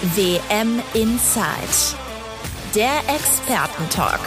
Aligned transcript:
WM 0.00 0.80
Inside. 0.94 1.98
Der 2.72 3.00
Expertentalk. 3.12 4.20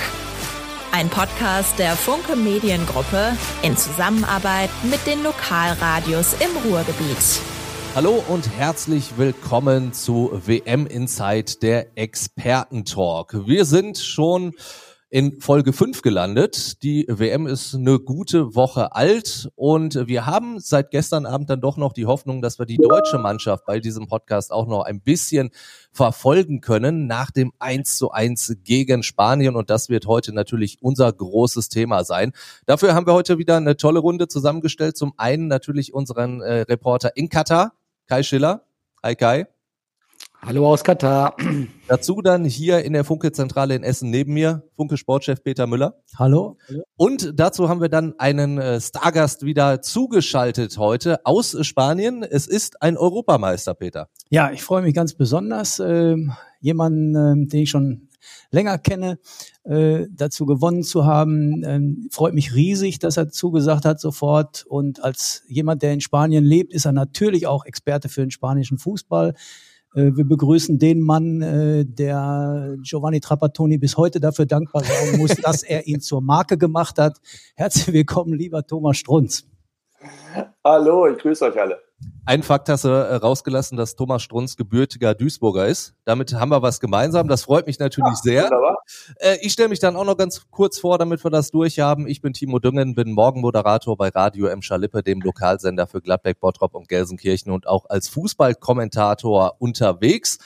Ein 0.92 1.08
Podcast 1.08 1.80
der 1.80 1.96
Funke 1.96 2.36
Mediengruppe 2.36 3.38
in 3.62 3.78
Zusammenarbeit 3.78 4.70
mit 4.84 5.08
den 5.08 5.24
Lokalradios 5.24 6.36
im 6.42 6.70
Ruhrgebiet. 6.70 7.40
Hallo 7.96 8.22
und 8.28 8.52
herzlich 8.58 9.14
willkommen 9.16 9.94
zu 9.94 10.42
WM 10.46 10.88
Inside, 10.88 11.60
der 11.62 11.98
Expertentalk. 11.98 13.48
Wir 13.48 13.64
sind 13.64 13.98
schon 13.98 14.54
in 15.12 15.42
Folge 15.42 15.74
5 15.74 16.02
gelandet. 16.02 16.82
Die 16.84 17.06
WM 17.10 17.46
ist 17.46 17.76
eine 17.76 18.00
gute 18.00 18.56
Woche 18.56 18.96
alt 18.96 19.50
und 19.56 20.08
wir 20.08 20.26
haben 20.26 20.60
seit 20.62 20.90
gestern 20.90 21.26
Abend 21.26 21.50
dann 21.50 21.60
doch 21.60 21.76
noch 21.76 21.92
die 21.92 22.06
Hoffnung, 22.06 22.42
dass 22.42 22.60
wir 22.60 22.66
die 22.66 22.78
deutsche 22.78 23.18
Mannschaft 23.18 23.66
bei 23.66 23.82
diesem 23.82 24.08
Podcast 24.08 24.54
auch 24.54 24.68
noch 24.68 24.84
ein 24.84 25.02
bisschen 25.02 25.50
verfolgen 25.92 26.62
können 26.62 27.08
nach 27.08 27.30
dem 27.30 27.52
1 27.60 27.98
zu 27.98 28.12
1 28.12 28.60
gegen 28.64 29.04
Spanien 29.04 29.58
und 29.58 29.70
das 29.70 29.90
wird 29.90 30.08
heute 30.08 30.34
natürlich 30.34 30.78
unser 30.82 31.12
großes 31.12 31.68
Thema 31.68 32.06
sein. 32.06 32.32
Dafür 32.66 32.96
haben 32.96 33.06
wir 33.06 33.14
heute 33.14 33.38
wieder 33.38 33.58
eine 33.58 33.76
tolle 33.76 34.00
Runde 34.00 34.30
zusammengestellt. 34.30 34.96
Zum 34.96 35.14
einen 35.18 35.48
natürlich 35.48 35.94
unseren 35.94 36.40
äh, 36.40 36.62
Reporter 36.62 37.18
in 37.18 37.28
Katar, 37.28 37.74
Kai 38.08 38.24
Schiller. 38.24 38.64
Hi 39.04 39.16
Kai. 39.16 39.48
Hallo 40.44 40.68
aus 40.68 40.84
Katar. 40.84 41.36
Dazu 41.88 42.20
dann 42.24 42.46
hier 42.46 42.84
in 42.84 42.94
der 42.94 43.04
Funke-Zentrale 43.04 43.76
in 43.76 43.84
Essen 43.84 44.10
neben 44.10 44.34
mir, 44.34 44.64
Funke-Sportchef 44.76 45.44
Peter 45.44 45.68
Müller. 45.68 46.02
Hallo. 46.18 46.58
Und 46.98 47.34
dazu 47.36 47.70
haben 47.70 47.80
wir 47.80 47.90
dann 47.90 48.16
einen 48.18 48.58
äh, 48.58 48.82
Stargast 48.82 49.46
wieder 49.46 49.84
zugeschaltet 49.84 50.80
heute 50.80 51.24
aus 51.26 51.56
Spanien. 51.64 52.24
Es 52.24 52.48
ist 52.48 52.82
ein 52.82 52.98
Europameister, 52.98 53.76
Peter. 53.76 54.10
Ja, 54.32 54.52
ich 54.52 54.64
freue 54.64 54.82
mich 54.82 54.96
ganz 54.96 55.14
besonders, 55.14 55.78
äh, 55.78 56.16
jemanden, 56.60 57.16
äh, 57.16 57.48
den 57.48 57.62
ich 57.62 57.70
schon 57.70 58.10
länger 58.50 58.80
kenne, 58.80 59.20
äh, 59.64 60.08
dazu 60.10 60.48
gewonnen 60.48 60.82
zu 60.82 61.06
haben. 61.06 61.64
Ähm, 61.64 62.08
freut 62.12 62.34
mich 62.34 62.56
riesig, 62.56 62.98
dass 62.98 63.16
er 63.16 63.30
zugesagt 63.30 63.86
hat 63.86 64.00
sofort. 64.00 64.66
Und 64.68 65.04
als 65.04 65.44
jemand, 65.48 65.84
der 65.84 65.94
in 65.94 66.02
Spanien 66.02 66.44
lebt, 66.44 66.74
ist 66.74 66.86
er 66.86 66.94
natürlich 66.94 67.46
auch 67.46 67.64
Experte 67.64 68.10
für 68.10 68.22
den 68.22 68.32
spanischen 68.32 68.80
Fußball. 68.80 69.36
Äh, 69.94 70.16
wir 70.16 70.26
begrüßen 70.26 70.80
den 70.80 71.02
Mann, 71.02 71.42
äh, 71.42 71.86
der 71.86 72.76
Giovanni 72.82 73.20
Trapattoni 73.20 73.78
bis 73.78 73.98
heute 73.98 74.20
dafür 74.20 74.46
dankbar 74.46 74.84
sein 74.84 75.18
muss, 75.18 75.36
dass 75.36 75.64
er 75.64 75.88
ihn 75.88 76.00
zur 76.00 76.22
Marke 76.22 76.58
gemacht 76.58 76.98
hat. 76.98 77.18
Herzlich 77.56 77.94
willkommen, 77.94 78.34
lieber 78.34 78.66
Thomas 78.66 78.98
Strunz. 78.98 79.46
Hallo, 80.64 81.08
ich 81.08 81.18
grüße 81.18 81.46
euch 81.46 81.60
alle. 81.60 81.80
Ein 82.24 82.44
Fakt 82.44 82.70
hast 82.70 82.86
du 82.86 82.90
äh, 82.90 83.16
rausgelassen, 83.16 83.78
dass 83.78 83.96
Thomas 83.96 84.22
Strunz 84.22 84.56
gebürtiger 84.56 85.16
Duisburger 85.16 85.68
ist. 85.68 85.96
Damit 86.06 86.34
haben 86.34 86.50
wir 86.50 86.62
was 86.62 86.80
gemeinsam. 86.80 87.28
Das 87.28 87.44
freut 87.44 87.66
mich 87.66 87.80
natürlich 87.80 88.14
ja, 88.14 88.22
sehr. 88.24 88.44
Wunderbar. 88.44 88.78
Äh, 89.18 89.38
ich 89.42 89.54
stelle 89.54 89.70
mich 89.70 89.80
dann 89.80 89.96
auch 89.96 90.06
noch 90.06 90.18
ganz 90.18 90.46
kurz 90.52 90.80
vor, 90.80 91.00
damit 91.00 91.24
wir 91.24 91.32
das 91.32 91.50
durchhaben. 91.50 92.08
Ich 92.08 92.22
bin 92.22 92.34
Timo 92.34 92.60
Düngen, 92.60 92.94
bin 92.94 93.12
Morgenmoderator 93.14 93.98
bei 93.98 94.10
Radio 94.10 94.48
M. 94.48 94.62
Schalippe, 94.62 95.02
dem 95.02 95.20
Lokalsender 95.20 95.88
für 95.88 96.00
Gladbeck, 96.00 96.40
Bottrop 96.40 96.76
und 96.76 96.88
Gelsenkirchen 96.88 97.52
und 97.52 97.68
auch 97.68 97.90
als 97.90 98.08
Fußballkommentator 98.10 99.56
unterwegs. 99.60 100.38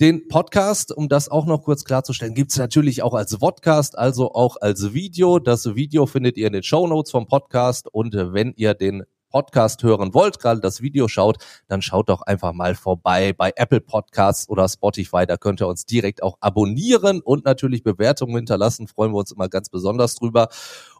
Den 0.00 0.26
Podcast, 0.28 0.90
um 0.90 1.08
das 1.08 1.28
auch 1.28 1.44
noch 1.44 1.62
kurz 1.62 1.84
klarzustellen, 1.84 2.34
gibt's 2.34 2.56
natürlich 2.56 3.02
auch 3.02 3.14
als 3.14 3.36
Vodcast, 3.36 3.96
also 3.96 4.32
auch 4.32 4.56
als 4.60 4.94
Video. 4.94 5.38
Das 5.38 5.76
Video 5.76 6.06
findet 6.06 6.38
ihr 6.38 6.46
in 6.46 6.54
den 6.54 6.62
Show 6.62 6.86
Notes 6.86 7.12
vom 7.12 7.26
Podcast 7.26 7.86
und 7.92 8.14
wenn 8.14 8.54
ihr 8.56 8.74
den 8.74 9.04
Podcast 9.32 9.82
hören 9.82 10.14
wollt, 10.14 10.38
gerade 10.38 10.60
das 10.60 10.80
Video 10.80 11.08
schaut, 11.08 11.38
dann 11.66 11.82
schaut 11.82 12.08
doch 12.08 12.22
einfach 12.22 12.52
mal 12.52 12.76
vorbei 12.76 13.32
bei 13.32 13.52
Apple 13.56 13.80
Podcasts 13.80 14.48
oder 14.48 14.68
Spotify. 14.68 15.26
Da 15.26 15.36
könnt 15.36 15.60
ihr 15.60 15.66
uns 15.66 15.86
direkt 15.86 16.22
auch 16.22 16.36
abonnieren 16.40 17.20
und 17.20 17.44
natürlich 17.44 17.82
Bewertungen 17.82 18.36
hinterlassen. 18.36 18.86
Freuen 18.86 19.12
wir 19.12 19.18
uns 19.18 19.32
immer 19.32 19.48
ganz 19.48 19.68
besonders 19.68 20.14
drüber. 20.14 20.48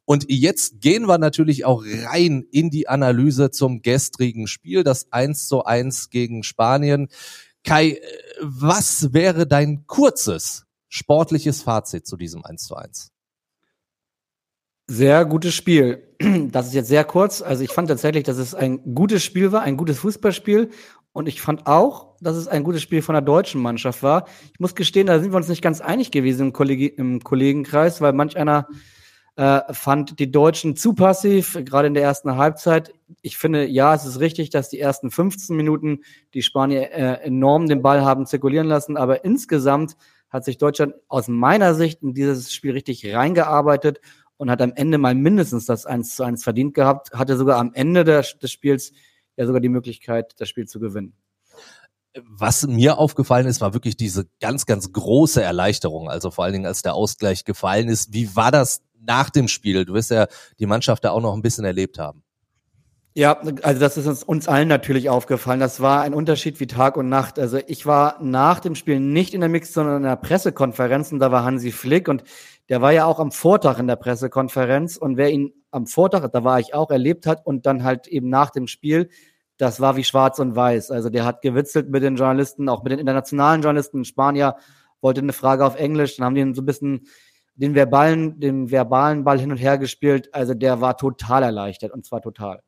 Und 0.05 0.25
jetzt 0.29 0.81
gehen 0.81 1.07
wir 1.07 1.19
natürlich 1.19 1.65
auch 1.65 1.85
rein 1.85 2.45
in 2.51 2.71
die 2.71 2.89
Analyse 2.89 3.51
zum 3.51 3.83
gestrigen 3.83 4.49
Spiel, 4.49 4.83
das 4.83 5.13
1 5.13 5.47
zu 5.47 5.65
1 5.65 6.11
gegen 6.11 6.43
Spanien. 6.43 7.09
Kai, 7.63 8.01
was 8.41 9.13
wäre 9.13 9.47
dein 9.47 9.87
kurzes 9.87 10.65
sportliches 10.89 11.63
Fazit 11.63 12.07
zu 12.07 12.17
diesem 12.17 12.45
1 12.45 12.65
zu 12.65 12.75
1? 12.75 13.13
Sehr 14.95 15.25
gutes 15.25 15.55
Spiel. 15.55 16.03
Das 16.51 16.67
ist 16.67 16.75
jetzt 16.75 16.89
sehr 16.89 17.05
kurz. 17.05 17.41
Also 17.41 17.65
ich 17.65 17.71
fand 17.71 17.89
tatsächlich, 17.89 18.25
dass 18.25 18.37
es 18.37 18.55
ein 18.55 18.95
gutes 18.95 19.25
Spiel 19.25 19.51
war, 19.51 19.63
ein 19.63 19.79
gutes 19.79 20.01
Fußballspiel. 20.01 20.69
Und 21.13 21.29
ich 21.29 21.41
fand 21.41 21.67
auch, 21.67 22.15
dass 22.21 22.37
es 22.37 22.47
ein 22.47 22.63
gutes 22.63 22.83
Spiel 22.83 23.01
von 23.01 23.15
der 23.15 23.23
deutschen 23.23 23.63
Mannschaft 23.63 24.03
war. 24.03 24.27
Ich 24.53 24.61
muss 24.61 24.75
gestehen, 24.75 25.07
da 25.07 25.19
sind 25.19 25.33
wir 25.33 25.39
uns 25.39 25.49
nicht 25.49 25.63
ganz 25.63 25.81
einig 25.81 26.11
gewesen 26.11 26.49
im, 26.49 26.53
Kollegi 26.53 26.89
im 26.89 27.21
Kollegenkreis, 27.25 28.03
weil 28.03 28.13
manch 28.13 28.37
einer 28.37 28.69
äh, 29.37 29.61
fand 29.73 30.19
die 30.19 30.31
Deutschen 30.31 30.77
zu 30.77 30.93
passiv, 30.93 31.59
gerade 31.65 31.89
in 31.89 31.95
der 31.95 32.03
ersten 32.03 32.37
Halbzeit. 32.37 32.93
Ich 33.23 33.39
finde, 33.39 33.67
ja, 33.67 33.95
es 33.95 34.05
ist 34.05 34.21
richtig, 34.21 34.51
dass 34.51 34.69
die 34.69 34.79
ersten 34.79 35.11
15 35.11 35.57
Minuten 35.57 36.01
die 36.35 36.43
Spanier 36.43 36.93
äh, 36.93 37.25
enorm 37.25 37.67
den 37.67 37.81
Ball 37.81 38.03
haben 38.03 38.27
zirkulieren 38.27 38.67
lassen, 38.67 38.99
aber 38.99 39.25
insgesamt 39.25 39.97
hat 40.29 40.45
sich 40.45 40.59
Deutschland 40.59 40.95
aus 41.09 41.29
meiner 41.29 41.75
Sicht 41.75 42.03
in 42.03 42.15
dieses 42.15 42.53
Spiel 42.53 42.73
richtig 42.73 43.15
reingearbeitet 43.15 44.01
und 44.43 44.51
hat 44.51 44.61
am 44.61 44.73
Ende 44.75 44.99
mal 44.99 45.15
mindestens 45.15 45.67
das 45.67 45.87
1 45.87 46.17
zu 46.17 46.25
1 46.25 46.43
verdient 46.43 46.75
gehabt, 46.75 47.13
hatte 47.13 47.37
sogar 47.37 47.59
am 47.61 47.73
Ende 47.75 48.03
des, 48.03 48.37
des 48.39 48.51
Spiels 48.51 48.93
ja 49.37 49.47
sogar 49.47 49.61
die 49.61 49.69
Möglichkeit, 49.69 50.33
das 50.39 50.49
Spiel 50.49 50.67
zu 50.67 50.81
gewinnen. 50.81 51.15
Was 52.29 52.67
mir 52.67 52.99
aufgefallen 52.99 53.47
ist, 53.47 53.61
war 53.61 53.73
wirklich 53.73 53.97
diese 53.97 54.27
ganz, 54.41 54.67
ganz 54.67 54.93
große 54.93 55.41
Erleichterung. 55.41 56.11
Also 56.11 56.33
vor 56.33 56.43
allen 56.43 56.55
Dingen, 56.55 56.67
als 56.67 56.83
der 56.83 56.95
Ausgleich 56.95 57.45
gefallen 57.45 57.89
ist. 57.89 58.13
Wie 58.13 58.35
war 58.35 58.51
das 58.51 58.83
nach 59.01 59.31
dem 59.31 59.47
Spiel? 59.47 59.85
Du 59.85 59.95
wirst 59.95 60.11
ja 60.11 60.27
die 60.59 60.67
Mannschaft 60.67 61.05
da 61.05 61.13
auch 61.13 61.23
noch 61.23 61.35
ein 61.35 61.43
bisschen 61.43 61.65
erlebt 61.65 62.01
haben. 62.01 62.25
Ja, 63.15 63.39
also 63.63 63.79
das 63.79 63.99
ist 63.99 64.07
uns, 64.07 64.25
uns 64.25 64.49
allen 64.49 64.69
natürlich 64.69 65.11
aufgefallen. 65.11 65.61
Das 65.61 65.81
war 65.81 66.01
ein 66.01 66.15
Unterschied 66.15 66.61
wie 66.61 66.67
Tag 66.67 66.97
und 66.97 67.11
Nacht. 67.11 67.39
Also 67.39 67.61
ich 67.67 67.85
war 67.85 68.17
nach 68.23 68.59
dem 68.59 68.75
Spiel 68.75 69.01
nicht 69.01 69.35
in 69.35 69.41
der 69.41 69.51
Mix, 69.51 69.73
sondern 69.75 69.99
in 69.99 70.03
der 70.05 70.17
Pressekonferenz 70.17 71.13
und 71.13 71.21
da 71.21 71.31
war 71.31 71.45
Hansi 71.45 71.73
Flick 71.73 72.09
und 72.09 72.25
der 72.69 72.81
war 72.81 72.93
ja 72.93 73.07
auch 73.07 73.19
am 73.19 73.33
Vortag 73.33 73.79
in 73.79 73.87
der 73.87 73.97
Pressekonferenz 73.97 74.97
und 74.97 75.17
wer 75.17 75.31
ihn 75.31 75.53
am 75.71 75.87
Vortag, 75.87 76.29
da 76.29 76.45
war 76.45 76.61
ich 76.61 76.75
auch, 76.75 76.91
erlebt 76.91 77.27
hat 77.27 77.45
und 77.45 77.67
dann 77.67 77.83
halt 77.83 78.07
eben 78.07 78.29
nach 78.29 78.51
dem 78.51 78.67
Spiel, 78.67 79.09
das 79.57 79.81
war 79.81 79.97
wie 79.97 80.05
schwarz 80.05 80.39
und 80.39 80.57
weiß. 80.57 80.91
Also 80.91 81.11
der 81.11 81.25
hat 81.25 81.43
gewitzelt 81.43 81.89
mit 81.91 82.03
den 82.03 82.17
Journalisten, 82.17 82.69
auch 82.69 82.83
mit 82.83 82.93
den 82.93 82.99
internationalen 82.99 83.63
Journalisten. 83.63 84.01
Ein 84.01 84.05
Spanier 84.05 84.57
wollte 85.01 85.21
eine 85.21 85.33
Frage 85.33 85.65
auf 85.65 85.77
Englisch, 85.77 86.17
dann 86.17 86.27
haben 86.27 86.35
die 86.35 86.55
so 86.55 86.63
ein 86.63 86.67
bisschen 86.67 87.07
den 87.55 87.75
verbalen, 87.75 88.41
den 88.41 88.71
verbalen 88.71 89.25
Ball 89.25 89.39
hin 89.39 89.51
und 89.51 89.59
her 89.59 89.79
gespielt. 89.79 90.35
Also 90.35 90.55
der 90.55 90.81
war 90.81 90.97
total 90.97 91.43
erleichtert 91.43 91.93
und 91.93 92.05
zwar 92.05 92.23
total. 92.23 92.63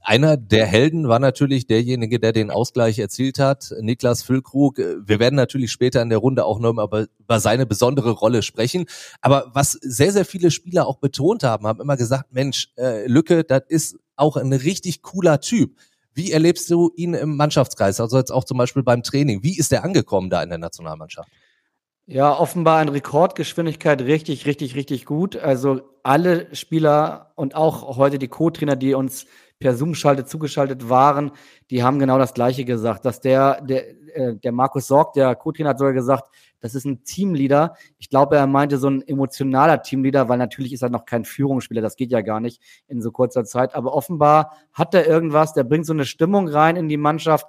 Einer 0.00 0.36
der 0.36 0.64
Helden 0.64 1.08
war 1.08 1.18
natürlich 1.18 1.66
derjenige, 1.66 2.18
der 2.18 2.32
den 2.32 2.50
Ausgleich 2.50 2.98
erzielt 2.98 3.38
hat, 3.38 3.74
Niklas 3.80 4.22
Füllkrug. 4.22 4.78
Wir 4.78 5.18
werden 5.18 5.34
natürlich 5.34 5.70
später 5.70 6.00
in 6.00 6.08
der 6.08 6.18
Runde 6.18 6.44
auch 6.44 6.60
noch 6.60 6.70
über, 6.70 7.06
seine 7.40 7.66
besondere 7.66 8.12
Rolle 8.12 8.42
sprechen. 8.42 8.86
Aber 9.20 9.50
was 9.52 9.72
sehr, 9.72 10.12
sehr 10.12 10.24
viele 10.24 10.50
Spieler 10.50 10.86
auch 10.86 10.98
betont 10.98 11.42
haben, 11.42 11.66
haben 11.66 11.80
immer 11.80 11.96
gesagt, 11.96 12.32
Mensch, 12.32 12.68
äh, 12.76 13.06
Lücke, 13.06 13.44
das 13.44 13.64
ist 13.68 13.98
auch 14.16 14.36
ein 14.36 14.52
richtig 14.52 15.02
cooler 15.02 15.40
Typ. 15.40 15.76
Wie 16.14 16.32
erlebst 16.32 16.70
du 16.70 16.90
ihn 16.96 17.14
im 17.14 17.36
Mannschaftskreis, 17.36 18.00
also 18.00 18.18
jetzt 18.18 18.32
auch 18.32 18.44
zum 18.44 18.58
Beispiel 18.58 18.82
beim 18.82 19.02
Training? 19.02 19.42
Wie 19.42 19.58
ist 19.58 19.72
er 19.72 19.84
angekommen 19.84 20.30
da 20.30 20.42
in 20.42 20.48
der 20.48 20.58
Nationalmannschaft? 20.58 21.28
Ja, 22.06 22.34
offenbar 22.34 22.80
in 22.80 22.88
Rekordgeschwindigkeit 22.88 24.00
richtig, 24.00 24.46
richtig, 24.46 24.74
richtig 24.74 25.04
gut. 25.04 25.36
Also 25.36 25.82
alle 26.02 26.52
Spieler 26.56 27.32
und 27.36 27.54
auch 27.54 27.98
heute 27.98 28.18
die 28.18 28.28
Co-Trainer, 28.28 28.76
die 28.76 28.94
uns 28.94 29.26
per 29.58 29.74
Zoom-Schalte 29.74 30.24
zugeschaltet 30.24 30.88
waren, 30.88 31.32
die 31.70 31.82
haben 31.82 31.98
genau 31.98 32.18
das 32.18 32.34
Gleiche 32.34 32.64
gesagt, 32.64 33.04
dass 33.04 33.20
der, 33.20 33.60
der, 33.62 33.88
äh, 34.14 34.36
der 34.36 34.52
Markus 34.52 34.86
Sorg, 34.86 35.12
der 35.14 35.34
Co-Trainer 35.34 35.70
hat 35.70 35.78
sogar 35.78 35.92
gesagt, 35.92 36.30
das 36.60 36.74
ist 36.74 36.84
ein 36.84 37.04
Teamleader. 37.04 37.74
Ich 37.98 38.08
glaube, 38.08 38.36
er 38.36 38.46
meinte 38.46 38.78
so 38.78 38.88
ein 38.88 39.02
emotionaler 39.06 39.82
Teamleader, 39.82 40.28
weil 40.28 40.38
natürlich 40.38 40.72
ist 40.72 40.82
er 40.82 40.90
noch 40.90 41.04
kein 41.04 41.24
Führungsspieler, 41.24 41.82
das 41.82 41.96
geht 41.96 42.10
ja 42.10 42.20
gar 42.20 42.40
nicht 42.40 42.62
in 42.86 43.02
so 43.02 43.10
kurzer 43.10 43.44
Zeit. 43.44 43.74
Aber 43.74 43.94
offenbar 43.94 44.56
hat 44.72 44.94
er 44.94 45.06
irgendwas, 45.06 45.54
der 45.54 45.64
bringt 45.64 45.86
so 45.86 45.92
eine 45.92 46.04
Stimmung 46.04 46.48
rein 46.48 46.76
in 46.76 46.88
die 46.88 46.96
Mannschaft 46.96 47.46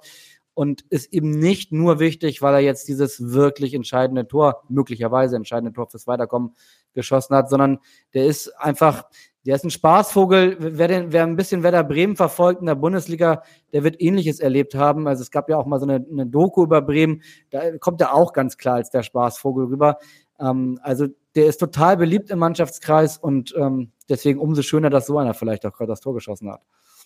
und 0.54 0.82
ist 0.90 1.12
eben 1.12 1.30
nicht 1.30 1.72
nur 1.72 2.00
wichtig, 2.00 2.42
weil 2.42 2.54
er 2.54 2.60
jetzt 2.60 2.88
dieses 2.88 3.32
wirklich 3.32 3.72
entscheidende 3.72 4.26
Tor, 4.26 4.62
möglicherweise 4.68 5.36
entscheidende 5.36 5.72
Tor 5.72 5.88
fürs 5.88 6.06
Weiterkommen 6.06 6.54
geschossen 6.92 7.36
hat, 7.36 7.48
sondern 7.48 7.78
der 8.14 8.26
ist 8.26 8.48
einfach, 8.58 9.04
der 9.46 9.56
ist 9.56 9.64
ein 9.64 9.70
Spaßvogel. 9.70 10.56
Wer, 10.58 10.88
den, 10.88 11.12
wer 11.12 11.24
ein 11.24 11.36
bisschen 11.36 11.62
Werder 11.62 11.84
Bremen 11.84 12.16
verfolgt 12.16 12.60
in 12.60 12.66
der 12.66 12.74
Bundesliga, 12.74 13.42
der 13.72 13.84
wird 13.84 14.00
Ähnliches 14.00 14.38
erlebt 14.40 14.74
haben. 14.74 15.06
Also 15.06 15.22
es 15.22 15.30
gab 15.30 15.48
ja 15.48 15.56
auch 15.56 15.66
mal 15.66 15.80
so 15.80 15.86
eine, 15.86 16.04
eine 16.10 16.26
Doku 16.26 16.62
über 16.62 16.82
Bremen. 16.82 17.22
Da 17.50 17.78
kommt 17.78 18.00
er 18.00 18.14
auch 18.14 18.32
ganz 18.32 18.58
klar 18.58 18.76
als 18.76 18.90
der 18.90 19.02
Spaßvogel 19.02 19.66
rüber. 19.66 19.98
Ähm, 20.38 20.78
also 20.82 21.06
der 21.34 21.46
ist 21.46 21.58
total 21.58 21.96
beliebt 21.96 22.30
im 22.30 22.38
Mannschaftskreis 22.38 23.16
und 23.16 23.54
ähm, 23.56 23.92
deswegen 24.08 24.40
umso 24.40 24.62
schöner, 24.62 24.90
dass 24.90 25.06
so 25.06 25.18
einer 25.18 25.32
vielleicht 25.32 25.64
auch 25.64 25.72
gerade 25.72 25.90
das 25.90 26.00
Tor 26.00 26.14
geschossen 26.14 26.50
hat. 26.50 26.60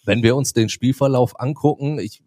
Wenn 0.04 0.22
wir 0.22 0.34
uns 0.34 0.52
den 0.52 0.68
Spielverlauf 0.68 1.38
angucken, 1.38 1.98
ich 1.98 2.22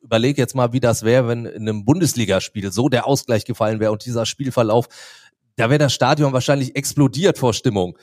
überleg 0.00 0.38
jetzt 0.38 0.54
mal, 0.54 0.72
wie 0.72 0.80
das 0.80 1.02
wäre, 1.02 1.28
wenn 1.28 1.46
in 1.46 1.68
einem 1.68 1.84
Bundesligaspiel 1.84 2.70
so 2.70 2.88
der 2.88 3.06
Ausgleich 3.06 3.44
gefallen 3.46 3.80
wäre 3.80 3.90
und 3.90 4.04
dieser 4.04 4.26
Spielverlauf, 4.26 4.86
da 5.56 5.70
wäre 5.70 5.78
das 5.78 5.94
Stadion 5.94 6.32
wahrscheinlich 6.32 6.76
explodiert 6.76 7.38
vor 7.38 7.54
Stimmung. 7.54 7.96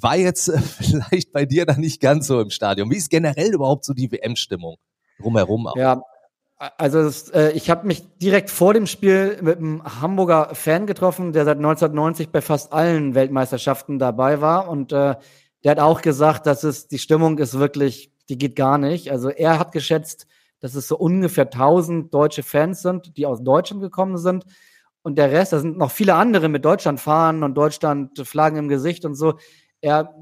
War 0.00 0.16
jetzt 0.16 0.48
äh, 0.48 0.58
vielleicht 0.60 1.32
bei 1.32 1.44
dir 1.44 1.66
dann 1.66 1.80
nicht 1.80 2.00
ganz 2.00 2.26
so 2.26 2.40
im 2.40 2.50
Stadion. 2.50 2.90
Wie 2.90 2.96
ist 2.96 3.10
generell 3.10 3.52
überhaupt 3.52 3.84
so 3.84 3.92
die 3.94 4.10
WM-Stimmung 4.10 4.76
drumherum 5.18 5.66
auch? 5.66 5.76
Ja, 5.76 6.02
also 6.78 7.00
es, 7.00 7.28
äh, 7.30 7.50
ich 7.52 7.70
habe 7.70 7.86
mich 7.86 8.06
direkt 8.18 8.50
vor 8.50 8.72
dem 8.72 8.86
Spiel 8.86 9.38
mit 9.42 9.58
einem 9.58 9.82
Hamburger 10.00 10.54
Fan 10.54 10.86
getroffen, 10.86 11.32
der 11.32 11.44
seit 11.44 11.56
1990 11.56 12.30
bei 12.30 12.40
fast 12.40 12.72
allen 12.72 13.14
Weltmeisterschaften 13.14 13.98
dabei 13.98 14.40
war 14.40 14.68
und 14.68 14.92
äh, 14.92 15.16
der 15.64 15.70
hat 15.70 15.78
auch 15.80 16.02
gesagt, 16.02 16.46
dass 16.46 16.64
es 16.64 16.88
die 16.88 16.98
Stimmung 16.98 17.38
ist 17.38 17.58
wirklich, 17.58 18.12
die 18.28 18.38
geht 18.38 18.56
gar 18.56 18.78
nicht. 18.78 19.10
Also 19.10 19.28
er 19.28 19.58
hat 19.58 19.72
geschätzt, 19.72 20.26
dass 20.60 20.74
es 20.74 20.88
so 20.88 20.96
ungefähr 20.96 21.44
1000 21.44 22.12
deutsche 22.12 22.42
Fans 22.42 22.82
sind, 22.82 23.16
die 23.16 23.26
aus 23.26 23.42
Deutschland 23.42 23.82
gekommen 23.82 24.16
sind. 24.16 24.44
Und 25.02 25.18
der 25.18 25.32
Rest, 25.32 25.52
da 25.52 25.58
sind 25.58 25.76
noch 25.76 25.90
viele 25.90 26.14
andere 26.14 26.48
mit 26.48 26.64
Deutschland 26.64 27.00
fahren 27.00 27.42
und 27.42 27.54
Deutschland 27.54 28.18
Flaggen 28.24 28.58
im 28.58 28.68
Gesicht 28.68 29.04
und 29.04 29.16
so. 29.16 29.34
Er, 29.82 30.14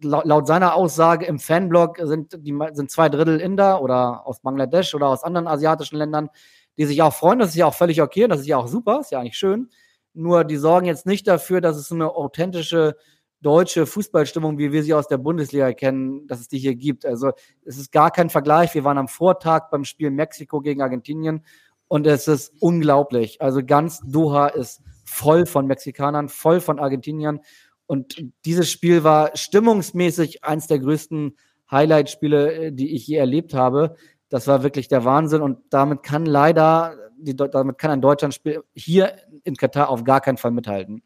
laut 0.00 0.46
seiner 0.46 0.74
Aussage 0.74 1.24
im 1.24 1.38
Fanblog 1.38 1.98
sind, 2.02 2.36
die, 2.44 2.58
sind 2.72 2.90
zwei 2.90 3.08
Drittel 3.08 3.40
Inder 3.40 3.80
oder 3.80 4.26
aus 4.26 4.40
Bangladesch 4.40 4.94
oder 4.94 5.06
aus 5.06 5.22
anderen 5.22 5.46
asiatischen 5.46 5.96
Ländern, 5.96 6.28
die 6.76 6.84
sich 6.84 7.00
auch 7.00 7.14
freuen. 7.14 7.38
Das 7.38 7.50
ist 7.50 7.54
ja 7.54 7.66
auch 7.66 7.74
völlig 7.74 8.02
okay, 8.02 8.26
das 8.26 8.40
ist 8.40 8.48
ja 8.48 8.56
auch 8.56 8.66
super, 8.66 9.00
ist 9.00 9.12
ja 9.12 9.20
eigentlich 9.20 9.38
schön. 9.38 9.70
Nur 10.14 10.44
die 10.44 10.56
sorgen 10.56 10.86
jetzt 10.86 11.06
nicht 11.06 11.28
dafür, 11.28 11.60
dass 11.60 11.76
es 11.76 11.92
eine 11.92 12.10
authentische 12.10 12.96
deutsche 13.40 13.86
Fußballstimmung, 13.86 14.58
wie 14.58 14.72
wir 14.72 14.82
sie 14.82 14.94
aus 14.94 15.06
der 15.06 15.18
Bundesliga 15.18 15.72
kennen, 15.74 16.26
dass 16.26 16.40
es 16.40 16.48
die 16.48 16.58
hier 16.58 16.74
gibt. 16.74 17.04
Also 17.04 17.32
es 17.64 17.78
ist 17.78 17.92
gar 17.92 18.10
kein 18.10 18.30
Vergleich. 18.30 18.74
Wir 18.74 18.84
waren 18.84 18.98
am 18.98 19.06
Vortag 19.06 19.70
beim 19.70 19.84
Spiel 19.84 20.10
Mexiko 20.10 20.60
gegen 20.60 20.80
Argentinien 20.82 21.44
und 21.86 22.06
es 22.06 22.26
ist 22.26 22.54
unglaublich. 22.60 23.40
Also 23.42 23.60
ganz 23.64 24.00
Doha 24.00 24.48
ist 24.48 24.82
voll 25.04 25.44
von 25.44 25.66
Mexikanern, 25.66 26.28
voll 26.28 26.60
von 26.60 26.78
Argentiniern. 26.78 27.40
Und 27.86 28.24
dieses 28.44 28.70
Spiel 28.70 29.04
war 29.04 29.36
stimmungsmäßig 29.36 30.44
eins 30.44 30.66
der 30.66 30.78
größten 30.78 31.36
Highlight-Spiele, 31.70 32.52
äh, 32.52 32.72
die 32.72 32.94
ich 32.94 33.06
je 33.06 33.16
erlebt 33.16 33.54
habe. 33.54 33.96
Das 34.28 34.46
war 34.46 34.62
wirklich 34.62 34.88
der 34.88 35.04
Wahnsinn 35.04 35.42
und 35.42 35.58
damit 35.70 36.02
kann 36.02 36.26
leider, 36.26 36.96
die, 37.18 37.36
damit 37.36 37.78
kann 37.78 37.90
ein 37.90 38.00
Deutschlandspiel 38.00 38.62
hier 38.74 39.16
in 39.44 39.56
Katar 39.56 39.90
auf 39.90 40.04
gar 40.04 40.20
keinen 40.20 40.38
Fall 40.38 40.50
mithalten. 40.50 41.02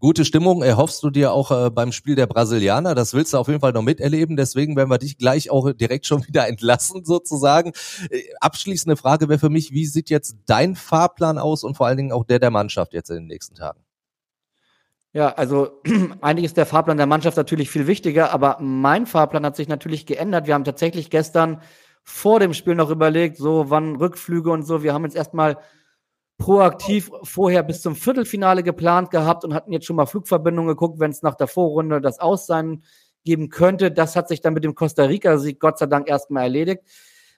Gute 0.00 0.24
Stimmung 0.24 0.62
erhoffst 0.62 1.02
du 1.02 1.10
dir 1.10 1.32
auch 1.32 1.50
äh, 1.50 1.70
beim 1.70 1.92
Spiel 1.92 2.16
der 2.16 2.26
Brasilianer. 2.26 2.94
Das 2.94 3.14
willst 3.14 3.32
du 3.32 3.38
auf 3.38 3.48
jeden 3.48 3.60
Fall 3.60 3.72
noch 3.72 3.82
miterleben. 3.82 4.36
Deswegen 4.36 4.76
werden 4.76 4.90
wir 4.90 4.98
dich 4.98 5.16
gleich 5.16 5.50
auch 5.50 5.72
direkt 5.72 6.06
schon 6.06 6.22
wieder 6.26 6.46
entlassen 6.48 7.04
sozusagen. 7.04 7.72
Äh, 8.10 8.22
abschließende 8.40 8.96
Frage 8.96 9.28
wäre 9.28 9.38
für 9.38 9.50
mich, 9.50 9.72
wie 9.72 9.86
sieht 9.86 10.10
jetzt 10.10 10.36
dein 10.46 10.74
Fahrplan 10.74 11.38
aus 11.38 11.64
und 11.64 11.76
vor 11.76 11.86
allen 11.86 11.96
Dingen 11.96 12.12
auch 12.12 12.24
der 12.24 12.40
der 12.40 12.50
Mannschaft 12.50 12.92
jetzt 12.92 13.08
in 13.10 13.16
den 13.16 13.26
nächsten 13.26 13.54
Tagen? 13.54 13.83
Ja, 15.14 15.28
also 15.28 15.80
eigentlich 16.20 16.44
ist 16.44 16.56
der 16.56 16.66
Fahrplan 16.66 16.96
der 16.96 17.06
Mannschaft 17.06 17.36
natürlich 17.36 17.70
viel 17.70 17.86
wichtiger, 17.86 18.32
aber 18.32 18.58
mein 18.60 19.06
Fahrplan 19.06 19.46
hat 19.46 19.54
sich 19.54 19.68
natürlich 19.68 20.06
geändert. 20.06 20.48
Wir 20.48 20.54
haben 20.54 20.64
tatsächlich 20.64 21.08
gestern 21.08 21.62
vor 22.02 22.40
dem 22.40 22.52
Spiel 22.52 22.74
noch 22.74 22.90
überlegt, 22.90 23.36
so 23.36 23.70
wann 23.70 23.96
Rückflüge 23.96 24.50
und 24.50 24.64
so. 24.64 24.82
Wir 24.82 24.92
haben 24.92 25.04
jetzt 25.04 25.14
erstmal 25.14 25.56
proaktiv 26.36 27.12
vorher 27.22 27.62
bis 27.62 27.80
zum 27.80 27.94
Viertelfinale 27.94 28.64
geplant 28.64 29.12
gehabt 29.12 29.44
und 29.44 29.54
hatten 29.54 29.72
jetzt 29.72 29.86
schon 29.86 29.96
mal 29.96 30.06
Flugverbindungen 30.06 30.68
geguckt, 30.68 30.98
wenn 30.98 31.12
es 31.12 31.22
nach 31.22 31.36
der 31.36 31.46
Vorrunde 31.46 32.00
das 32.00 32.18
Aussein 32.18 32.82
geben 33.24 33.50
könnte. 33.50 33.92
Das 33.92 34.16
hat 34.16 34.26
sich 34.26 34.40
dann 34.40 34.52
mit 34.52 34.64
dem 34.64 34.74
Costa 34.74 35.04
Rica-Sieg 35.04 35.60
Gott 35.60 35.78
sei 35.78 35.86
Dank 35.86 36.08
erstmal 36.08 36.42
erledigt 36.42 36.82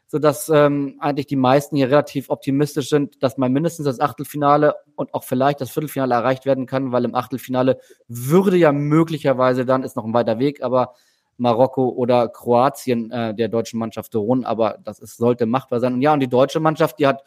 sodass 0.08 0.48
ähm, 0.48 0.96
eigentlich 1.00 1.26
die 1.26 1.36
meisten 1.36 1.76
hier 1.76 1.88
relativ 1.88 2.30
optimistisch 2.30 2.88
sind, 2.88 3.22
dass 3.22 3.38
mal 3.38 3.50
mindestens 3.50 3.86
das 3.86 4.00
Achtelfinale 4.00 4.74
und 4.94 5.12
auch 5.14 5.24
vielleicht 5.24 5.60
das 5.60 5.70
Viertelfinale 5.70 6.14
erreicht 6.14 6.46
werden 6.46 6.66
kann, 6.66 6.92
weil 6.92 7.04
im 7.04 7.14
Achtelfinale 7.14 7.78
würde 8.08 8.56
ja 8.56 8.72
möglicherweise 8.72 9.64
dann, 9.64 9.82
ist 9.82 9.96
noch 9.96 10.04
ein 10.04 10.14
weiter 10.14 10.38
Weg, 10.38 10.62
aber 10.62 10.94
Marokko 11.38 11.88
oder 11.88 12.28
Kroatien 12.28 13.10
äh, 13.10 13.34
der 13.34 13.48
deutschen 13.48 13.78
Mannschaft 13.78 14.14
drohen, 14.14 14.44
aber 14.44 14.78
das 14.82 15.00
ist, 15.00 15.16
sollte 15.16 15.46
machbar 15.46 15.80
sein. 15.80 15.94
Und 15.94 16.02
ja, 16.02 16.12
und 16.12 16.20
die 16.20 16.28
deutsche 16.28 16.60
Mannschaft, 16.60 16.98
die 16.98 17.06
hat 17.06 17.24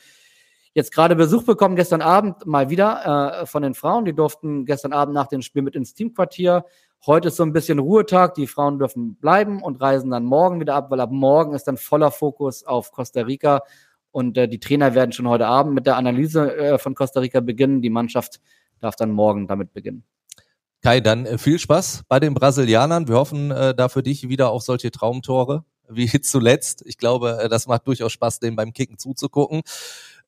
jetzt 0.74 0.94
gerade 0.94 1.16
Besuch 1.16 1.44
bekommen, 1.44 1.76
gestern 1.76 2.02
Abend 2.02 2.46
mal 2.46 2.70
wieder 2.70 3.42
äh, 3.42 3.46
von 3.46 3.62
den 3.62 3.74
Frauen. 3.74 4.06
Die 4.06 4.14
durften 4.14 4.66
gestern 4.66 4.94
Abend 4.94 5.14
nach 5.14 5.28
dem 5.28 5.42
Spiel 5.42 5.62
mit 5.62 5.76
ins 5.76 5.94
Teamquartier 5.94 6.66
Heute 7.06 7.30
ist 7.30 7.38
so 7.38 7.44
ein 7.44 7.54
bisschen 7.54 7.80
Ruhetag, 7.80 8.34
die 8.36 8.48
Frauen 8.48 8.78
dürfen 8.78 9.16
bleiben 9.16 9.64
und 9.64 9.82
reisen 9.82 10.12
dann 10.12 10.26
morgen 10.26 10.60
wieder 10.60 10.76
ab, 10.76 10.92
weil 10.92 11.00
ab 11.00 11.12
morgen 11.12 11.54
ist 11.54 11.64
dann 11.64 11.78
voller 11.78 12.12
Fokus 12.12 12.66
auf 12.66 12.92
Costa 12.92 13.22
Rica 13.22 13.62
und 14.12 14.38
äh, 14.38 14.48
die 14.48 14.60
Trainer 14.60 14.96
werden 14.96 15.12
schon 15.12 15.28
heute 15.28 15.48
Abend 15.48 15.74
mit 15.74 15.86
der 15.86 15.96
Analyse 15.96 16.56
äh, 16.56 16.78
von 16.78 16.96
Costa 16.96 17.20
Rica 17.20 17.40
beginnen. 17.40 17.82
Die 17.82 17.90
Mannschaft 17.90 18.42
darf 18.80 18.96
dann 18.96 19.12
morgen 19.12 19.48
damit 19.48 19.74
beginnen. 19.74 20.04
Kai, 20.82 21.00
dann 21.00 21.26
äh, 21.26 21.38
viel 21.38 21.60
Spaß 21.60 22.04
bei 22.08 22.20
den 22.20 22.34
Brasilianern. 22.34 23.08
Wir 23.08 23.16
hoffen 23.16 23.52
äh, 23.52 23.76
da 23.76 23.90
für 23.90 24.04
dich 24.04 24.30
wieder 24.30 24.50
auf 24.50 24.64
solche 24.64 24.92
Traumtore 24.92 25.64
wie 25.90 26.08
zuletzt. 26.22 26.84
Ich 26.86 26.98
glaube, 26.98 27.40
äh, 27.42 27.50
das 27.50 27.68
macht 27.68 27.88
durchaus 27.88 28.12
Spaß, 28.12 28.40
dem 28.40 28.56
beim 28.56 28.74
Kicken 28.74 28.98
zuzugucken. 28.98 29.62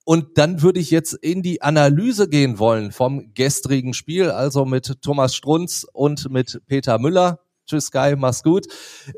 Und 0.04 0.38
dann 0.38 0.62
würde 0.62 0.80
ich 0.80 0.92
jetzt 0.92 1.14
in 1.14 1.42
die 1.42 1.62
Analyse 1.62 2.28
gehen 2.28 2.60
wollen 2.60 2.92
vom 2.92 3.34
gestrigen 3.34 3.94
Spiel, 3.94 4.32
also 4.32 4.66
mit 4.66 5.02
Thomas 5.02 5.36
Strunz 5.36 5.86
und 5.94 6.30
mit 6.30 6.62
Peter 6.68 6.98
Müller. 6.98 7.40
Tschüss, 7.68 7.92
Kai, 7.92 8.16
mach's 8.16 8.44
gut. 8.44 8.68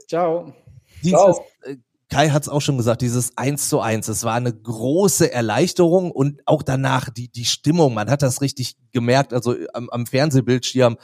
Ciao. 0.08 0.54
Dieses, 1.02 1.20
Ciao. 1.20 1.46
Äh, 1.62 1.78
Kai 2.10 2.30
hat 2.30 2.44
es 2.44 2.50
auch 2.50 2.62
schon 2.62 2.78
gesagt, 2.78 3.02
dieses 3.02 3.36
eins 3.38 3.70
zu 3.70 3.80
eins, 3.80 4.08
es 4.08 4.24
war 4.24 4.36
eine 4.36 4.54
große 4.54 5.32
Erleichterung 5.32 6.12
und 6.12 6.42
auch 6.46 6.62
danach 6.62 7.10
die, 7.10 7.30
die 7.30 7.46
Stimmung, 7.46 7.96
man 7.96 8.10
hat 8.10 8.22
das 8.22 8.42
richtig 8.42 8.76
gemerkt, 8.92 9.34
also 9.34 9.56
am, 9.74 9.90
am 9.90 10.06
Fernsehbildschirm, 10.06 10.98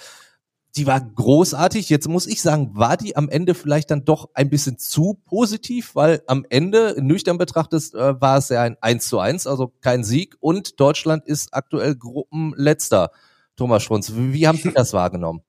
die 0.76 0.88
war 0.88 1.02
großartig. 1.02 1.90
Jetzt 1.90 2.08
muss 2.08 2.28
ich 2.28 2.42
sagen, 2.42 2.72
war 2.74 2.98
die 2.98 3.16
am 3.16 3.30
Ende 3.30 3.56
vielleicht 3.56 3.92
dann 3.92 4.06
doch 4.06 4.30
ein 4.34 4.50
bisschen 4.50 4.78
zu 4.78 5.20
positiv, 5.26 5.96
weil 5.96 6.22
am 6.28 6.46
Ende, 6.50 6.96
nüchtern 7.00 7.38
betrachtet, 7.38 7.94
äh, 7.94 8.20
war 8.22 8.38
es 8.38 8.50
ja 8.50 8.62
ein 8.62 8.78
1 8.82 9.08
zu 9.08 9.20
1, 9.20 9.48
also 9.48 9.72
kein 9.82 10.04
Sieg 10.04 10.36
und 10.40 10.80
Deutschland 10.80 11.26
ist 11.26 11.54
aktuell 11.54 11.96
Gruppenletzter. 11.96 13.12
Thomas 13.56 13.84
Strunz, 13.84 14.14
wie 14.16 14.48
haben 14.48 14.58
Sie 14.58 14.72
das 14.72 14.94
wahrgenommen? 14.94 15.42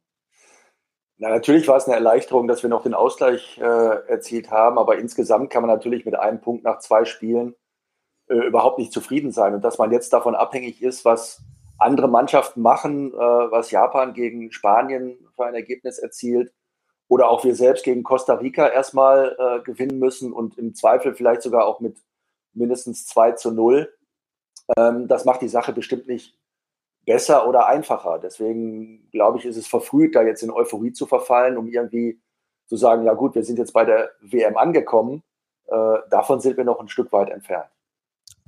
Na, 1.19 1.29
natürlich 1.29 1.69
war 1.69 1.77
es 1.77 1.85
eine 1.85 1.97
Erleichterung, 1.97 2.49
dass 2.49 2.63
wir 2.63 2.71
noch 2.71 2.83
den 2.83 2.95
Ausgleich 2.95 3.59
äh, 3.59 3.63
erzielt 4.09 4.51
haben, 4.51 4.79
aber 4.79 4.99
insgesamt 4.99 5.51
kann 5.51 5.63
man 5.63 5.71
natürlich 5.71 6.07
mit 6.07 6.19
einem 6.19 6.41
Punkt 6.41 6.65
nach 6.65 6.79
zwei 6.79 7.05
Spielen 7.05 7.55
äh, 8.29 8.37
überhaupt 8.37 8.79
nicht 8.79 8.91
zufrieden 8.91 9.31
sein. 9.31 9.55
Und 9.55 9.63
dass 9.63 9.77
man 9.77 9.93
jetzt 9.93 10.15
davon 10.15 10.35
abhängig 10.35 10.83
ist, 10.83 11.05
was 11.05 11.43
andere 11.81 12.09
Mannschaften 12.09 12.63
machen, 12.63 13.13
äh, 13.13 13.17
was 13.17 13.71
Japan 13.71 14.13
gegen 14.13 14.53
Spanien 14.53 15.19
für 15.35 15.47
ein 15.47 15.55
Ergebnis 15.55 15.99
erzielt 15.99 16.53
oder 17.09 17.29
auch 17.29 17.43
wir 17.45 17.57
selbst 17.57 17.85
gegen 17.85 18.05
Costa 18.05 18.35
Rica 18.35 18.69
erstmal 18.69 19.37
äh, 19.39 19.63
gewinnen 19.65 19.99
müssen 19.99 20.33
und 20.33 20.57
im 20.59 20.75
Zweifel 20.75 21.15
vielleicht 21.15 21.43
sogar 21.43 21.67
auch 21.67 21.81
mit 21.81 21.99
mindestens 22.53 23.07
2 23.07 23.33
zu 23.33 23.51
0. 23.51 23.93
Ähm, 24.77 25.09
das 25.09 25.25
macht 25.25 25.43
die 25.43 25.49
Sache 25.49 25.73
bestimmt 25.73 26.07
nicht 26.07 26.39
besser 27.07 27.49
oder 27.49 27.67
einfacher. 27.67 28.21
Deswegen 28.23 29.11
glaube 29.11 29.39
ich, 29.39 29.47
ist 29.47 29.57
es 29.57 29.67
verfrüht, 29.67 30.15
da 30.15 30.23
jetzt 30.23 30.43
in 30.43 30.51
Euphorie 30.51 30.93
zu 30.93 31.07
verfallen, 31.07 31.57
um 31.57 31.67
irgendwie 31.67 32.21
zu 32.67 32.77
sagen, 32.77 33.05
ja 33.05 33.15
gut, 33.15 33.35
wir 33.35 33.43
sind 33.43 33.59
jetzt 33.59 33.73
bei 33.73 33.85
der 33.85 34.11
WM 34.21 34.57
angekommen. 34.57 35.25
Äh, 35.67 35.99
davon 36.11 36.41
sind 36.41 36.57
wir 36.57 36.65
noch 36.65 36.79
ein 36.79 36.89
Stück 36.89 37.11
weit 37.13 37.31
entfernt. 37.31 37.71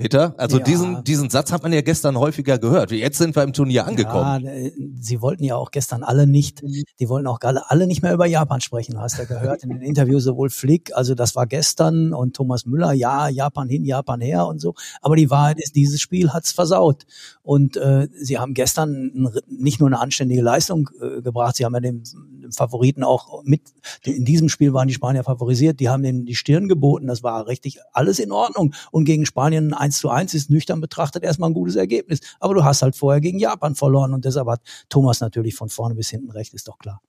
Peter, 0.02 0.34
also 0.36 0.58
ja. 0.58 0.64
diesen, 0.64 1.04
diesen 1.04 1.30
Satz 1.30 1.52
hat 1.52 1.62
man 1.62 1.72
ja 1.72 1.80
gestern 1.80 2.16
häufiger 2.16 2.58
gehört. 2.58 2.90
Jetzt 2.90 3.18
sind 3.18 3.36
wir 3.36 3.42
im 3.42 3.52
Turnier 3.52 3.86
angekommen. 3.86 4.44
Ja, 4.44 4.50
äh, 4.50 4.72
sie 5.00 5.20
wollten 5.20 5.44
ja 5.44 5.56
auch 5.56 5.70
gestern 5.70 6.02
alle 6.02 6.26
nicht, 6.26 6.62
die 6.62 7.08
wollten 7.08 7.26
auch 7.26 7.38
alle, 7.42 7.86
nicht 7.86 8.02
mehr 8.02 8.12
über 8.12 8.26
Japan 8.26 8.60
sprechen, 8.60 9.00
hast 9.00 9.18
du 9.18 9.22
ja 9.22 9.28
gehört 9.28 9.62
in 9.64 9.70
den 9.70 9.82
Interviews, 9.82 10.24
sowohl 10.24 10.50
Flick, 10.50 10.94
also 10.94 11.14
das 11.14 11.36
war 11.36 11.46
gestern 11.46 12.12
und 12.12 12.34
Thomas 12.34 12.66
Müller, 12.66 12.92
ja, 12.92 13.28
Japan 13.28 13.68
hin, 13.68 13.84
Japan 13.84 14.20
her 14.20 14.46
und 14.46 14.60
so. 14.60 14.74
Aber 15.00 15.16
die 15.16 15.30
Wahrheit 15.30 15.58
ist, 15.60 15.76
dieses 15.76 16.00
Spiel 16.00 16.32
hat's 16.32 16.52
versaut. 16.52 17.06
Und 17.42 17.76
äh, 17.76 18.08
sie 18.14 18.38
haben 18.38 18.54
gestern 18.54 19.30
nicht 19.48 19.80
nur 19.80 19.88
eine 19.88 20.00
anständige 20.00 20.42
Leistung 20.42 20.90
äh, 21.00 21.22
gebracht, 21.22 21.56
sie 21.56 21.64
haben 21.64 21.74
ja 21.74 21.80
den, 21.80 22.02
den 22.42 22.52
Favoriten 22.52 23.04
auch 23.04 23.42
mit, 23.44 23.62
in 24.04 24.24
diesem 24.24 24.48
Spiel 24.48 24.72
waren 24.72 24.88
die 24.88 24.94
Spanier 24.94 25.24
favorisiert, 25.24 25.80
die 25.80 25.88
haben 25.88 26.02
den 26.02 26.26
die 26.26 26.34
Stirn 26.34 26.68
geboten, 26.68 27.06
das 27.06 27.22
war 27.22 27.46
richtig 27.46 27.78
alles 27.92 28.18
in 28.18 28.32
Ordnung. 28.32 28.74
Und 28.90 29.04
gegen 29.04 29.26
Spanien 29.26 29.74
ein 29.74 29.91
1 29.92 29.98
zu 29.98 30.08
1 30.08 30.34
ist 30.34 30.50
nüchtern 30.50 30.80
betrachtet 30.80 31.22
erstmal 31.22 31.50
ein 31.50 31.54
gutes 31.54 31.76
Ergebnis. 31.76 32.20
Aber 32.40 32.54
du 32.54 32.64
hast 32.64 32.82
halt 32.82 32.96
vorher 32.96 33.20
gegen 33.20 33.38
Japan 33.38 33.74
verloren 33.74 34.14
und 34.14 34.24
deshalb 34.24 34.48
hat 34.48 34.60
Thomas 34.88 35.20
natürlich 35.20 35.54
von 35.54 35.68
vorne 35.68 35.94
bis 35.94 36.10
hinten 36.10 36.30
recht, 36.30 36.54
ist 36.54 36.68
doch 36.68 36.78
klar. 36.78 37.00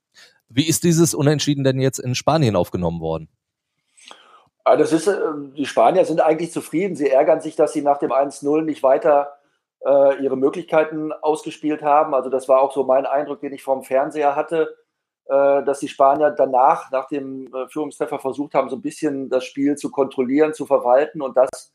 Wie 0.48 0.68
ist 0.68 0.84
dieses 0.84 1.14
Unentschieden 1.14 1.64
denn 1.64 1.80
jetzt 1.80 1.98
in 1.98 2.14
Spanien 2.14 2.56
aufgenommen 2.56 3.00
worden? 3.00 3.28
Ah, 4.64 4.76
das 4.76 4.92
ist, 4.92 5.06
äh, 5.06 5.18
die 5.56 5.66
Spanier 5.66 6.04
sind 6.04 6.20
eigentlich 6.20 6.52
zufrieden. 6.52 6.96
Sie 6.96 7.08
ärgern 7.08 7.40
sich, 7.40 7.56
dass 7.56 7.72
sie 7.72 7.82
nach 7.82 7.98
dem 7.98 8.12
1-0 8.12 8.62
nicht 8.62 8.82
weiter 8.82 9.32
äh, 9.84 10.22
ihre 10.22 10.36
Möglichkeiten 10.36 11.12
ausgespielt 11.12 11.82
haben. 11.82 12.14
Also 12.14 12.30
das 12.30 12.48
war 12.48 12.60
auch 12.60 12.72
so 12.72 12.84
mein 12.84 13.06
Eindruck, 13.06 13.40
den 13.40 13.52
ich 13.52 13.62
vom 13.62 13.82
Fernseher 13.82 14.36
hatte, 14.36 14.74
äh, 15.26 15.62
dass 15.64 15.80
die 15.80 15.88
Spanier 15.88 16.30
danach, 16.30 16.90
nach 16.90 17.08
dem 17.08 17.52
äh, 17.54 17.68
Führungstreffer 17.68 18.18
versucht 18.18 18.54
haben, 18.54 18.70
so 18.70 18.76
ein 18.76 18.82
bisschen 18.82 19.28
das 19.28 19.44
Spiel 19.44 19.76
zu 19.76 19.90
kontrollieren, 19.90 20.54
zu 20.54 20.64
verwalten 20.66 21.20
und 21.20 21.36
das 21.36 21.73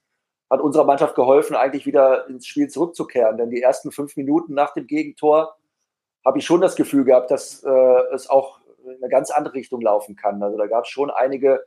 hat 0.49 0.61
unserer 0.61 0.83
Mannschaft 0.83 1.15
geholfen, 1.15 1.55
eigentlich 1.55 1.85
wieder 1.85 2.27
ins 2.27 2.47
Spiel 2.47 2.69
zurückzukehren. 2.69 3.37
Denn 3.37 3.49
die 3.49 3.61
ersten 3.61 3.91
fünf 3.91 4.17
Minuten 4.17 4.53
nach 4.53 4.73
dem 4.73 4.87
Gegentor 4.87 5.55
habe 6.25 6.39
ich 6.39 6.45
schon 6.45 6.61
das 6.61 6.75
Gefühl 6.75 7.05
gehabt, 7.05 7.31
dass 7.31 7.63
äh, 7.63 8.01
es 8.13 8.29
auch 8.29 8.59
in 8.83 8.95
eine 8.95 9.09
ganz 9.09 9.31
andere 9.31 9.53
Richtung 9.53 9.81
laufen 9.81 10.15
kann. 10.15 10.41
Also 10.41 10.57
da 10.57 10.67
gab 10.67 10.85
es 10.85 10.89
schon 10.89 11.11
einige 11.11 11.63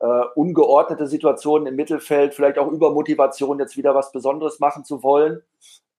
äh, 0.00 0.24
ungeordnete 0.34 1.06
Situationen 1.06 1.66
im 1.66 1.76
Mittelfeld, 1.76 2.34
vielleicht 2.34 2.58
auch 2.58 2.70
Übermotivation, 2.70 3.58
jetzt 3.58 3.76
wieder 3.76 3.94
was 3.94 4.12
Besonderes 4.12 4.60
machen 4.60 4.84
zu 4.84 5.02
wollen. 5.02 5.42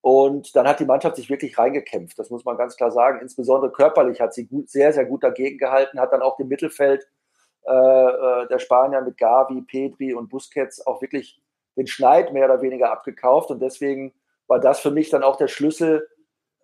Und 0.02 0.56
dann 0.56 0.68
hat 0.68 0.80
die 0.80 0.86
Mannschaft 0.86 1.18
sich 1.18 1.30
wirklich 1.30 1.58
reingekämpft, 1.58 2.18
das 2.18 2.30
muss 2.30 2.46
man 2.46 2.58
ganz 2.58 2.78
klar 2.78 2.92
sagen. 2.92 3.20
Insbesondere 3.22 3.72
körperlich 3.72 4.22
hat 4.22 4.34
sie 4.34 4.46
gut, 4.46 4.70
sehr, 4.70 4.94
sehr 4.94 5.06
gut 5.06 5.24
dagegen 5.24 5.58
gehalten, 5.58 6.00
hat 6.00 6.14
dann 6.14 6.22
auch 6.22 6.38
dem 6.38 6.48
Mittelfeld 6.48 7.06
äh, 7.66 7.74
äh, 7.74 8.48
der 8.48 8.60
Spanier 8.60 9.02
mit 9.02 9.18
Gavi, 9.18 9.62
Pedri 9.62 10.14
und 10.14 10.30
Busquets 10.30 10.86
auch 10.88 11.02
wirklich 11.02 11.42
den 11.80 11.88
Schneid 11.88 12.34
mehr 12.34 12.46
oder 12.46 12.62
weniger 12.62 12.92
abgekauft. 12.92 13.50
Und 13.50 13.62
deswegen 13.62 14.14
war 14.48 14.60
das 14.60 14.80
für 14.80 14.92
mich 14.92 15.10
dann 15.10 15.24
auch 15.24 15.38
der 15.38 15.48
Schlüssel, 15.48 16.08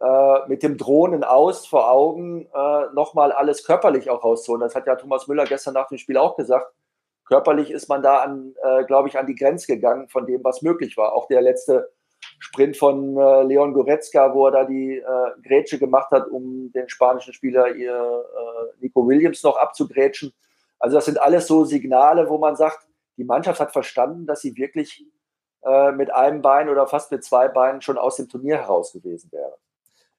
äh, 0.01 0.47
mit 0.47 0.61
dem 0.61 0.77
Drohnen 0.77 1.23
aus 1.23 1.65
vor 1.65 1.89
Augen 1.89 2.47
äh, 2.53 2.85
nochmal 2.93 3.31
alles 3.31 3.63
körperlich 3.63 4.09
auch 4.09 4.23
rauszuholen. 4.23 4.61
Das 4.61 4.75
hat 4.75 4.87
ja 4.87 4.95
Thomas 4.95 5.27
Müller 5.27 5.45
gestern 5.45 5.73
nach 5.73 5.87
dem 5.87 5.97
Spiel 5.97 6.17
auch 6.17 6.35
gesagt. 6.35 6.73
Körperlich 7.23 7.71
ist 7.71 7.87
man 7.87 8.03
da 8.03 8.17
an, 8.17 8.53
äh, 8.61 8.83
glaube 8.83 9.07
ich, 9.07 9.17
an 9.17 9.25
die 9.25 9.35
Grenze 9.35 9.67
gegangen 9.67 10.09
von 10.09 10.25
dem, 10.25 10.43
was 10.43 10.61
möglich 10.61 10.97
war. 10.97 11.13
Auch 11.13 11.27
der 11.27 11.41
letzte 11.41 11.91
Sprint 12.39 12.75
von 12.75 13.17
äh, 13.17 13.43
Leon 13.43 13.73
Goretzka, 13.73 14.33
wo 14.33 14.47
er 14.47 14.51
da 14.51 14.65
die 14.65 14.97
äh, 14.97 15.41
Grätsche 15.47 15.79
gemacht 15.79 16.11
hat, 16.11 16.27
um 16.27 16.71
den 16.73 16.89
spanischen 16.89 17.33
Spieler 17.33 17.73
ihr 17.73 17.95
äh, 17.95 18.81
Nico 18.81 19.07
Williams 19.07 19.43
noch 19.43 19.57
abzugrätschen. 19.57 20.33
Also 20.77 20.97
das 20.97 21.05
sind 21.05 21.21
alles 21.21 21.47
so 21.47 21.63
Signale, 21.63 22.29
wo 22.29 22.37
man 22.37 22.55
sagt, 22.55 22.85
die 23.17 23.23
Mannschaft 23.23 23.59
hat 23.59 23.71
verstanden, 23.71 24.25
dass 24.25 24.41
sie 24.41 24.55
wirklich 24.55 25.05
äh, 25.63 25.91
mit 25.91 26.13
einem 26.13 26.41
Bein 26.41 26.69
oder 26.69 26.87
fast 26.87 27.11
mit 27.11 27.23
zwei 27.23 27.47
Beinen 27.47 27.81
schon 27.81 27.97
aus 27.97 28.17
dem 28.17 28.29
Turnier 28.29 28.57
heraus 28.57 28.93
gewesen 28.93 29.31
wäre. 29.31 29.57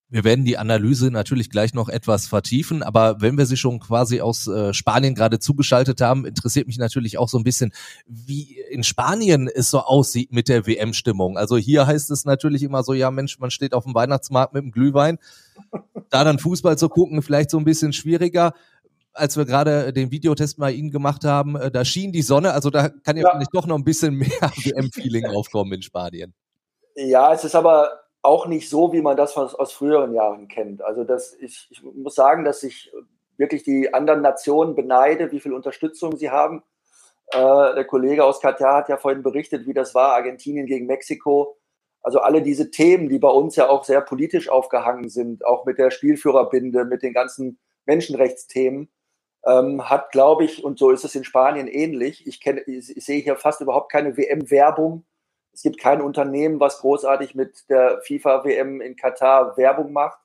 Wir 0.08 0.22
werden 0.22 0.44
die 0.44 0.56
Analyse 0.56 1.10
natürlich 1.10 1.50
gleich 1.50 1.74
noch 1.74 1.88
etwas 1.88 2.28
vertiefen, 2.28 2.84
aber 2.84 3.20
wenn 3.20 3.36
wir 3.36 3.44
sie 3.44 3.56
schon 3.56 3.80
quasi 3.80 4.20
aus 4.20 4.46
äh, 4.46 4.72
Spanien 4.72 5.16
gerade 5.16 5.40
zugeschaltet 5.40 6.00
haben, 6.00 6.24
interessiert 6.24 6.68
mich 6.68 6.78
natürlich 6.78 7.18
auch 7.18 7.28
so 7.28 7.38
ein 7.38 7.42
bisschen, 7.42 7.72
wie 8.06 8.60
in 8.70 8.84
Spanien 8.84 9.48
es 9.52 9.68
so 9.68 9.80
aussieht 9.80 10.32
mit 10.32 10.48
der 10.48 10.64
WM-Stimmung. 10.64 11.36
Also 11.36 11.56
hier 11.56 11.88
heißt 11.88 12.12
es 12.12 12.24
natürlich 12.24 12.62
immer 12.62 12.84
so, 12.84 12.92
ja 12.92 13.10
Mensch, 13.10 13.40
man 13.40 13.50
steht 13.50 13.74
auf 13.74 13.82
dem 13.82 13.96
Weihnachtsmarkt 13.96 14.54
mit 14.54 14.62
dem 14.62 14.70
Glühwein. 14.70 15.18
Da 16.10 16.22
dann 16.22 16.38
Fußball 16.38 16.78
zu 16.78 16.88
gucken, 16.88 17.20
vielleicht 17.20 17.50
so 17.50 17.58
ein 17.58 17.64
bisschen 17.64 17.92
schwieriger. 17.92 18.52
Als 19.16 19.36
wir 19.36 19.44
gerade 19.44 19.92
den 19.92 20.10
Videotest 20.10 20.58
bei 20.58 20.72
Ihnen 20.72 20.90
gemacht 20.90 21.24
haben, 21.24 21.56
äh, 21.56 21.70
da 21.70 21.84
schien 21.84 22.12
die 22.12 22.22
Sonne, 22.22 22.52
also 22.52 22.70
da 22.70 22.88
kann 22.88 23.16
ja, 23.16 23.24
ja. 23.24 23.30
vielleicht 23.32 23.54
doch 23.54 23.66
noch 23.66 23.76
ein 23.76 23.84
bisschen 23.84 24.14
mehr 24.14 24.28
WM-Feeling 24.40 25.26
aufkommen 25.26 25.72
in 25.72 25.82
Spanien. 25.82 26.34
Ja, 26.94 27.32
es 27.32 27.44
ist 27.44 27.54
aber 27.54 28.00
auch 28.22 28.46
nicht 28.46 28.68
so, 28.68 28.92
wie 28.92 29.02
man 29.02 29.16
das 29.16 29.36
aus, 29.36 29.54
aus 29.54 29.72
früheren 29.72 30.12
Jahren 30.14 30.48
kennt. 30.48 30.82
Also 30.82 31.04
das, 31.04 31.34
ich, 31.40 31.68
ich 31.70 31.82
muss 31.82 32.14
sagen, 32.14 32.44
dass 32.44 32.62
ich 32.62 32.92
wirklich 33.36 33.62
die 33.62 33.94
anderen 33.94 34.22
Nationen 34.22 34.74
beneide, 34.74 35.30
wie 35.32 35.40
viel 35.40 35.52
Unterstützung 35.52 36.16
sie 36.16 36.30
haben. 36.30 36.62
Äh, 37.32 37.38
der 37.74 37.84
Kollege 37.84 38.24
aus 38.24 38.40
Katar 38.40 38.78
hat 38.78 38.88
ja 38.88 38.96
vorhin 38.96 39.22
berichtet, 39.22 39.66
wie 39.66 39.74
das 39.74 39.94
war, 39.94 40.14
Argentinien 40.14 40.66
gegen 40.66 40.86
Mexiko. 40.86 41.56
Also 42.02 42.20
alle 42.20 42.42
diese 42.42 42.70
Themen, 42.70 43.08
die 43.08 43.18
bei 43.18 43.28
uns 43.28 43.56
ja 43.56 43.68
auch 43.68 43.84
sehr 43.84 44.00
politisch 44.00 44.48
aufgehangen 44.48 45.08
sind, 45.08 45.44
auch 45.44 45.64
mit 45.64 45.78
der 45.78 45.90
Spielführerbinde, 45.90 46.84
mit 46.84 47.02
den 47.02 47.12
ganzen 47.12 47.58
Menschenrechtsthemen, 47.84 48.88
ähm, 49.46 49.88
hat, 49.88 50.12
glaube 50.12 50.44
ich, 50.44 50.64
und 50.64 50.78
so 50.78 50.90
ist 50.90 51.04
es 51.04 51.14
in 51.14 51.24
Spanien 51.24 51.68
ähnlich. 51.68 52.26
Ich, 52.26 52.40
kenne, 52.40 52.62
ich, 52.62 52.86
sehe 53.04 53.22
hier 53.22 53.36
fast 53.36 53.60
überhaupt 53.60 53.90
keine 53.90 54.16
WM-Werbung 54.16 55.04
es 55.56 55.62
gibt 55.62 55.80
kein 55.80 56.02
Unternehmen, 56.02 56.60
was 56.60 56.80
großartig 56.80 57.34
mit 57.34 57.70
der 57.70 58.02
FIFA-WM 58.02 58.82
in 58.82 58.94
Katar 58.94 59.56
Werbung 59.56 59.90
macht. 59.90 60.18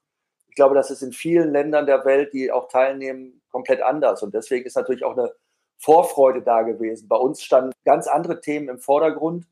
Ich 0.50 0.56
glaube, 0.56 0.75
das 0.75 0.92
ist 0.92 1.04
in 1.04 1.13
vielen 1.13 1.54
Ländern 1.54 1.86
der 1.86 2.04
Welt, 2.04 2.34
die 2.34 2.51
auch 2.51 2.68
teilnehmen, 2.68 3.42
komplett 3.50 3.82
anders. 3.82 4.22
Und 4.24 4.34
deswegen 4.34 4.66
ist 4.66 4.75
natürlich 4.75 5.06
auch 5.06 5.18
eine 5.18 5.34
Vorfreude 5.78 6.42
da 6.42 6.63
gewesen. 6.63 7.08
Bei 7.08 7.16
uns 7.16 7.42
standen 7.42 7.72
ganz 7.86 8.08
andere 8.08 8.42
Themen 8.42 8.68
im 8.68 8.80
Vordergrund. 8.80 9.46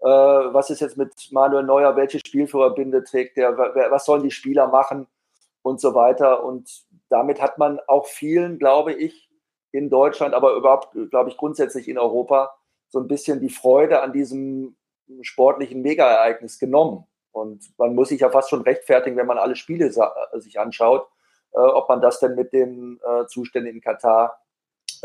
Äh, 0.00 0.08
was 0.08 0.68
ist 0.68 0.80
jetzt 0.80 0.98
mit 0.98 1.14
Manuel 1.30 1.64
Neuer? 1.64 1.96
Welche 1.96 2.18
Spielführerbinde 2.18 3.02
trägt 3.02 3.38
der? 3.38 3.56
Was 3.56 4.04
sollen 4.04 4.24
die 4.24 4.30
Spieler 4.30 4.66
machen? 4.68 5.06
Und 5.62 5.80
so 5.80 5.94
weiter. 5.94 6.44
Und 6.44 6.84
damit 7.14 7.40
hat 7.40 7.58
man 7.58 7.78
auch 7.86 8.06
vielen, 8.06 8.58
glaube 8.58 8.92
ich, 8.92 9.30
in 9.70 9.88
Deutschland, 9.88 10.34
aber 10.34 10.54
überhaupt, 10.56 10.96
glaube 11.10 11.30
ich, 11.30 11.36
grundsätzlich 11.36 11.86
in 11.86 11.96
Europa 11.96 12.52
so 12.88 12.98
ein 12.98 13.06
bisschen 13.06 13.38
die 13.38 13.50
Freude 13.50 14.02
an 14.02 14.12
diesem 14.12 14.76
sportlichen 15.22 15.80
Mega-Ereignis 15.80 16.58
genommen. 16.58 17.06
Und 17.30 17.62
man 17.78 17.94
muss 17.94 18.08
sich 18.08 18.20
ja 18.20 18.30
fast 18.30 18.50
schon 18.50 18.62
rechtfertigen, 18.62 19.16
wenn 19.16 19.28
man 19.28 19.38
alle 19.38 19.54
Spiele 19.54 19.92
sich 19.92 20.58
anschaut, 20.58 21.06
äh, 21.52 21.58
ob 21.58 21.88
man 21.88 22.00
das 22.00 22.18
denn 22.18 22.34
mit 22.34 22.52
den 22.52 22.98
äh, 23.06 23.26
Zuständen 23.26 23.72
in 23.72 23.80
Katar 23.80 24.40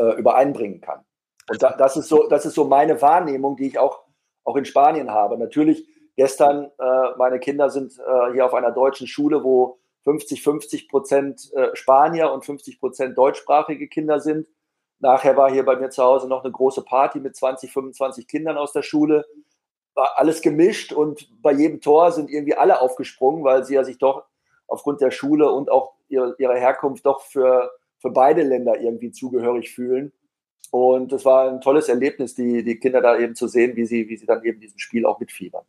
äh, 0.00 0.18
übereinbringen 0.18 0.80
kann. 0.80 1.04
Und 1.48 1.62
da, 1.62 1.76
das, 1.76 1.96
ist 1.96 2.08
so, 2.08 2.26
das 2.28 2.44
ist 2.44 2.54
so 2.54 2.64
meine 2.64 3.00
Wahrnehmung, 3.00 3.56
die 3.56 3.68
ich 3.68 3.78
auch, 3.78 4.00
auch 4.42 4.56
in 4.56 4.64
Spanien 4.64 5.12
habe. 5.12 5.38
Natürlich, 5.38 5.88
gestern, 6.16 6.72
äh, 6.76 7.16
meine 7.18 7.38
Kinder 7.38 7.70
sind 7.70 7.92
äh, 7.98 8.32
hier 8.32 8.46
auf 8.46 8.54
einer 8.54 8.72
deutschen 8.72 9.06
Schule, 9.06 9.44
wo 9.44 9.79
50, 10.04 10.42
50 10.42 10.88
Prozent 10.88 11.52
Spanier 11.74 12.32
und 12.32 12.44
50 12.44 12.80
Prozent 12.80 13.18
deutschsprachige 13.18 13.88
Kinder 13.88 14.20
sind. 14.20 14.48
Nachher 14.98 15.36
war 15.36 15.50
hier 15.50 15.64
bei 15.64 15.76
mir 15.76 15.90
zu 15.90 16.02
Hause 16.02 16.28
noch 16.28 16.44
eine 16.44 16.52
große 16.52 16.82
Party 16.82 17.20
mit 17.20 17.36
20, 17.36 17.72
25 17.72 18.26
Kindern 18.26 18.56
aus 18.56 18.72
der 18.72 18.82
Schule 18.82 19.24
war 19.94 20.18
alles 20.18 20.40
gemischt 20.40 20.92
und 20.92 21.28
bei 21.42 21.52
jedem 21.52 21.80
Tor 21.80 22.12
sind 22.12 22.30
irgendwie 22.30 22.54
alle 22.54 22.80
aufgesprungen, 22.80 23.44
weil 23.44 23.64
sie 23.64 23.74
ja 23.74 23.84
sich 23.84 23.98
doch 23.98 24.24
aufgrund 24.66 25.00
der 25.00 25.10
Schule 25.10 25.50
und 25.52 25.70
auch 25.70 25.94
ihrer, 26.08 26.34
ihrer 26.38 26.56
Herkunft 26.56 27.06
doch 27.06 27.22
für, 27.22 27.70
für 27.98 28.10
beide 28.10 28.42
Länder 28.42 28.80
irgendwie 28.80 29.10
zugehörig 29.10 29.74
fühlen. 29.74 30.12
Und 30.70 31.12
es 31.12 31.24
war 31.24 31.50
ein 31.50 31.60
tolles 31.60 31.88
Erlebnis, 31.88 32.34
die, 32.34 32.62
die 32.62 32.78
Kinder 32.78 33.00
da 33.00 33.18
eben 33.18 33.34
zu 33.34 33.48
sehen, 33.48 33.74
wie 33.76 33.84
sie, 33.84 34.08
wie 34.08 34.16
sie 34.16 34.26
dann 34.26 34.44
eben 34.44 34.60
diesem 34.60 34.78
Spiel 34.78 35.04
auch 35.04 35.18
mitfiebern. 35.18 35.64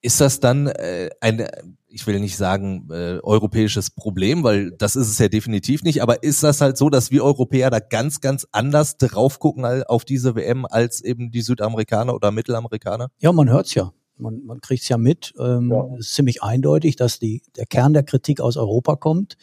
Ist 0.00 0.20
das 0.20 0.38
dann 0.38 0.68
äh, 0.68 1.10
ein, 1.20 1.46
ich 1.88 2.06
will 2.06 2.20
nicht 2.20 2.36
sagen 2.36 2.88
äh, 2.90 3.18
europäisches 3.22 3.90
Problem, 3.90 4.44
weil 4.44 4.70
das 4.72 4.94
ist 4.94 5.08
es 5.08 5.18
ja 5.18 5.28
definitiv 5.28 5.82
nicht, 5.82 6.02
aber 6.02 6.22
ist 6.22 6.42
das 6.42 6.60
halt 6.60 6.76
so, 6.76 6.88
dass 6.88 7.10
wir 7.10 7.24
Europäer 7.24 7.70
da 7.70 7.80
ganz, 7.80 8.20
ganz 8.20 8.46
anders 8.52 8.96
drauf 8.96 9.40
gucken 9.40 9.64
auf 9.84 10.04
diese 10.04 10.36
WM 10.36 10.66
als 10.66 11.00
eben 11.00 11.30
die 11.30 11.42
Südamerikaner 11.42 12.14
oder 12.14 12.30
Mittelamerikaner? 12.30 13.08
Ja, 13.18 13.32
man 13.32 13.48
hört's 13.48 13.74
ja. 13.74 13.92
Man, 14.20 14.44
man 14.44 14.60
kriegt 14.60 14.82
es 14.82 14.88
ja 14.88 14.98
mit. 14.98 15.32
Ähm, 15.38 15.70
ja. 15.70 15.86
Es 15.94 16.08
ist 16.08 16.14
ziemlich 16.14 16.42
eindeutig, 16.42 16.96
dass 16.96 17.18
die, 17.18 17.42
der 17.56 17.66
Kern 17.66 17.92
der 17.92 18.02
Kritik 18.02 18.40
aus 18.40 18.56
Europa 18.56 18.96
kommt. 18.96 19.36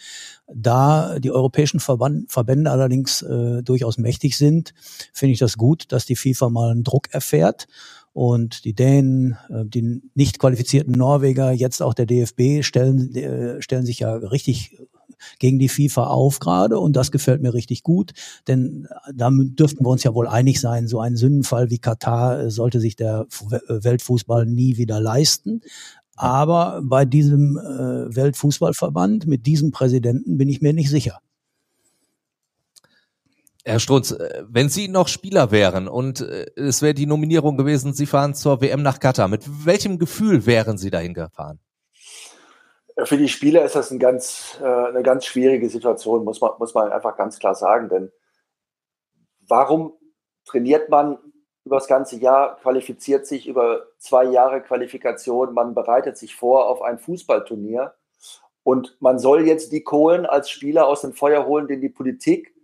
Da 0.54 1.20
die 1.20 1.32
europäischen 1.32 1.80
Verband, 1.80 2.32
Verbände 2.32 2.72
allerdings 2.72 3.22
äh, 3.22 3.64
durchaus 3.64 3.98
mächtig 3.98 4.38
sind, 4.38 4.74
finde 5.14 5.34
ich 5.34 5.40
das 5.40 5.58
gut, 5.58 5.92
dass 5.92 6.06
die 6.06 6.16
FIFA 6.16 6.50
mal 6.50 6.72
einen 6.72 6.84
Druck 6.84 7.14
erfährt 7.14 7.68
und 8.16 8.64
die 8.64 8.74
Dänen, 8.74 9.38
äh, 9.50 9.66
die 9.66 10.02
nicht 10.14 10.40
qualifizierten 10.40 10.94
Norweger, 10.94 11.52
jetzt 11.52 11.82
auch 11.82 11.94
der 11.94 12.06
DFB 12.06 12.64
stellen, 12.64 13.14
äh, 13.14 13.62
stellen 13.62 13.86
sich 13.86 14.00
ja 14.00 14.16
richtig 14.16 14.80
gegen 15.38 15.60
die 15.60 15.68
FIFA 15.68 16.08
auf 16.08 16.40
gerade 16.40 16.80
und 16.80 16.96
das 16.96 17.12
gefällt 17.12 17.42
mir 17.42 17.54
richtig 17.54 17.84
gut, 17.84 18.14
denn 18.48 18.88
da 19.14 19.30
dürften 19.32 19.84
wir 19.84 19.90
uns 19.90 20.04
ja 20.04 20.14
wohl 20.14 20.30
einig 20.30 20.62
sein, 20.62 20.88
so 20.88 21.02
ein 21.02 21.18
Sündenfall 21.18 21.70
wie 21.70 21.78
Katar 21.78 22.40
äh, 22.40 22.52
sollte 22.52 22.80
sich 22.80 22.96
der 22.96 23.28
Weltfußball 23.68 24.46
nie 24.46 24.78
wieder 24.78 25.02
leisten. 25.02 25.62
Aber 26.16 26.82
bei 26.82 27.04
diesem 27.04 27.56
Weltfußballverband 27.56 29.28
mit 29.28 29.46
diesem 29.46 29.72
Präsidenten 29.72 30.38
bin 30.38 30.48
ich 30.48 30.62
mir 30.62 30.72
nicht 30.72 30.90
sicher. 30.90 31.20
Herr 33.68 33.80
Strunz, 33.80 34.12
äh, 34.12 34.44
wenn 34.48 34.70
Sie 34.70 34.88
noch 34.88 35.08
Spieler 35.08 35.50
wären 35.50 35.88
und 35.88 36.22
äh, 36.22 36.46
es 36.56 36.84
wäre 36.84 36.94
die 36.94 37.08
Nominierung 37.08 37.58
gewesen, 37.58 37.94
Sie 37.94 38.06
fahren 38.06 38.36
zur 38.36 38.62
WM 38.62 38.84
nach 38.84 39.00
Katar, 39.00 39.28
mit 39.28 39.44
welchem 39.66 39.98
Gefühl 39.98 40.46
wären 40.46 40.78
Sie 40.78 40.92
dahin 40.92 41.16
gefahren? 41.16 41.60
Für 43.04 43.18
die 43.18 43.28
Spieler 43.28 43.66
ist 43.66 43.76
das 43.76 43.92
ein 43.92 44.00
ganz, 44.00 44.60
äh, 44.62 44.66
eine 44.66 45.02
ganz 45.02 45.26
schwierige 45.26 45.68
Situation, 45.68 46.24
muss 46.24 46.40
man, 46.40 46.52
muss 46.60 46.76
man 46.76 46.92
einfach 46.92 47.18
ganz 47.18 47.40
klar 47.40 47.56
sagen. 47.56 47.90
Denn 47.90 48.12
warum 49.48 49.94
trainiert 50.46 50.90
man 50.90 51.18
über 51.66 51.78
das 51.78 51.88
ganze 51.88 52.18
Jahr, 52.18 52.58
qualifiziert 52.58 53.26
sich 53.26 53.48
über 53.48 53.88
zwei 53.98 54.26
Jahre 54.26 54.62
Qualifikation, 54.62 55.54
man 55.56 55.74
bereitet 55.74 56.18
sich 56.18 56.36
vor 56.36 56.70
auf 56.70 56.84
ein 56.84 57.00
Fußballturnier 57.00 57.96
und 58.62 58.96
man 59.00 59.18
soll 59.18 59.48
jetzt 59.48 59.72
die 59.72 59.84
Kohlen 59.84 60.28
als 60.28 60.52
Spieler 60.52 60.88
aus 60.88 61.02
dem 61.02 61.14
Feuer 61.14 61.48
holen, 61.48 61.68
den 61.68 61.82
die 61.82 61.90
Politik 61.90 62.55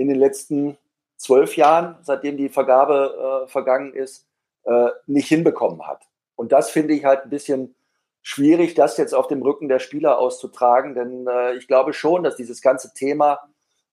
in 0.00 0.08
den 0.08 0.18
letzten 0.18 0.78
zwölf 1.16 1.56
Jahren, 1.56 1.98
seitdem 2.00 2.38
die 2.38 2.48
Vergabe 2.48 3.44
äh, 3.44 3.48
vergangen 3.48 3.92
ist, 3.92 4.26
äh, 4.64 4.88
nicht 5.06 5.28
hinbekommen 5.28 5.86
hat. 5.86 6.08
Und 6.36 6.52
das 6.52 6.70
finde 6.70 6.94
ich 6.94 7.04
halt 7.04 7.24
ein 7.24 7.30
bisschen 7.30 7.74
schwierig, 8.22 8.74
das 8.74 8.96
jetzt 8.96 9.14
auf 9.14 9.28
dem 9.28 9.42
Rücken 9.42 9.68
der 9.68 9.78
Spieler 9.78 10.18
auszutragen, 10.18 10.94
denn 10.94 11.26
äh, 11.26 11.54
ich 11.54 11.66
glaube 11.66 11.92
schon, 11.92 12.22
dass 12.22 12.36
dieses 12.36 12.62
ganze 12.62 12.94
Thema 12.94 13.40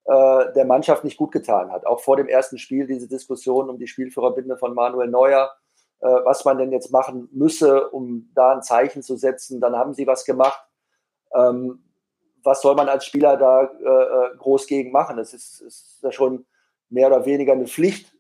äh, 0.06 0.54
der 0.54 0.64
Mannschaft 0.66 1.04
nicht 1.04 1.18
gut 1.18 1.34
getan 1.34 1.72
hat. 1.72 1.86
Auch 1.86 2.00
vor 2.00 2.16
dem 2.16 2.30
ersten 2.30 2.58
Spiel 2.58 2.88
diese 2.88 3.10
Diskussion 3.10 3.70
um 3.70 3.78
die 3.78 3.88
Spielführerbinde 3.88 4.58
von 4.58 4.74
Manuel 4.74 5.10
Neuer, 5.10 5.52
äh, 6.00 6.08
was 6.08 6.46
man 6.46 6.58
denn 6.58 6.72
jetzt 6.72 6.92
machen 6.92 7.28
müsse, 7.34 7.90
um 7.90 8.32
da 8.34 8.54
ein 8.54 8.62
Zeichen 8.62 9.02
zu 9.02 9.18
setzen. 9.18 9.60
Dann 9.60 9.76
haben 9.76 9.94
sie 9.94 10.08
was 10.08 10.24
gemacht. 10.24 10.62
Ähm, 11.36 11.84
was 12.48 12.62
soll 12.62 12.76
man 12.76 12.88
als 12.88 13.06
Spieler 13.06 13.36
da 13.36 13.64
äh, 13.64 14.34
äh 14.34 14.38
groß 14.38 14.68
gegen 14.68 14.92
machen? 14.92 15.20
Es 15.20 15.34
ist, 15.34 15.62
ist 15.62 16.00
ja 16.02 16.14
schon 16.14 16.46
mehr 16.90 17.08
oder 17.08 17.26
weniger 17.26 17.52
eine 17.52 17.68
Pflicht, 17.68 18.14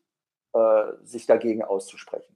äh, 0.53 0.83
sich 1.03 1.25
dagegen 1.25 1.63
auszusprechen. 1.63 2.35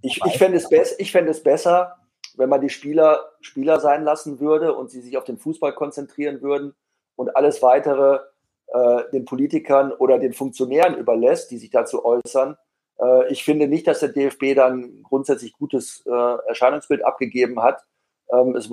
Ich, 0.00 0.20
ich 0.24 0.38
fände 0.38 0.56
es, 0.56 0.66
fänd 0.66 1.28
es 1.28 1.42
besser, 1.42 1.98
wenn 2.36 2.48
man 2.48 2.62
die 2.62 2.70
Spieler 2.70 3.30
Spieler 3.42 3.78
sein 3.78 4.04
lassen 4.04 4.40
würde 4.40 4.74
und 4.74 4.90
sie 4.90 5.02
sich 5.02 5.18
auf 5.18 5.24
den 5.24 5.38
Fußball 5.38 5.74
konzentrieren 5.74 6.40
würden 6.40 6.74
und 7.14 7.36
alles 7.36 7.62
weitere 7.62 8.20
äh, 8.68 9.02
den 9.12 9.26
Politikern 9.26 9.92
oder 9.92 10.18
den 10.18 10.32
Funktionären 10.32 10.96
überlässt, 10.96 11.50
die 11.50 11.58
sich 11.58 11.70
dazu 11.70 12.06
äußern. 12.06 12.56
Äh, 12.98 13.30
ich 13.30 13.44
finde 13.44 13.68
nicht, 13.68 13.86
dass 13.86 14.00
der 14.00 14.08
DFB 14.08 14.54
dann 14.54 15.02
grundsätzlich 15.02 15.52
gutes 15.52 16.02
äh, 16.06 16.48
Erscheinungsbild 16.48 17.04
abgegeben 17.04 17.62
hat. 17.62 17.84
Ähm, 18.32 18.56
es, 18.56 18.70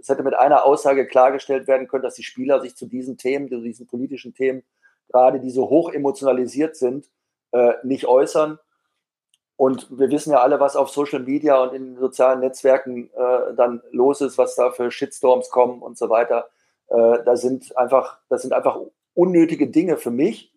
es, 0.00 0.08
hätte 0.08 0.22
mit 0.22 0.34
einer 0.34 0.64
Aussage 0.64 1.06
klargestellt 1.06 1.66
werden 1.66 1.88
können, 1.88 2.02
dass 2.02 2.14
die 2.14 2.22
Spieler 2.22 2.60
sich 2.60 2.76
zu 2.76 2.86
diesen 2.86 3.16
Themen, 3.16 3.48
zu 3.48 3.60
diesen 3.60 3.86
politischen 3.86 4.34
Themen, 4.34 4.62
gerade 5.08 5.40
die 5.40 5.50
so 5.50 5.70
hoch 5.70 5.90
emotionalisiert 5.90 6.76
sind, 6.76 7.08
äh, 7.52 7.72
nicht 7.82 8.06
äußern. 8.06 8.58
Und 9.56 9.88
wir 9.98 10.10
wissen 10.10 10.30
ja 10.32 10.40
alle, 10.40 10.60
was 10.60 10.76
auf 10.76 10.90
Social 10.90 11.20
Media 11.20 11.60
und 11.60 11.74
in 11.74 11.96
sozialen 11.98 12.40
Netzwerken 12.40 13.10
äh, 13.14 13.54
dann 13.56 13.82
los 13.90 14.20
ist, 14.20 14.38
was 14.38 14.54
da 14.54 14.70
für 14.70 14.90
Shitstorms 14.90 15.50
kommen 15.50 15.82
und 15.82 15.98
so 15.98 16.10
weiter. 16.10 16.48
Äh, 16.88 17.24
da 17.24 17.36
sind 17.36 17.76
einfach, 17.76 18.18
das 18.28 18.42
sind 18.42 18.52
einfach 18.52 18.78
unnötige 19.14 19.68
Dinge 19.68 19.96
für 19.96 20.10
mich. 20.10 20.52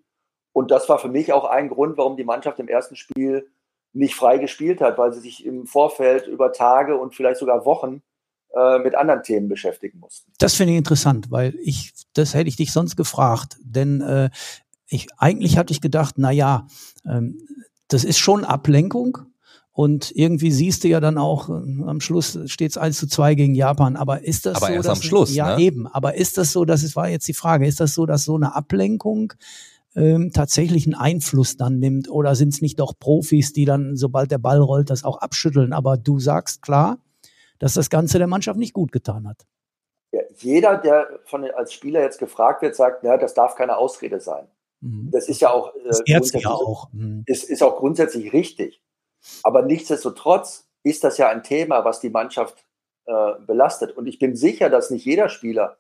Und 0.54 0.70
das 0.70 0.90
war 0.90 1.00
für 1.00 1.08
mich 1.08 1.32
auch 1.32 1.46
ein 1.46 1.70
Grund, 1.70 1.98
warum 1.98 2.18
die 2.18 2.26
Mannschaft 2.26 2.60
im 2.60 2.68
ersten 2.68 2.96
Spiel 2.96 3.50
nicht 3.94 4.16
frei 4.16 4.38
gespielt 4.38 4.82
hat, 4.82 4.98
weil 4.98 5.14
sie 5.14 5.22
sich 5.22 5.46
im 5.46 5.66
Vorfeld 5.66 6.28
über 6.28 6.52
Tage 6.52 6.98
und 6.98 7.16
vielleicht 7.16 7.40
sogar 7.40 7.66
Wochen 7.66 8.04
äh, 8.56 8.80
mit 8.80 8.96
anderen 8.96 9.24
Themen 9.24 9.48
beschäftigen 9.48 10.00
mussten. 10.00 10.32
Das 10.40 10.56
finde 10.56 10.74
ich 10.74 10.78
interessant, 10.78 11.32
weil 11.32 11.56
ich, 11.62 11.94
das 12.14 12.34
hätte 12.34 12.50
ich 12.50 12.56
dich 12.56 12.72
sonst 12.72 12.96
gefragt, 12.96 13.58
denn 13.64 14.02
äh, 14.02 14.30
ich 14.88 15.08
eigentlich 15.18 15.58
hatte 15.58 15.72
ich 15.72 15.82
gedacht, 15.82 16.16
na 16.18 16.32
ja, 16.32 16.68
ähm, 17.06 17.38
das 17.88 18.04
ist 18.04 18.20
schon 18.20 18.44
Ablenkung. 18.44 19.20
Und 19.74 20.12
irgendwie 20.14 20.52
siehst 20.52 20.84
du 20.84 20.90
ja 20.90 21.00
dann 21.00 21.18
auch, 21.18 21.50
äh, 21.50 21.54
am 21.54 22.02
Schluss 22.02 22.38
steht 22.48 22.72
es 22.72 22.78
1 22.78 22.98
zu 22.98 23.08
2 23.08 23.36
gegen 23.36 23.56
Japan. 23.56 23.96
Aber 23.96 24.24
ist 24.24 24.46
das 24.46 24.58
aber 24.58 24.68
so? 24.68 24.74
Erst 24.74 24.90
dass, 24.90 25.00
am 25.00 25.04
Schluss. 25.04 25.34
Ja, 25.34 25.56
ne? 25.56 25.64
eben. 25.64 25.88
Aber 25.88 26.16
ist 26.16 26.38
das 26.38 26.52
so, 26.52 26.66
das 26.66 26.84
ist, 26.84 26.96
war 26.96 27.08
jetzt 27.08 27.28
die 27.28 27.34
Frage, 27.34 27.66
ist 27.66 27.80
das 27.80 27.94
so, 27.94 28.06
dass 28.06 28.26
so 28.26 28.36
eine 28.36 28.54
Ablenkung 28.54 29.34
ähm, 29.96 30.32
tatsächlich 30.34 30.86
einen 30.86 30.96
Einfluss 30.96 31.56
dann 31.56 31.80
nimmt? 31.80 32.10
Oder 32.10 32.36
sind 32.36 32.54
es 32.54 32.62
nicht 32.62 32.80
doch 32.82 32.94
Profis, 33.00 33.54
die 33.54 33.64
dann, 33.64 33.96
sobald 33.96 34.30
der 34.30 34.40
Ball 34.40 34.60
rollt, 34.60 34.90
das 34.90 35.06
auch 35.06 35.20
abschütteln? 35.20 35.72
Aber 35.72 35.96
du 35.96 36.20
sagst 36.20 36.62
klar, 36.62 36.98
dass 37.62 37.76
das 37.76 37.92
Ganze 37.92 38.18
der 38.18 38.28
Mannschaft 38.28 38.58
nicht 38.58 38.74
gut 38.74 38.92
getan 38.92 39.28
hat. 39.28 39.46
Ja, 40.12 40.22
jeder, 40.40 40.78
der 40.78 41.20
von, 41.26 41.46
als 41.52 41.72
Spieler 41.72 42.02
jetzt 42.02 42.20
gefragt 42.20 42.64
wird, 42.64 42.76
sagt, 42.76 43.04
ja, 43.04 43.18
das 43.18 43.36
darf 43.36 43.56
keine 43.56 43.78
Ausrede 43.78 44.20
sein. 44.20 44.48
Mhm. 44.82 45.10
Das 45.12 45.30
ist 45.30 45.42
ja 45.42 45.52
auch, 45.52 45.74
äh, 45.76 45.80
grundsätzlich, 45.82 46.44
ja 46.44 46.50
auch. 46.50 46.92
Mhm. 46.92 47.24
Ist, 47.28 47.44
ist 47.44 47.62
auch 47.62 47.78
grundsätzlich 47.78 48.34
richtig. 48.34 48.82
Aber 49.44 49.62
nichtsdestotrotz 49.62 50.68
ist 50.84 51.04
das 51.04 51.20
ja 51.20 51.30
ein 51.30 51.44
Thema, 51.44 51.86
was 51.86 52.00
die 52.00 52.10
Mannschaft 52.10 52.66
äh, 53.06 53.34
belastet. 53.46 53.96
Und 53.96 54.08
ich 54.08 54.18
bin 54.18 54.36
sicher, 54.36 54.72
dass 54.72 54.90
nicht 54.90 55.06
jeder 55.06 55.30
Spieler 55.30 55.78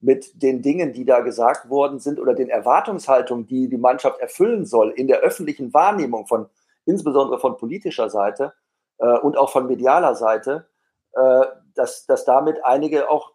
mit 0.00 0.42
den 0.42 0.60
Dingen, 0.60 0.92
die 0.92 1.06
da 1.06 1.20
gesagt 1.20 1.70
worden 1.70 1.98
sind 1.98 2.20
oder 2.20 2.34
den 2.34 2.50
Erwartungshaltungen, 2.50 3.46
die 3.46 3.70
die 3.70 3.78
Mannschaft 3.78 4.20
erfüllen 4.20 4.66
soll 4.66 4.90
in 4.90 5.06
der 5.06 5.20
öffentlichen 5.20 5.72
Wahrnehmung 5.72 6.26
von 6.26 6.50
insbesondere 6.84 7.40
von 7.40 7.56
politischer 7.56 8.10
Seite 8.10 8.52
äh, 8.98 9.18
und 9.18 9.38
auch 9.38 9.50
von 9.50 9.66
medialer 9.66 10.14
Seite, 10.14 10.66
äh, 11.14 11.46
dass, 11.74 12.06
dass 12.06 12.24
damit 12.24 12.64
einige 12.64 13.10
auch 13.10 13.32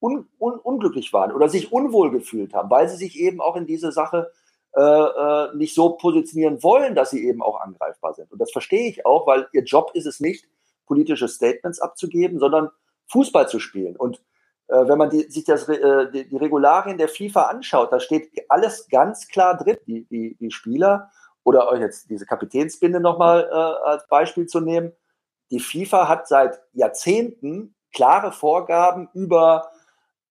un, 0.00 0.28
un, 0.38 0.58
unglücklich 0.58 1.12
waren 1.12 1.32
oder 1.32 1.48
sich 1.48 1.72
unwohl 1.72 2.10
gefühlt 2.10 2.54
haben, 2.54 2.70
weil 2.70 2.88
sie 2.88 2.96
sich 2.96 3.18
eben 3.18 3.40
auch 3.40 3.56
in 3.56 3.66
diese 3.66 3.92
Sache 3.92 4.32
äh, 4.76 4.80
äh, 4.80 5.56
nicht 5.56 5.74
so 5.74 5.90
positionieren 5.90 6.62
wollen, 6.62 6.94
dass 6.94 7.10
sie 7.10 7.26
eben 7.26 7.42
auch 7.42 7.60
angreifbar 7.60 8.14
sind. 8.14 8.30
Und 8.32 8.40
das 8.40 8.52
verstehe 8.52 8.88
ich 8.88 9.04
auch, 9.04 9.26
weil 9.26 9.48
ihr 9.52 9.64
Job 9.64 9.90
ist 9.94 10.06
es 10.06 10.20
nicht, 10.20 10.46
politische 10.86 11.28
Statements 11.28 11.80
abzugeben, 11.80 12.38
sondern 12.38 12.70
Fußball 13.08 13.48
zu 13.48 13.58
spielen. 13.58 13.96
Und 13.96 14.22
äh, 14.68 14.86
wenn 14.86 14.98
man 14.98 15.10
die, 15.10 15.22
sich 15.30 15.44
das, 15.44 15.68
äh, 15.68 16.10
die, 16.12 16.28
die, 16.28 16.36
Regularien 16.36 16.98
der 16.98 17.08
FIFA 17.08 17.42
anschaut, 17.42 17.92
da 17.92 17.98
steht 17.98 18.30
alles 18.48 18.88
ganz 18.88 19.26
klar 19.28 19.56
drin. 19.56 19.76
Die, 19.86 20.04
die, 20.06 20.36
die 20.36 20.50
Spieler 20.50 21.10
oder 21.42 21.68
euch 21.68 21.80
jetzt 21.80 22.08
diese 22.08 22.26
Kapitänsbinde 22.26 23.00
nochmal 23.00 23.48
äh, 23.50 23.88
als 23.88 24.06
Beispiel 24.06 24.46
zu 24.46 24.60
nehmen. 24.60 24.92
Die 25.50 25.60
FIFA 25.60 26.08
hat 26.08 26.28
seit 26.28 26.60
Jahrzehnten 26.72 27.74
klare 27.92 28.32
Vorgaben 28.32 29.08
über 29.14 29.70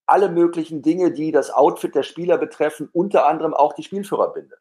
alle 0.05 0.29
möglichen 0.29 0.81
Dinge, 0.81 1.11
die 1.11 1.31
das 1.31 1.51
Outfit 1.51 1.93
der 1.93 2.03
Spieler 2.03 2.37
betreffen, 2.37 2.89
unter 2.93 3.27
anderem 3.27 3.53
auch 3.53 3.73
die 3.73 3.83
Spielführerbinde. 3.83 4.57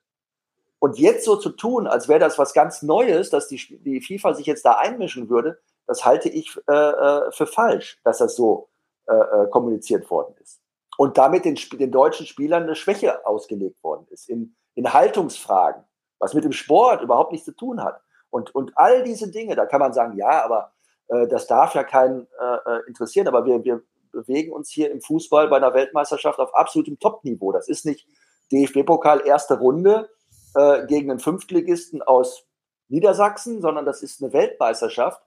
Und 0.79 0.99
jetzt 0.99 1.25
so 1.25 1.37
zu 1.37 1.51
tun, 1.51 1.87
als 1.87 2.09
wäre 2.09 2.21
das 2.21 2.39
was 2.39 2.53
ganz 2.53 2.83
Neues, 2.83 3.31
dass 3.31 3.49
die, 3.49 3.79
die 3.83 4.01
FIFA 4.01 4.35
sich 4.35 4.47
jetzt 4.47 4.65
da 4.65 4.73
einmischen 4.73 5.29
würde, 5.29 5.59
das 5.87 6.05
halte 6.05 6.29
ich 6.29 6.57
äh, 6.69 6.73
äh 6.73 7.33
für 7.33 7.47
falsch, 7.47 7.99
dass 8.05 8.19
das 8.19 8.37
so 8.37 8.69
äh, 9.07 9.15
äh, 9.15 9.49
kommuniziert 9.49 10.09
worden 10.11 10.35
ist. 10.43 10.61
Und 10.99 11.17
damit 11.17 11.45
den, 11.45 11.57
den 11.73 11.91
deutschen 11.91 12.27
Spielern 12.27 12.65
eine 12.65 12.75
Schwäche 12.75 13.27
ausgelegt 13.27 13.83
worden 13.83 14.07
ist 14.11 14.29
in, 14.29 14.55
in 14.75 14.93
Haltungsfragen, 14.93 15.83
was 16.19 16.35
mit 16.35 16.45
dem 16.45 16.53
Sport 16.53 17.03
überhaupt 17.03 17.33
nichts 17.33 17.47
zu 17.47 17.57
tun 17.57 17.83
hat. 17.83 18.03
Und, 18.31 18.55
und 18.55 18.73
all 18.77 19.03
diese 19.03 19.31
Dinge, 19.31 19.57
da 19.57 19.67
kann 19.67 19.81
man 19.81 19.93
sagen, 19.93 20.17
ja, 20.17 20.45
aber 20.45 20.73
äh, 21.09 21.27
das 21.29 21.47
darf 21.47 21.75
ja 21.75 21.85
keinen 21.85 22.27
äh, 22.41 22.71
äh 22.77 22.81
interessieren, 22.87 23.29
aber 23.29 23.45
wir, 23.45 23.65
wir 23.65 23.83
bewegen 24.13 24.53
uns 24.53 24.71
hier 24.71 24.91
im 24.91 25.01
Fußball 25.01 25.49
bei 25.49 25.57
einer 25.57 25.75
Weltmeisterschaft 25.75 26.39
auf 26.39 26.55
absolutem 26.55 26.99
Top-Niveau. 26.99 27.53
Das 27.53 27.69
ist 27.69 27.87
nicht 27.87 28.07
DFB-Pokal 28.53 29.27
erste 29.27 29.59
Runde 29.59 30.09
äh, 30.55 30.87
gegen 30.87 31.11
einen 31.11 31.21
Fünftligisten 31.21 32.03
aus 32.03 32.47
Niedersachsen, 32.89 33.61
sondern 33.61 33.85
das 33.85 34.03
ist 34.03 34.23
eine 34.23 34.33
Weltmeisterschaft. 34.33 35.23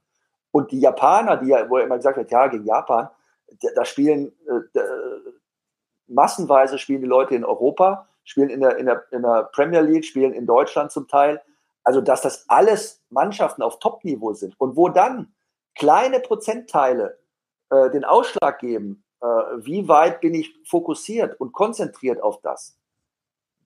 Und 0.51 0.71
die 0.71 0.79
Japaner, 0.79 1.37
die 1.37 1.49
ja, 1.49 1.69
wo 1.69 1.77
ja 1.77 1.85
immer 1.85 1.97
gesagt 1.97 2.17
wird, 2.17 2.31
ja, 2.31 2.47
gegen 2.47 2.65
Japan, 2.65 3.09
da 3.75 3.85
spielen 3.85 4.33
äh, 4.47 4.79
massenweise 6.11 6.77
spielen 6.77 7.01
die 7.01 7.07
Leute 7.07 7.35
in 7.35 7.45
Europa, 7.45 8.07
spielen 8.23 8.49
in 8.49 8.61
der, 8.61 8.77
in, 8.77 8.85
der, 8.85 9.03
in 9.11 9.21
der 9.21 9.49
Premier 9.53 9.81
League, 9.81 10.05
spielen 10.05 10.33
in 10.33 10.45
Deutschland 10.45 10.91
zum 10.91 11.07
Teil. 11.07 11.41
Also, 11.84 12.02
dass 12.02 12.22
das 12.22 12.46
alles 12.48 13.04
Mannschaften 13.10 13.62
auf 13.63 13.80
Top-Niveau 13.80 14.34
sind 14.34 14.60
und 14.60 14.76
wo 14.76 14.89
dann 14.89 15.34
kleine 15.76 16.20
Prozentteile 16.20 17.20
äh, 17.70 17.89
den 17.89 18.04
Ausschlag 18.04 18.60
geben, 18.60 19.04
äh, 19.22 19.26
wie 19.26 19.88
weit 19.88 20.22
bin 20.22 20.34
ich 20.34 20.54
fokussiert 20.65 21.39
und 21.39 21.54
konzentriert 21.54 22.22
auf 22.22 22.41
das. 22.41 22.78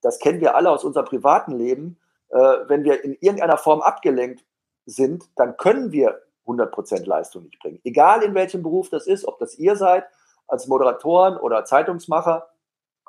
Das 0.00 0.18
kennen 0.18 0.40
wir 0.40 0.54
alle 0.54 0.70
aus 0.70 0.84
unserem 0.84 1.06
privaten 1.06 1.52
Leben. 1.52 1.98
Äh, 2.28 2.38
wenn 2.38 2.84
wir 2.84 3.04
in 3.04 3.14
irgendeiner 3.20 3.58
Form 3.58 3.80
abgelenkt 3.80 4.44
sind, 4.86 5.24
dann 5.36 5.56
können 5.56 5.92
wir 5.92 6.22
100% 6.46 7.06
Leistung 7.06 7.44
nicht 7.44 7.58
bringen. 7.58 7.80
Egal 7.84 8.22
in 8.22 8.34
welchem 8.34 8.62
Beruf 8.62 8.88
das 8.88 9.06
ist, 9.06 9.26
ob 9.26 9.38
das 9.38 9.58
ihr 9.58 9.76
seid, 9.76 10.06
als 10.46 10.68
Moderatoren 10.68 11.36
oder 11.36 11.64
Zeitungsmacher 11.64 12.48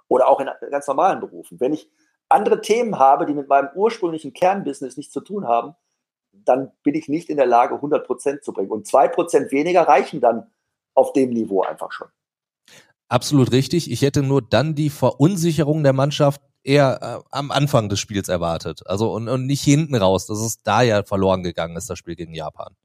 oder 0.07 0.27
auch 0.27 0.39
in 0.39 0.49
ganz 0.71 0.87
normalen 0.87 1.19
Berufen. 1.19 1.59
Wenn 1.59 1.73
ich 1.73 1.89
andere 2.29 2.61
Themen 2.61 2.99
habe, 2.99 3.25
die 3.25 3.33
mit 3.33 3.47
meinem 3.47 3.69
ursprünglichen 3.75 4.33
Kernbusiness 4.33 4.97
nichts 4.97 5.13
zu 5.13 5.21
tun 5.21 5.47
haben, 5.47 5.75
dann 6.31 6.71
bin 6.83 6.95
ich 6.95 7.07
nicht 7.07 7.29
in 7.29 7.37
der 7.37 7.45
Lage, 7.45 7.75
100% 7.75 8.41
zu 8.41 8.53
bringen. 8.53 8.71
Und 8.71 8.87
2% 8.87 9.51
weniger 9.51 9.87
reichen 9.87 10.21
dann 10.21 10.51
auf 10.93 11.13
dem 11.13 11.29
Niveau 11.29 11.61
einfach 11.61 11.91
schon. 11.91 12.07
Absolut 13.09 13.51
richtig. 13.51 13.89
Ich 13.89 14.01
hätte 14.01 14.21
nur 14.21 14.41
dann 14.41 14.75
die 14.75 14.89
Verunsicherung 14.89 15.83
der 15.83 15.93
Mannschaft 15.93 16.41
eher 16.63 16.99
äh, 17.01 17.23
am 17.31 17.51
Anfang 17.51 17.87
des 17.87 17.99
Spiels 17.99 18.27
erwartet. 18.27 18.81
Also 18.85 19.13
und, 19.13 19.29
und 19.29 19.45
nicht 19.45 19.63
hinten 19.63 19.95
raus, 19.95 20.27
dass 20.27 20.39
es 20.39 20.61
da 20.63 20.81
ja 20.81 21.03
verloren 21.03 21.43
gegangen 21.43 21.77
ist, 21.77 21.89
das 21.89 21.97
Spiel 21.97 22.15
gegen 22.15 22.33
Japan. 22.33 22.75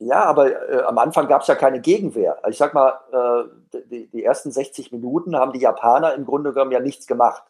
Ja, 0.00 0.24
aber 0.24 0.70
äh, 0.70 0.82
am 0.82 0.96
Anfang 0.96 1.26
gab 1.26 1.42
es 1.42 1.48
ja 1.48 1.56
keine 1.56 1.80
Gegenwehr. 1.80 2.36
Also 2.38 2.50
ich 2.50 2.58
sag 2.58 2.72
mal, 2.72 2.98
äh, 3.12 3.78
die, 3.90 4.08
die, 4.08 4.24
ersten 4.24 4.52
60 4.52 4.92
Minuten 4.92 5.36
haben 5.36 5.52
die 5.52 5.60
Japaner 5.60 6.14
im 6.14 6.24
Grunde 6.24 6.52
genommen 6.52 6.70
ja 6.70 6.80
nichts 6.80 7.06
gemacht. 7.06 7.42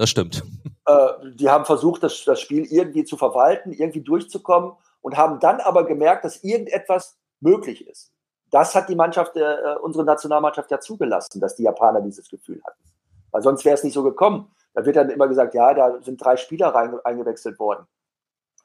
Das 0.00 0.08
stimmt. 0.08 0.42
Äh, 0.86 1.08
die 1.34 1.50
haben 1.50 1.66
versucht, 1.66 2.02
das, 2.02 2.24
das 2.24 2.40
Spiel 2.40 2.64
irgendwie 2.64 3.04
zu 3.04 3.18
verwalten, 3.18 3.72
irgendwie 3.72 4.00
durchzukommen 4.00 4.72
und 5.02 5.16
haben 5.16 5.40
dann 5.40 5.60
aber 5.60 5.84
gemerkt, 5.84 6.24
dass 6.24 6.42
irgendetwas 6.42 7.18
möglich 7.40 7.86
ist 7.86 8.10
das 8.50 8.74
hat 8.74 8.88
die 8.88 8.94
Mannschaft, 8.94 9.36
äh, 9.36 9.76
unsere 9.82 10.04
Nationalmannschaft 10.04 10.70
ja 10.70 10.80
zugelassen, 10.80 11.40
dass 11.40 11.54
die 11.54 11.62
Japaner 11.62 12.00
dieses 12.00 12.28
Gefühl 12.28 12.60
hatten. 12.66 12.82
Weil 13.30 13.42
sonst 13.42 13.64
wäre 13.64 13.74
es 13.74 13.84
nicht 13.84 13.94
so 13.94 14.02
gekommen. 14.02 14.50
Da 14.74 14.84
wird 14.84 14.96
dann 14.96 15.10
immer 15.10 15.28
gesagt, 15.28 15.54
ja, 15.54 15.72
da 15.72 16.00
sind 16.02 16.22
drei 16.22 16.36
Spieler 16.36 16.68
rein, 16.68 16.98
eingewechselt 17.04 17.58
worden. 17.58 17.86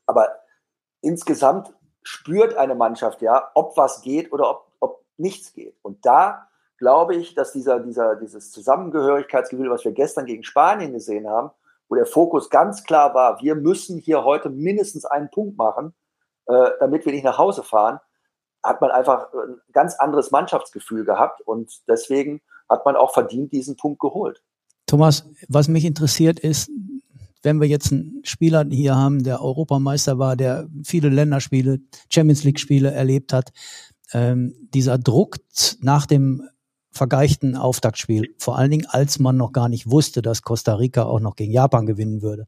Aber 0.06 0.30
insgesamt 1.02 1.74
spürt 2.04 2.56
eine 2.56 2.76
Mannschaft 2.76 3.22
ja, 3.22 3.52
ob 3.54 3.78
was 3.78 4.02
geht 4.02 4.32
oder 4.32 4.50
ob, 4.50 4.68
ob 4.80 5.06
nichts 5.18 5.54
geht. 5.54 5.76
Und 5.82 6.06
da 6.06 6.48
glaube 6.78 7.16
ich, 7.16 7.36
dass 7.36 7.52
dieser, 7.52 7.80
dieser, 7.80 8.16
dieses 8.16 8.52
Zusammengehörigkeitsgefühl, 8.52 9.70
was 9.70 9.86
wir 9.86 9.92
gestern 9.92 10.26
gegen 10.26 10.44
Spanien 10.44 10.94
gesehen 10.94 11.28
haben, 11.28 11.52
wo 11.88 11.96
der 11.96 12.06
Fokus 12.06 12.50
ganz 12.50 12.84
klar 12.84 13.14
war, 13.14 13.42
wir 13.42 13.56
müssen 13.56 14.00
hier 14.00 14.24
heute 14.24 14.50
mindestens 14.50 15.06
einen 15.06 15.30
Punkt 15.30 15.58
machen, 15.58 15.94
äh, 16.48 16.70
damit 16.80 17.06
wir 17.06 17.14
nicht 17.14 17.24
nach 17.24 17.38
Hause 17.38 17.64
fahren, 17.64 18.00
hat 18.64 18.82
man 18.82 18.92
einfach 18.92 19.32
ein 19.34 19.62
ganz 19.72 19.96
anderes 19.96 20.32
Mannschaftsgefühl 20.32 21.06
gehabt 21.06 21.42
und 21.42 21.72
deswegen 21.88 22.42
hat 22.68 22.86
man 22.86 22.96
auch 22.96 23.14
verdient 23.14 23.52
diesen 23.52 23.78
Punkt 23.78 24.00
geholt. 24.00 24.42
Thomas, 24.88 25.30
was 25.48 25.68
mich 25.68 25.86
interessiert 25.86 26.40
ist, 26.40 26.70
wenn 27.44 27.62
wir 27.62 27.68
jetzt 27.68 27.92
einen 27.92 28.22
Spieler 28.24 28.66
hier 28.70 28.96
haben, 28.96 29.24
der 29.24 29.42
Europameister 29.42 30.18
war, 30.18 30.36
der 30.36 30.68
viele 30.84 31.10
Länderspiele, 31.10 31.80
Champions 32.10 32.44
League 32.44 32.60
Spiele 32.60 32.92
erlebt 32.92 33.34
hat, 33.34 33.52
ähm, 34.14 34.56
dieser 34.74 34.98
Druck 34.98 35.38
nach 35.82 36.08
dem 36.08 36.48
vergeichten 36.96 37.58
Auftaktspiel. 37.58 38.34
Vor 38.38 38.58
allen 38.58 38.72
Dingen, 38.72 38.86
als 38.88 39.20
man 39.20 39.36
noch 39.36 39.52
gar 39.52 39.68
nicht 39.68 39.92
wusste, 39.92 40.22
dass 40.22 40.42
Costa 40.42 40.76
Rica 40.76 41.04
auch 41.04 41.20
noch 41.20 41.36
gegen 41.36 41.52
Japan 41.52 41.86
gewinnen 41.86 42.22
würde. 42.22 42.48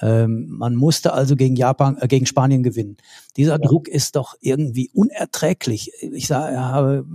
Ähm, 0.00 0.48
man 0.50 0.74
musste 0.74 1.12
also 1.12 1.36
gegen 1.36 1.54
Japan, 1.54 1.96
äh, 2.00 2.08
gegen 2.08 2.26
Spanien 2.26 2.64
gewinnen. 2.64 2.96
Dieser 3.36 3.52
ja. 3.52 3.58
Druck 3.58 3.86
ist 3.86 4.16
doch 4.16 4.34
irgendwie 4.40 4.90
unerträglich. 4.92 5.92
Ich 6.00 6.26
sage, 6.26 6.58
habe 6.60 7.06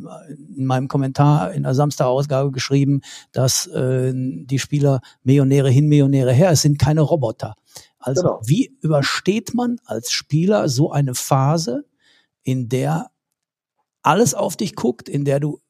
in 0.56 0.66
meinem 0.66 0.88
Kommentar 0.88 1.52
in 1.52 1.64
der 1.64 1.76
Samstagausgabe 1.76 2.52
geschrieben, 2.52 3.02
dass 3.34 3.68
äh, 3.68 4.14
die 4.16 4.60
Spieler 4.60 5.02
Millionäre 5.24 5.70
hin, 5.70 5.88
Millionäre 5.88 6.32
her, 6.32 6.52
es 6.52 6.62
sind 6.62 6.80
keine 6.80 7.02
Roboter. 7.02 7.56
Also 8.00 8.22
genau. 8.22 8.40
wie 8.46 8.76
übersteht 8.82 9.54
man 9.54 9.78
als 9.86 10.12
Spieler 10.12 10.70
so 10.70 10.92
eine 10.92 11.16
Phase, 11.16 11.84
in 12.44 12.70
der 12.70 13.12
alles 14.02 14.34
auf 14.34 14.56
dich 14.56 14.76
guckt, 14.76 15.08
in 15.08 15.26
der 15.26 15.40
du 15.40 15.61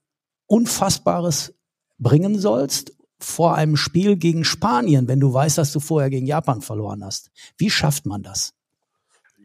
Unfassbares 0.51 1.53
bringen 1.97 2.37
sollst 2.37 2.93
vor 3.19 3.55
einem 3.55 3.77
Spiel 3.77 4.17
gegen 4.17 4.43
Spanien, 4.43 5.07
wenn 5.07 5.21
du 5.21 5.33
weißt, 5.33 5.57
dass 5.57 5.71
du 5.71 5.79
vorher 5.79 6.09
gegen 6.09 6.25
Japan 6.25 6.61
verloren 6.61 7.05
hast. 7.05 7.31
Wie 7.57 7.69
schafft 7.69 8.05
man 8.05 8.21
das? 8.21 8.53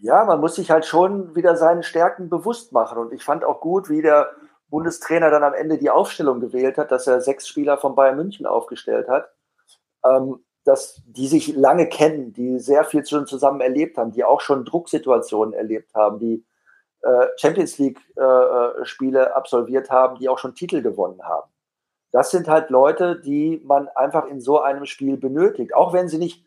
Ja, 0.00 0.24
man 0.24 0.40
muss 0.40 0.56
sich 0.56 0.70
halt 0.70 0.84
schon 0.84 1.36
wieder 1.36 1.56
seinen 1.56 1.84
Stärken 1.84 2.28
bewusst 2.28 2.72
machen. 2.72 2.98
Und 2.98 3.12
ich 3.12 3.22
fand 3.22 3.44
auch 3.44 3.60
gut, 3.60 3.88
wie 3.88 4.02
der 4.02 4.30
Bundestrainer 4.68 5.30
dann 5.30 5.44
am 5.44 5.54
Ende 5.54 5.78
die 5.78 5.90
Aufstellung 5.90 6.40
gewählt 6.40 6.76
hat, 6.76 6.90
dass 6.90 7.06
er 7.06 7.20
sechs 7.20 7.46
Spieler 7.46 7.78
von 7.78 7.94
Bayern 7.94 8.16
München 8.16 8.44
aufgestellt 8.44 9.08
hat, 9.08 9.28
ähm, 10.04 10.40
dass 10.64 11.02
die 11.06 11.28
sich 11.28 11.54
lange 11.54 11.88
kennen, 11.88 12.32
die 12.32 12.58
sehr 12.58 12.84
viel 12.84 13.06
schon 13.06 13.28
zusammen 13.28 13.60
erlebt 13.60 13.96
haben, 13.96 14.10
die 14.10 14.24
auch 14.24 14.40
schon 14.40 14.64
Drucksituationen 14.64 15.54
erlebt 15.54 15.94
haben, 15.94 16.18
die 16.18 16.44
Champions 17.36 17.78
League-Spiele 17.78 19.20
äh, 19.20 19.28
äh, 19.28 19.32
absolviert 19.32 19.90
haben, 19.90 20.18
die 20.18 20.28
auch 20.28 20.38
schon 20.38 20.54
Titel 20.54 20.82
gewonnen 20.82 21.22
haben. 21.22 21.50
Das 22.12 22.30
sind 22.30 22.48
halt 22.48 22.70
Leute, 22.70 23.20
die 23.20 23.60
man 23.64 23.88
einfach 23.88 24.26
in 24.26 24.40
so 24.40 24.60
einem 24.60 24.86
Spiel 24.86 25.16
benötigt, 25.16 25.74
auch 25.74 25.92
wenn 25.92 26.08
sie 26.08 26.18
nicht 26.18 26.44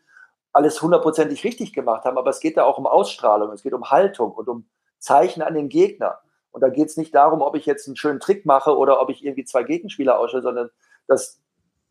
alles 0.52 0.82
hundertprozentig 0.82 1.44
richtig 1.44 1.72
gemacht 1.72 2.04
haben, 2.04 2.18
aber 2.18 2.30
es 2.30 2.40
geht 2.40 2.56
da 2.56 2.64
auch 2.64 2.78
um 2.78 2.86
Ausstrahlung, 2.86 3.52
es 3.52 3.62
geht 3.62 3.72
um 3.72 3.90
Haltung 3.90 4.32
und 4.32 4.48
um 4.48 4.68
Zeichen 4.98 5.42
an 5.42 5.54
den 5.54 5.68
Gegner. 5.68 6.18
Und 6.50 6.62
da 6.62 6.68
geht 6.68 6.88
es 6.88 6.96
nicht 6.96 7.14
darum, 7.14 7.40
ob 7.42 7.54
ich 7.54 7.66
jetzt 7.66 7.86
einen 7.86 7.96
schönen 7.96 8.18
Trick 8.18 8.44
mache 8.44 8.76
oder 8.76 9.00
ob 9.00 9.10
ich 9.10 9.24
irgendwie 9.24 9.44
zwei 9.44 9.62
Gegenspieler 9.62 10.18
ausstelle, 10.18 10.42
sondern 10.42 10.70
das, 11.06 11.40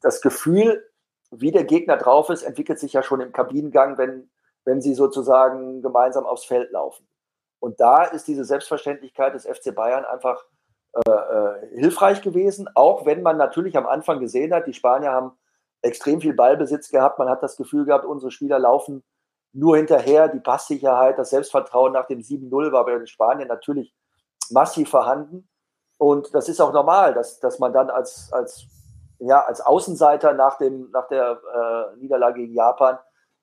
das 0.02 0.22
Gefühl, 0.22 0.86
wie 1.32 1.52
der 1.52 1.64
Gegner 1.64 1.96
drauf 1.98 2.30
ist, 2.30 2.44
entwickelt 2.44 2.80
sich 2.80 2.94
ja 2.94 3.04
schon 3.04 3.22
im 3.22 3.32
Kabinengang, 3.32 3.98
wenn, 3.98 4.30
wenn 4.66 4.82
sie 4.82 4.94
sozusagen 4.94 5.82
gemeinsam 5.82 6.26
aufs 6.26 6.44
Feld 6.44 6.72
laufen. 6.72 7.08
Und 7.60 7.80
da 7.80 8.04
ist 8.04 8.28
diese 8.28 8.46
Selbstverständlichkeit 8.46 9.34
des 9.34 9.46
FC 9.46 9.76
Bayern 9.76 10.06
einfach 10.06 10.46
äh, 10.94 11.12
äh, 11.12 11.76
hilfreich 11.76 12.22
gewesen, 12.22 12.68
auch 12.74 13.06
wenn 13.06 13.22
man 13.22 13.38
natürlich 13.38 13.78
am 13.78 13.86
Anfang 13.86 14.20
gesehen 14.20 14.54
hat, 14.54 14.66
die 14.66 14.74
Spanier 14.74 15.12
haben 15.12 15.34
extrem 15.82 16.20
viel 16.20 16.34
Ballbesitz 16.34 16.90
gehabt. 16.90 17.20
Man 17.20 17.30
hat 17.30 17.44
das 17.44 17.58
Gefühl 17.58 17.86
gehabt, 17.86 18.06
unsere 18.06 18.32
Spieler 18.32 18.60
laufen 18.60 19.04
nur 19.54 19.78
hinterher. 19.78 20.28
Die 20.28 20.40
Passsicherheit, 20.40 21.18
das 21.18 21.30
Selbstvertrauen 21.30 21.94
nach 21.94 22.08
dem 22.08 22.20
7-0 22.20 22.72
war 22.72 22.86
bei 22.86 22.98
den 22.98 23.08
Spaniern 23.08 23.48
natürlich 23.48 23.94
massiv 24.50 24.90
vorhanden. 24.90 25.48
Und 25.98 26.34
das 26.34 26.50
ist 26.50 26.62
auch 26.62 26.74
normal, 26.74 27.14
dass, 27.14 27.40
dass 27.40 27.60
man 27.60 27.74
dann 27.74 27.90
als, 27.90 28.32
als, 28.32 28.66
ja, 29.20 29.42
als 29.42 29.62
Außenseiter 29.62 30.34
nach, 30.34 30.58
dem, 30.58 30.90
nach 30.92 31.08
der 31.08 31.40
äh, 31.54 31.98
Niederlage 31.98 32.42
gegen 32.42 32.54
Japan 32.54 32.98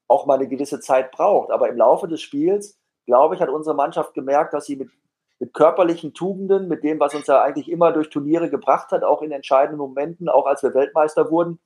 auch 0.09 0.27
mal 0.27 0.35
eine 0.35 0.49
gewisse 0.49 0.81
Zeit 0.81 1.13
braucht. 1.13 1.51
Aber 1.51 1.69
im 1.69 1.77
Laufe 1.77 2.09
des 2.09 2.21
Spiels 2.21 2.79
glaube 3.07 3.35
ich, 3.35 3.41
hat 3.41 3.49
unsere 3.49 3.75
Mannschaft 3.75 4.15
gemerkt, 4.15 4.53
dass 4.53 4.67
sie 4.67 4.77
mit, 4.77 4.91
mit 5.39 5.55
körperlichen 5.55 6.13
Tugenden, 6.13 6.69
mit 6.69 6.85
dem, 6.85 7.01
was 7.01 7.15
uns 7.15 7.27
ja 7.27 7.43
eigentlich 7.43 7.71
immer 7.71 7.93
durch 7.93 8.11
Turniere 8.11 8.51
gebracht 8.51 8.91
hat, 8.91 9.05
auch 9.05 9.23
in 9.23 9.33
entscheidenden 9.33 9.79
Momenten, 9.79 10.29
auch 10.29 10.47
als 10.47 10.63
wir 10.63 10.75
Weltmeister 10.75 11.31
wurden, 11.31 11.61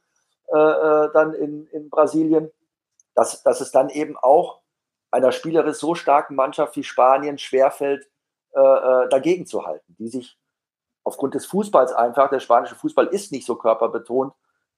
äh, 0.52 0.58
äh 0.58 1.10
dann 1.12 1.34
in, 1.34 1.66
in 1.68 1.90
Brasilien, 1.90 2.50
dass, 3.14 3.42
dass 3.42 3.60
es 3.60 3.72
dann 3.72 3.88
eben 3.88 4.16
auch 4.16 4.60
einer 5.10 5.32
spielerisch 5.32 5.78
so 5.78 5.94
starken 5.94 6.36
Mannschaft 6.36 6.76
wie 6.76 6.84
Spanien 6.84 7.38
schwerfällt, 7.38 8.08
äh, 8.52 8.60
äh, 8.60 9.08
dagegen 9.08 9.46
zu 9.46 9.64
halten, 9.64 9.94
die 9.98 10.08
sich 10.08 10.38
aufgrund 11.04 11.34
des 11.34 11.46
Fußballs 11.46 11.92
einfach, 11.92 12.30
der 12.30 12.40
spanische 12.40 12.74
Fußball 12.74 13.06
ist 13.06 13.32
nicht 13.32 13.46
so 13.46 13.56
körperbetont, 13.56 14.32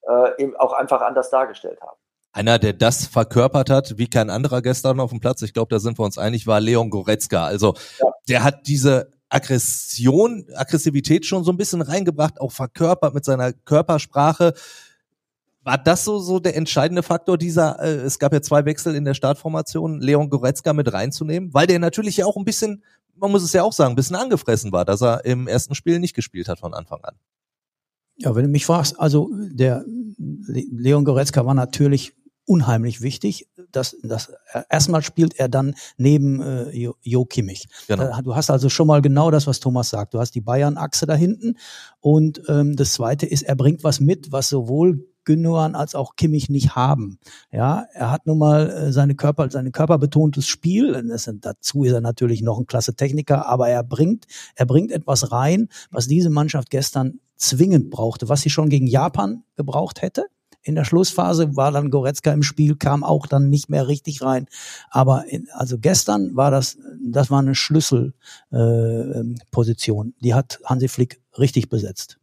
äh, 0.07 0.41
eben 0.41 0.55
auch 0.55 0.73
einfach 0.73 1.01
anders 1.01 1.29
dargestellt 1.29 1.81
haben. 1.81 1.97
Einer, 2.35 2.57
der 2.57 2.73
das 2.73 3.05
verkörpert 3.05 3.69
hat, 3.69 3.97
wie 3.99 4.07
kein 4.07 4.31
anderer 4.31 4.63
gestern 4.63 4.99
auf 4.99 5.11
dem 5.11 5.19
Platz, 5.19 5.43
ich 5.43 5.53
glaube, 5.53 5.69
da 5.69 5.79
sind 5.79 5.99
wir 5.99 6.03
uns 6.03 6.17
einig, 6.17 6.47
war 6.47 6.59
Leon 6.59 6.89
Goretzka. 6.89 7.45
Also 7.45 7.75
ja. 7.99 8.07
der 8.27 8.43
hat 8.43 8.65
diese 8.67 9.11
Aggression, 9.29 10.45
Aggressivität 10.55 11.27
schon 11.27 11.43
so 11.43 11.51
ein 11.51 11.57
bisschen 11.57 11.81
reingebracht, 11.81 12.41
auch 12.41 12.51
verkörpert 12.51 13.13
mit 13.13 13.23
seiner 13.23 13.53
Körpersprache. 13.53 14.53
War 15.63 15.77
das 15.77 16.05
so, 16.05 16.19
so 16.19 16.39
der 16.39 16.55
entscheidende 16.55 17.03
Faktor 17.03 17.37
dieser, 17.37 17.79
äh, 17.79 17.97
es 17.97 18.17
gab 18.17 18.33
ja 18.33 18.41
zwei 18.41 18.65
Wechsel 18.65 18.95
in 18.95 19.05
der 19.05 19.13
Startformation, 19.13 20.01
Leon 20.01 20.29
Goretzka 20.29 20.73
mit 20.73 20.91
reinzunehmen, 20.91 21.53
weil 21.53 21.67
der 21.67 21.77
natürlich 21.77 22.17
ja 22.17 22.25
auch 22.25 22.35
ein 22.35 22.45
bisschen, 22.45 22.83
man 23.15 23.31
muss 23.31 23.43
es 23.43 23.53
ja 23.53 23.61
auch 23.61 23.73
sagen, 23.73 23.93
ein 23.93 23.95
bisschen 23.95 24.15
angefressen 24.15 24.71
war, 24.71 24.85
dass 24.85 25.01
er 25.01 25.23
im 25.23 25.47
ersten 25.47 25.75
Spiel 25.75 25.99
nicht 25.99 26.15
gespielt 26.15 26.47
hat 26.47 26.59
von 26.59 26.73
Anfang 26.73 27.03
an. 27.03 27.15
Ja, 28.17 28.35
wenn 28.35 28.43
du 28.43 28.49
mich 28.49 28.65
fragst, 28.65 28.99
also 28.99 29.29
der 29.33 29.83
Leon 30.17 31.05
Goretzka 31.05 31.45
war 31.45 31.53
natürlich 31.53 32.13
unheimlich 32.45 33.01
wichtig. 33.01 33.47
Das, 33.71 33.95
das 34.03 34.31
erstmal 34.69 35.01
spielt 35.01 35.39
er 35.39 35.49
dann 35.49 35.75
neben 35.97 36.41
äh, 36.41 36.69
Jo, 36.71 36.95
jo 37.01 37.25
Kimmich. 37.25 37.67
Genau. 37.87 38.21
Du 38.21 38.35
hast 38.35 38.49
also 38.49 38.69
schon 38.69 38.87
mal 38.87 39.01
genau 39.01 39.31
das, 39.31 39.47
was 39.47 39.59
Thomas 39.59 39.89
sagt. 39.89 40.13
Du 40.13 40.19
hast 40.19 40.35
die 40.35 40.41
Bayern-Achse 40.41 41.05
da 41.05 41.15
hinten 41.15 41.57
und 41.99 42.41
ähm, 42.47 42.75
das 42.75 42.93
Zweite 42.93 43.25
ist, 43.25 43.43
er 43.43 43.55
bringt 43.55 43.83
was 43.83 43.99
mit, 43.99 44.31
was 44.31 44.49
sowohl 44.49 45.07
Gündogan 45.25 45.75
als 45.75 45.95
auch 45.95 46.15
Kimmich 46.15 46.49
nicht 46.49 46.75
haben. 46.75 47.19
Ja, 47.51 47.85
er 47.93 48.11
hat 48.11 48.25
nun 48.25 48.37
mal 48.37 48.69
äh, 48.69 48.91
seine 48.91 49.15
Körper, 49.15 49.49
seine 49.49 49.71
körperbetontes 49.71 50.47
Spiel. 50.47 51.01
Das, 51.07 51.29
dazu 51.35 51.83
ist 51.83 51.93
er 51.93 52.01
natürlich 52.01 52.41
noch 52.41 52.59
ein 52.59 52.67
klasse 52.67 52.95
Techniker, 52.95 53.47
aber 53.47 53.69
er 53.69 53.83
bringt, 53.83 54.25
er 54.55 54.65
bringt 54.65 54.91
etwas 54.91 55.31
rein, 55.31 55.69
was 55.91 56.07
diese 56.07 56.29
Mannschaft 56.29 56.69
gestern 56.69 57.19
zwingend 57.35 57.89
brauchte, 57.89 58.29
was 58.29 58.41
sie 58.41 58.49
schon 58.49 58.69
gegen 58.69 58.87
Japan 58.87 59.43
gebraucht 59.55 60.01
hätte. 60.01 60.25
In 60.63 60.73
der 60.75 60.83
Schlussphase 60.85 61.57
war 61.57 61.71
dann 61.71 61.91
Goretzka 61.91 62.31
im 62.31 62.41
Spiel, 62.41 62.77
kam 62.77 63.03
auch 63.03 63.27
dann 63.27 63.49
nicht 63.49 63.69
mehr 63.69 63.89
richtig 63.89 64.21
rein. 64.21 64.47
Aber 64.89 65.25
in, 65.27 65.49
also 65.51 65.77
gestern 65.77 66.37
war 66.37 66.51
das, 66.51 66.77
das 67.01 67.29
war 67.29 67.39
eine 67.39 67.53
Schlüsselposition. 67.53 70.07
Äh, 70.07 70.13
die 70.23 70.33
hat 70.33 70.61
Hansi 70.63 70.87
Flick 70.87 71.21
richtig 71.37 71.67
besetzt. 71.69 72.17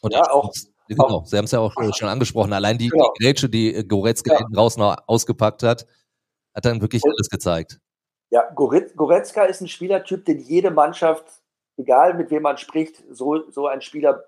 Und 0.00 0.12
ja, 0.12 0.28
auch. 0.30 0.52
Genau, 0.88 1.24
Sie 1.24 1.36
haben 1.36 1.46
es 1.46 1.52
ja 1.52 1.58
auch 1.60 1.72
schon 1.96 2.08
angesprochen. 2.08 2.52
Allein 2.52 2.78
die, 2.78 2.88
genau. 2.88 3.12
die 3.18 3.24
Grätsche, 3.24 3.48
die 3.48 3.84
Goretzka 3.86 4.34
ja. 4.34 4.46
draußen 4.52 4.80
noch 4.80 4.96
ausgepackt 5.06 5.64
hat, 5.64 5.86
hat 6.54 6.64
dann 6.64 6.80
wirklich 6.80 7.02
alles 7.04 7.28
gezeigt. 7.28 7.80
Ja, 8.30 8.42
Goretzka 8.54 9.44
ist 9.44 9.60
ein 9.60 9.68
Spielertyp, 9.68 10.24
den 10.24 10.38
jede 10.40 10.70
Mannschaft, 10.70 11.24
egal 11.76 12.14
mit 12.14 12.30
wem 12.30 12.42
man 12.42 12.56
spricht, 12.56 13.02
so, 13.10 13.50
so 13.50 13.66
ein 13.66 13.80
Spieler 13.80 14.22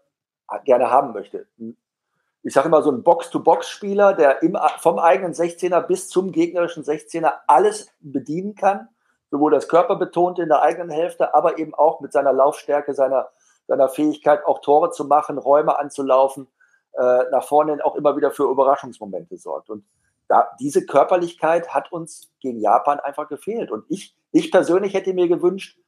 gerne 0.64 0.90
haben 0.90 1.12
möchte 1.12 1.46
ich 2.42 2.54
sage 2.54 2.68
immer 2.68 2.82
so 2.82 2.90
ein 2.90 3.02
Box-to-Box-Spieler, 3.02 4.14
der 4.14 4.42
im, 4.42 4.56
vom 4.78 4.98
eigenen 4.98 5.34
16er 5.34 5.80
bis 5.80 6.08
zum 6.08 6.32
gegnerischen 6.32 6.84
16er 6.84 7.32
alles 7.46 7.90
bedienen 8.00 8.54
kann, 8.54 8.88
sowohl 9.30 9.50
das 9.50 9.68
Körperbetonte 9.68 10.42
in 10.42 10.48
der 10.48 10.62
eigenen 10.62 10.90
Hälfte, 10.90 11.34
aber 11.34 11.58
eben 11.58 11.74
auch 11.74 12.00
mit 12.00 12.12
seiner 12.12 12.32
Laufstärke, 12.32 12.94
seiner, 12.94 13.28
seiner 13.66 13.88
Fähigkeit, 13.88 14.46
auch 14.46 14.60
Tore 14.60 14.90
zu 14.90 15.04
machen, 15.04 15.38
Räume 15.38 15.78
anzulaufen, 15.78 16.48
äh, 16.92 17.24
nach 17.30 17.44
vorne 17.44 17.84
auch 17.84 17.96
immer 17.96 18.16
wieder 18.16 18.30
für 18.30 18.50
Überraschungsmomente 18.50 19.36
sorgt. 19.36 19.68
Und 19.68 19.84
da, 20.28 20.48
diese 20.60 20.86
Körperlichkeit 20.86 21.74
hat 21.74 21.90
uns 21.90 22.30
gegen 22.40 22.60
Japan 22.60 23.00
einfach 23.00 23.28
gefehlt. 23.28 23.70
Und 23.70 23.84
ich, 23.88 24.16
ich 24.30 24.50
persönlich 24.50 24.94
hätte 24.94 25.12
mir 25.12 25.28
gewünscht, 25.28 25.78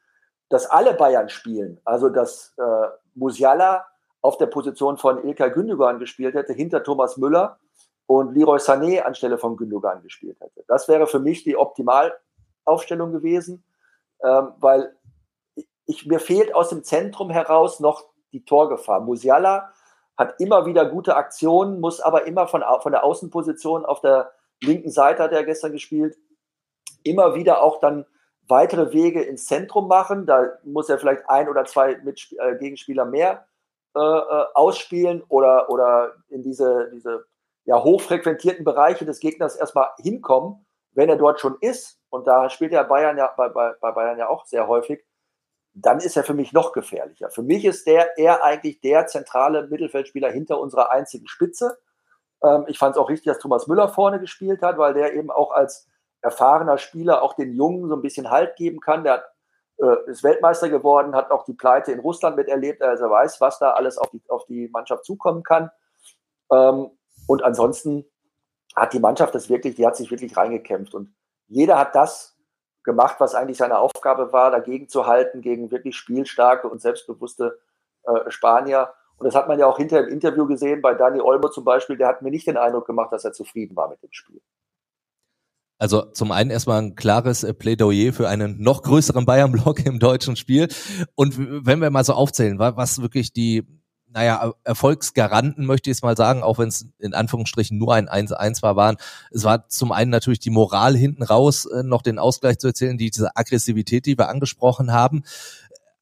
dass 0.48 0.66
alle 0.66 0.94
Bayern 0.94 1.28
spielen. 1.28 1.80
Also 1.84 2.08
dass 2.08 2.54
äh, 2.58 2.88
Musiala 3.14 3.86
auf 4.22 4.36
der 4.38 4.46
Position 4.46 4.96
von 4.96 5.24
Ilkay 5.24 5.50
Gündogan 5.50 5.98
gespielt 5.98 6.34
hätte, 6.34 6.52
hinter 6.52 6.82
Thomas 6.82 7.16
Müller 7.16 7.58
und 8.06 8.34
Leroy 8.34 8.58
Sané 8.58 9.00
anstelle 9.00 9.38
von 9.38 9.56
Gündogan 9.56 10.02
gespielt 10.02 10.40
hätte. 10.40 10.64
Das 10.66 10.88
wäre 10.88 11.06
für 11.06 11.20
mich 11.20 11.44
die 11.44 11.56
Optimalaufstellung 11.56 13.12
gewesen, 13.12 13.64
ähm, 14.22 14.48
weil 14.58 14.94
ich, 15.86 16.06
mir 16.06 16.20
fehlt 16.20 16.54
aus 16.54 16.68
dem 16.68 16.84
Zentrum 16.84 17.30
heraus 17.30 17.80
noch 17.80 18.04
die 18.32 18.44
Torgefahr. 18.44 19.00
Musiala 19.00 19.72
hat 20.16 20.38
immer 20.38 20.66
wieder 20.66 20.84
gute 20.86 21.16
Aktionen, 21.16 21.80
muss 21.80 22.00
aber 22.00 22.26
immer 22.26 22.46
von, 22.46 22.62
von 22.82 22.92
der 22.92 23.04
Außenposition 23.04 23.84
auf 23.86 24.00
der 24.00 24.32
linken 24.62 24.90
Seite, 24.90 25.22
hat 25.22 25.32
er 25.32 25.44
gestern 25.44 25.72
gespielt, 25.72 26.18
immer 27.02 27.34
wieder 27.34 27.62
auch 27.62 27.80
dann 27.80 28.04
weitere 28.46 28.92
Wege 28.92 29.22
ins 29.22 29.46
Zentrum 29.46 29.88
machen. 29.88 30.26
Da 30.26 30.58
muss 30.64 30.88
er 30.88 30.98
vielleicht 30.98 31.28
ein 31.28 31.48
oder 31.48 31.64
zwei 31.64 31.96
Mitspie 31.98 32.36
äh, 32.36 32.56
Gegenspieler 32.58 33.04
mehr 33.04 33.46
äh, 33.96 33.98
äh, 34.00 34.44
ausspielen 34.54 35.24
oder, 35.28 35.68
oder 35.68 36.14
in 36.28 36.42
diese, 36.42 36.90
diese 36.94 37.26
ja, 37.64 37.82
hochfrequentierten 37.82 38.64
Bereiche 38.64 39.04
des 39.04 39.18
Gegners 39.18 39.56
erstmal 39.56 39.88
hinkommen, 39.98 40.64
wenn 40.92 41.08
er 41.08 41.16
dort 41.16 41.40
schon 41.40 41.56
ist. 41.60 41.98
Und 42.08 42.26
da 42.26 42.50
spielt 42.50 42.72
er 42.72 42.84
Bayern 42.84 43.18
ja 43.18 43.32
bei, 43.36 43.48
bei, 43.48 43.72
bei 43.80 43.90
Bayern 43.92 44.18
ja 44.18 44.28
auch 44.28 44.44
sehr 44.44 44.68
häufig. 44.68 45.04
Dann 45.74 45.98
ist 45.98 46.16
er 46.16 46.24
für 46.24 46.34
mich 46.34 46.52
noch 46.52 46.72
gefährlicher. 46.72 47.30
Für 47.30 47.42
mich 47.42 47.64
ist 47.64 47.86
der 47.86 48.16
eher 48.16 48.44
eigentlich 48.44 48.80
der 48.80 49.06
zentrale 49.06 49.66
Mittelfeldspieler 49.66 50.30
hinter 50.30 50.60
unserer 50.60 50.90
einzigen 50.90 51.28
Spitze. 51.28 51.78
Ähm, 52.42 52.64
ich 52.68 52.78
fand 52.78 52.94
es 52.94 53.00
auch 53.00 53.08
richtig, 53.08 53.26
dass 53.26 53.38
Thomas 53.38 53.66
Müller 53.66 53.88
vorne 53.88 54.20
gespielt 54.20 54.62
hat, 54.62 54.78
weil 54.78 54.94
der 54.94 55.14
eben 55.14 55.30
auch 55.30 55.52
als 55.52 55.88
erfahrener 56.22 56.78
Spieler 56.78 57.22
auch 57.22 57.34
den 57.34 57.54
Jungen 57.54 57.88
so 57.88 57.96
ein 57.96 58.02
bisschen 58.02 58.30
Halt 58.30 58.56
geben 58.56 58.80
kann. 58.80 59.04
Der 59.04 59.14
hat, 59.14 59.24
ist 60.06 60.22
Weltmeister 60.22 60.68
geworden, 60.68 61.14
hat 61.14 61.30
auch 61.30 61.44
die 61.44 61.54
Pleite 61.54 61.92
in 61.92 62.00
Russland 62.00 62.36
miterlebt, 62.36 62.82
also 62.82 63.04
er 63.04 63.10
weiß, 63.10 63.40
was 63.40 63.58
da 63.58 63.72
alles 63.72 63.98
auf 63.98 64.10
die, 64.10 64.22
auf 64.28 64.44
die 64.46 64.68
Mannschaft 64.68 65.04
zukommen 65.04 65.42
kann. 65.42 65.70
Ähm, 66.52 66.90
und 67.26 67.42
ansonsten 67.42 68.04
hat 68.76 68.92
die 68.92 69.00
Mannschaft 69.00 69.34
das 69.34 69.48
wirklich, 69.48 69.76
die 69.76 69.86
hat 69.86 69.96
sich 69.96 70.10
wirklich 70.10 70.36
reingekämpft. 70.36 70.94
Und 70.94 71.14
jeder 71.48 71.78
hat 71.78 71.94
das 71.94 72.36
gemacht, 72.82 73.16
was 73.18 73.34
eigentlich 73.34 73.58
seine 73.58 73.78
Aufgabe 73.78 74.32
war, 74.32 74.50
dagegen 74.50 74.88
zu 74.88 75.06
halten, 75.06 75.40
gegen 75.40 75.70
wirklich 75.70 75.96
spielstarke 75.96 76.68
und 76.68 76.80
selbstbewusste 76.80 77.60
äh, 78.04 78.30
Spanier. 78.30 78.92
Und 79.18 79.26
das 79.26 79.34
hat 79.34 79.48
man 79.48 79.58
ja 79.58 79.66
auch 79.66 79.76
hinter 79.76 80.00
im 80.00 80.08
Interview 80.08 80.46
gesehen, 80.46 80.80
bei 80.80 80.94
Dani 80.94 81.20
Olmo 81.20 81.48
zum 81.48 81.64
Beispiel, 81.64 81.96
der 81.96 82.08
hat 82.08 82.22
mir 82.22 82.30
nicht 82.30 82.46
den 82.46 82.56
Eindruck 82.56 82.86
gemacht, 82.86 83.12
dass 83.12 83.24
er 83.24 83.32
zufrieden 83.32 83.76
war 83.76 83.88
mit 83.88 84.02
dem 84.02 84.12
Spiel. 84.12 84.40
Also 85.80 86.02
zum 86.12 86.30
einen 86.30 86.50
erstmal 86.50 86.82
ein 86.82 86.94
klares 86.94 87.42
äh, 87.42 87.54
Plädoyer 87.54 88.12
für 88.12 88.28
einen 88.28 88.60
noch 88.60 88.82
größeren 88.82 89.24
Bayern-Block 89.24 89.86
im 89.86 89.98
deutschen 89.98 90.36
Spiel. 90.36 90.68
Und 91.14 91.36
wenn 91.38 91.80
wir 91.80 91.90
mal 91.90 92.04
so 92.04 92.12
aufzählen, 92.12 92.58
was 92.58 93.00
wirklich 93.00 93.32
die, 93.32 93.66
naja, 94.06 94.52
Erfolgsgaranten, 94.62 95.64
möchte 95.64 95.90
ich 95.90 95.96
es 95.96 96.02
mal 96.02 96.18
sagen, 96.18 96.42
auch 96.42 96.58
wenn 96.58 96.68
es 96.68 96.86
in 96.98 97.14
Anführungsstrichen 97.14 97.78
nur 97.78 97.94
ein 97.94 98.10
1-1 98.10 98.62
war, 98.62 98.76
waren, 98.76 98.98
es 99.30 99.44
war 99.44 99.68
zum 99.68 99.90
einen 99.90 100.10
natürlich 100.10 100.40
die 100.40 100.50
Moral 100.50 100.94
hinten 100.94 101.22
raus, 101.22 101.64
äh, 101.64 101.82
noch 101.82 102.02
den 102.02 102.18
Ausgleich 102.18 102.58
zu 102.58 102.66
erzählen, 102.66 102.98
die, 102.98 103.10
diese 103.10 103.34
Aggressivität, 103.34 104.04
die 104.04 104.18
wir 104.18 104.28
angesprochen 104.28 104.92
haben. 104.92 105.22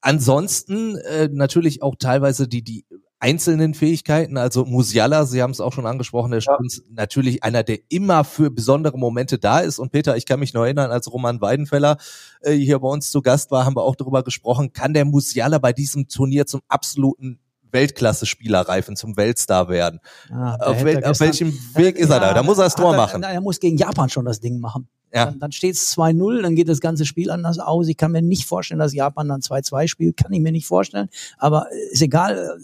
Ansonsten 0.01 0.97
äh, 0.97 1.29
natürlich 1.31 1.83
auch 1.83 1.95
teilweise 1.97 2.49
die, 2.49 2.63
die 2.63 2.85
einzelnen 3.19 3.73
Fähigkeiten. 3.73 4.37
Also 4.37 4.65
Musiala, 4.65 5.25
Sie 5.25 5.41
haben 5.41 5.51
es 5.51 5.59
auch 5.59 5.73
schon 5.73 5.85
angesprochen, 5.85 6.31
der 6.31 6.39
ja. 6.39 6.57
ist 6.63 6.83
natürlich 6.89 7.43
einer, 7.43 7.63
der 7.63 7.79
immer 7.89 8.23
für 8.23 8.49
besondere 8.49 8.97
Momente 8.97 9.37
da 9.37 9.59
ist. 9.59 9.79
Und 9.79 9.91
Peter, 9.91 10.15
ich 10.17 10.25
kann 10.25 10.39
mich 10.39 10.53
noch 10.53 10.63
erinnern, 10.63 10.91
als 10.91 11.11
Roman 11.11 11.41
Weidenfeller 11.41 11.97
äh, 12.41 12.53
hier 12.53 12.79
bei 12.79 12.87
uns 12.87 13.11
zu 13.11 13.21
Gast 13.21 13.51
war, 13.51 13.65
haben 13.65 13.75
wir 13.75 13.83
auch 13.83 13.95
darüber 13.95 14.23
gesprochen, 14.23 14.73
kann 14.73 14.93
der 14.93 15.05
Musiala 15.05 15.57
bei 15.57 15.73
diesem 15.73 16.07
Turnier 16.07 16.45
zum 16.45 16.61
absoluten 16.67 17.39
Weltklasse-Spieler 17.71 18.61
reifen, 18.61 18.95
zum 18.95 19.15
Weltstar 19.15 19.69
werden. 19.69 19.99
Ah, 20.31 20.55
auf, 20.55 20.83
wel 20.83 21.03
auf, 21.03 21.19
welchem 21.19 21.53
Weg 21.75 21.97
ist 21.97 22.09
er 22.09 22.19
da? 22.19 22.33
Da 22.33 22.41
muss 22.41 22.57
er 22.57 22.63
das 22.63 22.75
Tor 22.75 22.95
machen. 22.95 23.21
Er, 23.21 23.29
er 23.29 23.41
muss 23.41 23.59
gegen 23.59 23.77
Japan 23.77 24.09
schon 24.09 24.25
das 24.25 24.39
Ding 24.39 24.59
machen. 24.59 24.87
Ja. 25.13 25.25
Dann, 25.25 25.39
dann 25.39 25.51
steht 25.51 25.75
es 25.75 25.95
2-0, 25.97 26.41
dann 26.41 26.55
geht 26.55 26.69
das 26.69 26.81
ganze 26.81 27.05
Spiel 27.05 27.31
anders 27.31 27.57
aus. 27.57 27.87
Ich 27.87 27.97
kann 27.97 28.11
mir 28.11 28.21
nicht 28.21 28.45
vorstellen, 28.45 28.79
dass 28.79 28.93
Japan 28.93 29.27
dann 29.27 29.41
2-2 29.41 29.87
spielt, 29.87 30.17
kann 30.17 30.31
ich 30.31 30.39
mir 30.39 30.51
nicht 30.51 30.67
vorstellen. 30.67 31.09
Aber 31.37 31.67
ist 31.91 32.01
egal, 32.01 32.59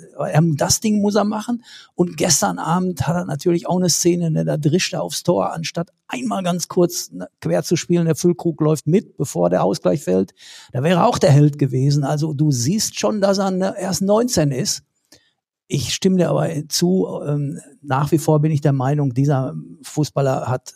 das 0.56 0.80
Ding 0.80 1.02
muss 1.02 1.16
er 1.16 1.24
machen. 1.24 1.64
Und 1.96 2.18
gestern 2.18 2.60
Abend 2.60 3.08
hat 3.08 3.16
er 3.16 3.26
natürlich 3.26 3.68
auch 3.68 3.78
eine 3.78 3.90
Szene, 3.90 4.30
ne, 4.30 4.46
da 4.46 4.58
drischt 4.58 4.94
er 4.94 5.02
aufs 5.02 5.24
Tor, 5.24 5.54
anstatt 5.54 5.92
einmal 6.08 6.44
ganz 6.44 6.68
kurz 6.68 7.12
ne, 7.12 7.28
quer 7.42 7.64
zu 7.64 7.76
spielen. 7.76 8.06
Der 8.06 8.16
Füllkrug 8.16 8.62
läuft 8.62 8.86
mit, 8.86 9.18
bevor 9.18 9.50
der 9.50 9.64
Ausgleich 9.64 10.04
fällt. 10.04 10.34
Da 10.72 10.84
wäre 10.84 11.06
auch 11.06 11.18
der 11.18 11.32
Held 11.32 11.58
gewesen. 11.58 12.04
Also 12.04 12.34
du 12.34 12.52
siehst 12.52 13.00
schon, 13.00 13.22
dass 13.22 13.40
er 13.40 13.52
ne, 13.52 13.76
erst 13.80 14.04
19 14.04 14.52
ist. 14.52 14.84
Ich 15.68 15.96
stimme 15.96 16.18
dir 16.18 16.30
aber 16.30 16.48
zu, 16.70 17.08
ähm, 17.26 17.60
nach 17.82 18.12
wie 18.12 18.20
vor 18.20 18.40
bin 18.40 18.52
ich 18.52 18.62
der 18.62 18.74
Meinung, 18.74 19.16
dieser 19.16 19.56
Fußballer 19.82 20.48
hat 20.48 20.76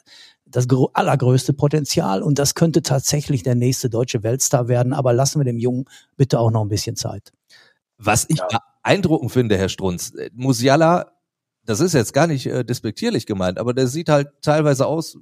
das 0.51 0.67
allergrößte 0.93 1.53
Potenzial 1.53 2.21
und 2.21 2.39
das 2.39 2.55
könnte 2.55 2.81
tatsächlich 2.81 3.43
der 3.43 3.55
nächste 3.55 3.89
deutsche 3.89 4.23
Weltstar 4.23 4.67
werden. 4.67 4.93
Aber 4.93 5.13
lassen 5.13 5.39
wir 5.39 5.45
dem 5.45 5.57
Jungen 5.57 5.85
bitte 6.17 6.39
auch 6.39 6.51
noch 6.51 6.61
ein 6.61 6.69
bisschen 6.69 6.95
Zeit. 6.95 7.31
Was 7.97 8.25
ich 8.29 8.39
ja. 8.39 8.59
beeindruckend 8.83 9.31
finde, 9.31 9.57
Herr 9.57 9.69
Strunz, 9.69 10.13
äh, 10.15 10.29
Musiala, 10.33 11.11
das 11.65 11.79
ist 11.81 11.93
jetzt 11.93 12.13
gar 12.13 12.27
nicht 12.27 12.45
äh, 12.47 12.63
despektierlich 12.63 13.25
gemeint, 13.25 13.59
aber 13.59 13.73
der 13.73 13.87
sieht 13.87 14.09
halt 14.09 14.29
teilweise 14.41 14.87
aus, 14.87 15.17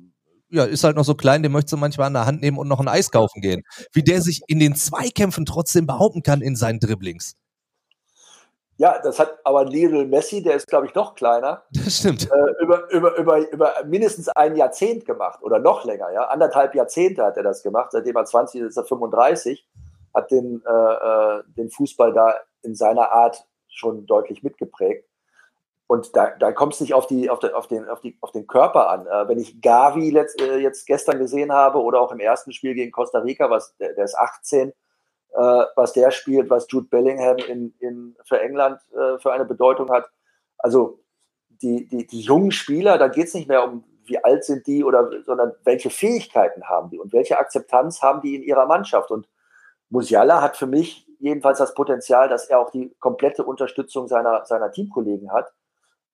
ja, 0.50 0.64
ist 0.64 0.84
halt 0.84 0.96
noch 0.96 1.04
so 1.04 1.16
klein, 1.16 1.44
den 1.44 1.52
möchtest 1.52 1.74
du 1.74 1.78
manchmal 1.78 2.08
an 2.08 2.14
der 2.14 2.26
Hand 2.26 2.42
nehmen 2.42 2.58
und 2.58 2.68
noch 2.68 2.80
ein 2.80 2.88
Eis 2.88 3.12
kaufen 3.12 3.42
gehen. 3.42 3.64
Wie 3.92 4.04
der 4.04 4.22
sich 4.22 4.42
in 4.48 4.60
den 4.60 4.76
Zweikämpfen 4.76 5.46
trotzdem 5.46 5.88
behaupten 5.88 6.24
kann 6.24 6.42
in 6.42 6.56
seinen 6.56 6.80
Dribblings. 6.80 7.34
Ja, 8.78 9.00
das 9.00 9.18
hat 9.18 9.40
aber 9.44 9.66
Lionel 9.66 10.06
Messi, 10.06 10.44
der 10.44 10.56
ist, 10.56 10.68
glaube 10.68 10.86
ich, 10.86 10.94
noch 10.94 11.16
kleiner. 11.16 11.64
Das 11.72 11.98
stimmt. 11.98 12.30
Äh, 12.32 12.64
über, 12.64 12.90
über, 12.92 13.18
über, 13.18 13.52
über 13.52 13.74
mindestens 13.86 14.30
ein 14.30 14.56
Jahrzehnt 14.56 15.06
gemacht 15.06 15.42
oder 15.42 15.60
noch 15.60 15.84
länger, 15.84 16.12
ja. 16.12 16.26
Anderthalb 16.26 16.76
Jahrzehnte 16.76 17.24
hat 17.24 17.38
er 17.38 17.44
das 17.44 17.64
gemacht, 17.64 17.92
seitdem 17.92 18.16
er 18.16 18.26
20 18.26 18.62
ist, 18.62 18.68
ist 18.70 18.78
er 18.78 18.86
35, 18.86 19.68
hat 20.14 20.32
den, 20.32 20.64
äh, 20.66 20.70
äh, 20.70 21.44
den 21.58 21.70
Fußball 21.72 22.14
da 22.14 22.36
in 22.62 22.76
seiner 22.76 23.12
Art 23.12 23.46
schon 23.68 24.06
deutlich 24.06 24.44
mitgeprägt. 24.44 25.08
Und 25.88 26.16
da, 26.16 26.32
da 26.38 26.52
kommt 26.52 26.74
es 26.74 26.82
nicht 26.82 26.94
auf, 26.94 27.08
die, 27.08 27.30
auf, 27.30 27.40
den, 27.40 27.54
auf, 27.54 27.68
den, 27.68 27.88
auf, 27.88 28.02
die, 28.02 28.18
auf 28.20 28.32
den 28.32 28.46
Körper 28.46 28.90
an. 28.90 29.08
Äh, 29.08 29.30
wenn 29.30 29.40
ich 29.40 29.62
Gavi 29.62 30.10
letzt, 30.10 30.42
äh, 30.42 30.58
jetzt 30.58 30.86
gestern 30.86 31.18
gesehen 31.18 31.52
habe 31.52 31.82
oder 31.82 32.02
auch 32.02 32.12
im 32.12 32.20
ersten 32.20 32.52
Spiel 32.52 32.74
gegen 32.74 32.92
Costa 32.92 33.20
Rica, 33.20 33.50
was, 33.50 33.76
der, 33.78 33.94
der 33.94 34.04
ist 34.04 34.18
18, 34.18 34.74
äh, 35.38 35.66
was 35.76 35.94
der 35.94 36.10
spielt, 36.10 36.50
was 36.50 36.66
Jude 36.68 36.88
Bellingham 36.88 37.38
in, 37.38 37.72
in, 37.80 38.16
für 38.26 38.42
England 38.42 38.82
äh, 38.92 39.20
für 39.20 39.32
eine 39.32 39.46
Bedeutung 39.46 39.92
hat. 39.92 40.10
Also 40.58 41.00
die, 41.62 41.88
die, 41.88 42.08
die 42.08 42.22
jungen 42.22 42.52
Spieler, 42.52 42.98
da 42.98 43.08
geht 43.08 43.28
es 43.28 43.36
nicht 43.36 43.48
mehr 43.48 43.64
um, 43.64 43.84
wie 44.06 44.24
alt 44.24 44.44
sind 44.44 44.66
die, 44.66 44.84
oder, 44.84 45.12
sondern 45.24 45.54
welche 45.64 45.92
Fähigkeiten 45.92 46.64
haben 46.68 46.90
die 46.90 47.00
und 47.00 47.14
welche 47.14 47.38
Akzeptanz 47.38 48.02
haben 48.02 48.22
die 48.22 48.36
in 48.36 48.42
ihrer 48.42 48.66
Mannschaft. 48.66 49.12
Und 49.12 49.30
Musiala 49.90 50.42
hat 50.42 50.58
für 50.58 50.66
mich 50.66 51.08
jedenfalls 51.20 51.60
das 51.60 51.76
Potenzial, 51.76 52.30
dass 52.30 52.46
er 52.46 52.60
auch 52.60 52.72
die 52.72 52.96
komplette 53.00 53.44
Unterstützung 53.44 54.08
seiner, 54.08 54.44
seiner 54.46 54.72
Teamkollegen 54.72 55.32
hat. 55.32 55.54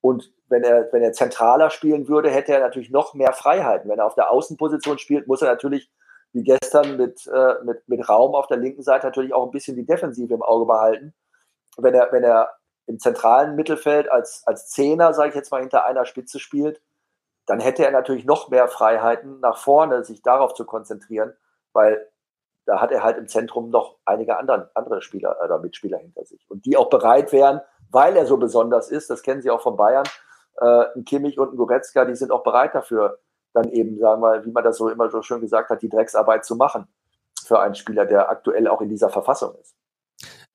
Und 0.01 0.33
wenn 0.49 0.63
er, 0.63 0.91
wenn 0.91 1.01
er 1.01 1.13
zentraler 1.13 1.69
spielen 1.69 2.09
würde, 2.09 2.29
hätte 2.29 2.51
er 2.51 2.59
natürlich 2.59 2.89
noch 2.89 3.13
mehr 3.13 3.31
Freiheiten. 3.31 3.89
Wenn 3.89 3.99
er 3.99 4.05
auf 4.05 4.15
der 4.15 4.31
Außenposition 4.31 4.99
spielt, 4.99 5.27
muss 5.27 5.41
er 5.41 5.47
natürlich 5.47 5.89
wie 6.34 6.43
gestern 6.43 6.98
mit, 6.98 7.28
äh, 7.28 7.63
mit, 7.63 7.88
mit 7.88 8.10
Raum 8.10 8.36
auf 8.36 8.48
der 8.48 8.58
linken 8.58 8.84
Seite 8.84 9.06
natürlich 9.06 9.34
auch 9.34 9.46
ein 9.46 9.52
bisschen 9.52 9.76
die 9.76 9.86
Defensive 9.86 10.34
im 10.34 10.41
Auge 10.41 10.65
behalten. 10.65 11.13
Wenn 11.78 11.93
er, 11.93 12.12
wenn 12.12 12.24
er 12.24 12.50
im 12.88 13.00
zentralen 13.00 13.56
Mittelfeld 13.56 14.12
als, 14.12 14.43
als 14.46 14.69
Zehner, 14.69 15.13
sage 15.13 15.30
ich 15.30 15.36
jetzt 15.36 15.52
mal, 15.52 15.62
hinter 15.62 15.86
einer 15.86 16.06
Spitze 16.06 16.39
spielt, 16.39 16.82
dann 17.46 17.60
hätte 17.60 17.86
er 17.86 17.91
natürlich 17.91 18.26
noch 18.26 18.50
mehr 18.50 18.67
Freiheiten 18.67 19.39
nach 19.39 19.58
vorne, 19.58 20.04
sich 20.04 20.22
darauf 20.22 20.54
zu 20.54 20.65
konzentrieren, 20.65 21.34
weil 21.72 22.10
da 22.65 22.80
hat 22.80 22.91
er 22.91 23.04
halt 23.04 23.17
im 23.17 23.28
Zentrum 23.28 23.69
noch 23.69 23.98
einige 24.06 24.38
anderen, 24.38 24.69
andere 24.74 25.02
Spieler 25.02 25.38
oder 25.43 25.60
Mitspieler 25.60 25.98
hinter 25.98 26.26
sich. 26.26 26.50
Und 26.50 26.65
die 26.65 26.78
auch 26.78 26.89
bereit 26.89 27.32
wären, 27.32 27.62
weil 27.91 28.15
er 28.15 28.26
so 28.26 28.38
besonders 28.38 28.89
ist, 28.89 29.10
das 29.10 29.22
kennen 29.22 29.41
Sie 29.41 29.52
auch 29.52 29.62
von 29.62 29.76
Bayern, 29.76 30.06
äh, 30.58 30.86
ein 30.96 31.06
Kimmich 31.06 31.38
und 31.38 31.54
ein 31.54 31.58
Goretzka, 31.58 32.06
die 32.06 32.15
sind 32.15 32.32
auch 32.32 32.43
bereit 32.43 32.74
dafür, 32.74 33.19
dann 33.53 33.69
eben, 33.69 33.97
sagen 33.99 34.21
wir 34.21 34.27
mal, 34.27 34.45
wie 34.45 34.51
man 34.51 34.63
das 34.63 34.77
so 34.77 34.89
immer 34.89 35.09
so 35.09 35.21
schön 35.21 35.41
gesagt 35.41 35.69
hat, 35.69 35.81
die 35.81 35.89
Drecksarbeit 35.89 36.45
zu 36.45 36.55
machen 36.55 36.87
für 37.45 37.59
einen 37.59 37.75
Spieler, 37.75 38.05
der 38.05 38.29
aktuell 38.29 38.67
auch 38.67 38.81
in 38.81 38.89
dieser 38.89 39.09
Verfassung 39.09 39.55
ist. 39.61 39.75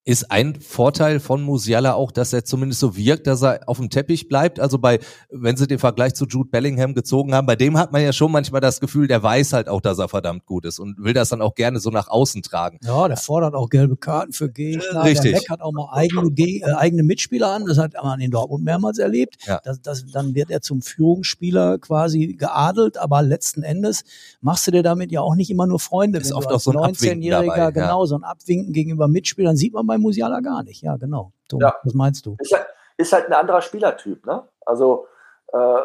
Ist 0.09 0.31
ein 0.31 0.59
Vorteil 0.59 1.21
von 1.21 1.43
Musiala 1.43 1.93
auch, 1.93 2.13
dass 2.13 2.33
er 2.33 2.43
zumindest 2.43 2.81
so 2.81 2.97
wirkt, 2.97 3.27
dass 3.27 3.43
er 3.43 3.61
auf 3.67 3.77
dem 3.77 3.91
Teppich 3.91 4.27
bleibt. 4.27 4.59
Also 4.59 4.79
bei, 4.79 5.01
wenn 5.31 5.59
sie 5.59 5.67
den 5.67 5.79
Vergleich 5.79 6.15
zu 6.15 6.25
Jude 6.25 6.49
Bellingham 6.49 6.95
gezogen 6.95 7.35
haben, 7.35 7.47
bei 7.47 7.57
dem 7.57 7.77
hat 7.77 7.93
man 7.93 8.01
ja 8.01 8.15
schon 8.15 8.33
manchmal 8.33 8.63
das 8.63 8.81
Gefühl, 8.81 9.07
der 9.07 9.23
weiß 9.23 9.53
halt 9.53 9.69
auch, 9.69 9.83
dass 9.83 9.99
er 9.99 10.09
verdammt 10.09 10.47
gut 10.47 10.65
ist 10.65 10.79
und 10.79 10.97
will 10.97 11.13
das 11.13 11.29
dann 11.29 11.43
auch 11.43 11.55
gerne 11.55 11.79
so 11.79 11.91
nach 11.91 12.09
außen 12.09 12.41
tragen. 12.41 12.79
Ja, 12.83 13.07
der 13.07 13.19
fordert 13.19 13.55
auch 13.55 13.69
gelbe 13.69 13.99
Karten 13.99 14.33
für 14.33 14.51
Gegner. 14.51 15.05
Richtig. 15.05 15.33
Der 15.33 15.41
meckert 15.43 15.61
auch 15.61 15.73
mal 15.73 15.91
eigene, 15.93 16.31
äh, 16.39 16.73
eigene 16.73 17.03
Mitspieler 17.03 17.53
an. 17.53 17.67
Das 17.67 17.77
hat 17.77 17.93
man 18.03 18.19
in 18.23 18.31
Dortmund 18.31 18.65
mehrmals 18.65 18.97
erlebt. 18.97 19.37
Ja. 19.47 19.61
Das, 19.63 19.83
das, 19.83 20.07
dann 20.07 20.35
wird 20.35 20.51
er 20.51 20.63
zum 20.63 20.81
Führungsspieler 20.81 21.77
quasi 21.81 22.29
geadelt, 22.29 22.97
aber 22.97 23.21
letzten 23.21 23.63
Endes 23.63 24.05
machst 24.41 24.67
du 24.67 24.71
dir 24.71 24.83
damit 24.83 25.13
ja 25.13 25.21
auch 25.21 25.35
nicht 25.35 25.51
immer 25.51 25.67
nur 25.67 25.81
Freunde. 25.81 26.19
Ist 26.19 26.33
oft 26.33 26.51
auch 26.51 26.61
so 26.61 26.71
ein 26.71 26.95
19-Jähriger, 26.95 27.73
genau, 27.73 28.07
so 28.07 28.15
ein 28.15 28.25
Abwinken 28.25 28.73
gegenüber 28.73 29.07
Mitspielern 29.07 29.55
sieht 29.55 29.75
man 29.75 29.87
bei 29.87 29.98
bei 29.99 30.03
Musiala 30.03 30.41
gar 30.41 30.63
nicht. 30.63 30.83
Ja, 30.83 30.97
genau. 30.97 31.33
Tom, 31.49 31.61
ja. 31.61 31.75
Was 31.83 31.95
meinst 31.95 32.25
du? 32.27 32.37
Ist 32.39 32.53
halt, 32.53 32.67
ist 32.97 33.13
halt 33.13 33.27
ein 33.27 33.33
anderer 33.33 33.63
Spielertyp. 33.63 34.25
Ne? 34.27 34.47
Also 34.65 35.07
äh, 35.53 35.81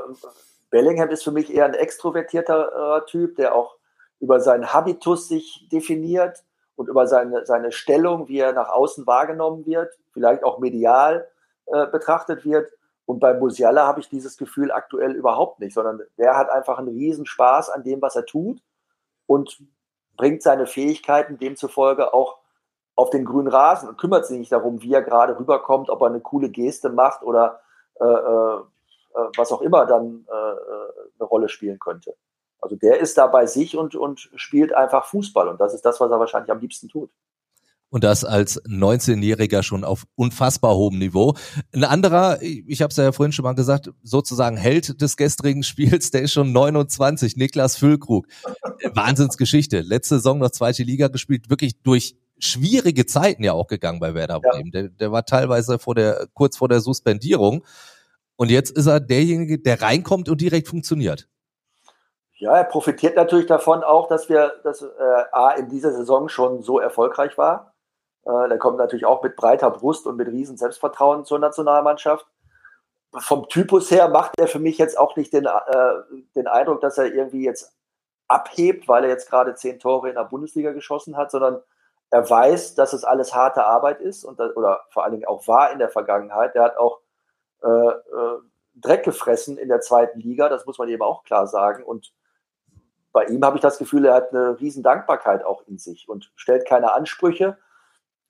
Bellingham 0.70 1.10
ist 1.10 1.24
für 1.24 1.32
mich 1.32 1.54
eher 1.54 1.66
ein 1.66 1.74
extrovertierter 1.74 2.98
äh, 2.98 3.10
Typ, 3.10 3.36
der 3.36 3.56
auch 3.56 3.78
über 4.20 4.40
seinen 4.40 4.74
Habitus 4.74 5.28
sich 5.28 5.68
definiert 5.72 6.44
und 6.76 6.90
über 6.90 7.08
seine, 7.08 7.46
seine 7.46 7.72
Stellung, 7.72 8.28
wie 8.28 8.40
er 8.40 8.54
nach 8.54 8.70
außen 8.70 9.06
wahrgenommen 9.06 9.66
wird, 9.66 9.94
vielleicht 10.12 10.44
auch 10.44 10.60
medial 10.60 11.28
äh, 11.68 11.88
betrachtet 11.88 12.46
wird. 12.46 12.72
Und 13.06 13.20
bei 13.20 13.34
Musiala 13.34 13.86
habe 13.86 14.00
ich 14.00 14.10
dieses 14.10 14.38
Gefühl 14.38 14.72
aktuell 14.72 15.12
überhaupt 15.12 15.60
nicht, 15.60 15.74
sondern 15.74 16.02
der 16.18 16.38
hat 16.38 16.50
einfach 16.50 16.80
einen 16.80 16.88
riesen 16.88 17.26
Spaß 17.26 17.70
an 17.70 17.84
dem, 17.84 18.02
was 18.02 18.16
er 18.16 18.26
tut 18.26 18.62
und 19.28 19.62
bringt 20.16 20.42
seine 20.42 20.68
Fähigkeiten 20.68 21.38
demzufolge 21.38 22.14
auch 22.14 22.38
auf 22.96 23.10
den 23.10 23.26
grünen 23.26 23.48
Rasen 23.48 23.90
und 23.90 23.98
kümmert 23.98 24.26
sich 24.26 24.38
nicht 24.38 24.52
darum, 24.52 24.82
wie 24.82 24.94
er 24.94 25.02
gerade 25.02 25.38
rüberkommt, 25.38 25.90
ob 25.90 26.02
er 26.02 26.08
eine 26.08 26.22
coole 26.22 26.50
Geste 26.50 26.90
macht 26.90 27.24
oder 27.24 27.62
äh, 28.00 28.06
äh, 28.06 28.56
äh 28.58 29.30
was 29.38 29.52
auch 29.52 29.62
immer 29.62 29.86
dann 29.86 30.26
äh, 30.32 30.52
äh, 30.52 31.10
eine 31.20 31.28
Rolle 31.28 31.50
spielen 31.50 31.80
könnte. 31.80 32.16
Also 32.62 32.76
der 32.76 33.00
ist 33.00 33.18
da 33.18 33.28
bei 33.28 33.46
sich 33.46 33.78
und, 33.78 33.96
und 33.96 34.30
spielt 34.36 34.74
einfach 34.74 35.06
Fußball 35.06 35.48
und 35.48 35.60
das 35.60 35.74
ist 35.74 35.86
das, 35.86 36.00
was 36.00 36.12
er 36.12 36.20
wahrscheinlich 36.20 36.52
am 36.52 36.60
liebsten 36.60 36.88
tut 36.88 37.10
und 37.94 38.04
das 38.04 38.26
als 38.26 38.60
19-Jähriger 38.66 39.62
schon 39.62 39.84
auf 39.84 40.06
unfassbar 40.16 40.76
hohem 40.76 40.98
Niveau. 40.98 41.36
Ein 41.74 41.84
anderer, 41.84 42.42
ich 42.42 42.82
habe 42.82 42.90
es 42.90 42.98
ja 42.98 43.12
vorhin 43.12 43.34
schon 43.34 43.44
mal 43.44 43.54
gesagt, 43.54 43.92
sozusagen 44.02 44.58
Held 44.58 45.00
des 45.00 45.16
gestrigen 45.16 45.62
Spiels, 45.62 46.10
der 46.10 46.24
ist 46.24 46.34
schon 46.34 46.52
29, 46.52 47.38
Niklas 47.38 47.78
Füllkrug. 47.78 48.26
Wahnsinnsgeschichte. 48.96 49.82
Letzte 49.82 50.16
Saison 50.16 50.40
noch 50.40 50.50
zweite 50.50 50.82
Liga 50.82 51.08
gespielt, 51.08 51.52
wirklich 51.52 51.84
durch 51.84 52.16
schwierige 52.44 53.06
Zeiten 53.06 53.44
ja 53.44 53.54
auch 53.54 53.68
gegangen 53.68 54.00
bei 54.00 54.14
Werder 54.14 54.40
Bremen. 54.40 54.72
Ja. 54.74 54.82
Der, 54.82 54.90
der 54.90 55.12
war 55.12 55.26
teilweise 55.26 55.80
vor 55.80 55.96
der, 55.96 56.28
kurz 56.34 56.58
vor 56.58 56.70
der 56.70 56.80
Suspendierung. 56.80 57.64
Und 58.36 58.50
jetzt 58.50 58.72
ist 58.72 58.88
er 58.88 59.00
derjenige, 59.00 59.60
der 59.60 59.82
reinkommt 59.82 60.30
und 60.30 60.42
direkt 60.42 60.68
funktioniert. 60.68 61.28
Ja, 62.38 62.58
er 62.58 62.66
profitiert 62.66 63.16
natürlich 63.16 63.46
davon 63.46 63.84
auch, 63.84 64.08
dass 64.08 64.28
wir, 64.28 64.54
dass 64.64 64.82
äh, 64.82 64.88
A 65.32 65.52
in 65.52 65.70
dieser 65.70 65.94
Saison 65.94 66.28
schon 66.28 66.62
so 66.64 66.80
erfolgreich 66.80 67.38
war 67.38 67.74
äh, 68.26 68.50
der 68.50 68.58
kommt 68.58 68.78
natürlich 68.78 69.06
auch 69.06 69.22
mit 69.24 69.36
breiter 69.36 69.70
Brust 69.70 70.08
und 70.08 70.18
mit 70.18 70.28
riesen 70.28 70.58
Selbstvertrauen 70.58 71.26
zur 71.26 71.40
Nationalmannschaft. 71.40 72.26
Vom 73.16 73.48
Typus 73.50 73.92
her 73.92 74.08
macht 74.08 74.40
er 74.40 74.48
für 74.48 74.60
mich 74.60 74.78
jetzt 74.78 74.98
auch 74.98 75.16
nicht 75.16 75.34
den, 75.34 75.46
äh, 75.46 75.94
den 76.36 76.48
Eindruck, 76.48 76.82
dass 76.82 76.98
er 76.98 77.14
irgendwie 77.14 77.44
jetzt 77.44 77.76
abhebt, 78.28 78.88
weil 78.88 79.04
er 79.04 79.10
jetzt 79.10 79.30
gerade 79.30 79.56
zehn 79.56 79.80
Tore 79.80 80.10
in 80.10 80.16
der 80.16 80.24
Bundesliga 80.24 80.72
geschossen 80.72 81.18
hat, 81.18 81.30
sondern 81.30 81.62
er 82.14 82.30
weiß, 82.30 82.76
dass 82.76 82.94
es 82.94 83.04
alles 83.04 83.34
harte 83.34 83.66
Arbeit 83.66 84.00
ist 84.00 84.24
und 84.24 84.40
das, 84.40 84.56
oder 84.56 84.82
vor 84.90 85.04
allen 85.04 85.14
Dingen 85.14 85.26
auch 85.26 85.48
war 85.48 85.72
in 85.72 85.80
der 85.80 85.90
Vergangenheit. 85.90 86.56
Er 86.56 86.64
hat 86.64 86.78
auch 86.78 87.00
äh, 87.64 87.68
äh, 87.68 88.40
Dreck 88.76 89.04
gefressen 89.04 89.58
in 89.58 89.68
der 89.68 89.82
zweiten 89.82 90.20
Liga, 90.20 90.48
das 90.48 90.66
muss 90.68 90.78
man 90.78 90.90
eben 90.90 91.02
auch 91.02 91.24
klar 91.24 91.48
sagen. 91.48 91.84
Und 91.84 92.14
bei 93.12 93.26
ihm 93.26 93.44
habe 93.44 93.58
ich 93.58 93.62
das 93.62 93.80
Gefühl, 93.80 94.06
er 94.06 94.14
hat 94.14 94.30
eine 94.32 94.60
riesen 94.60 94.84
Dankbarkeit 94.84 95.44
auch 95.44 95.64
in 95.68 95.80
sich 95.80 96.08
und 96.08 96.32
stellt 96.36 96.68
keine 96.68 96.94
Ansprüche, 96.94 97.58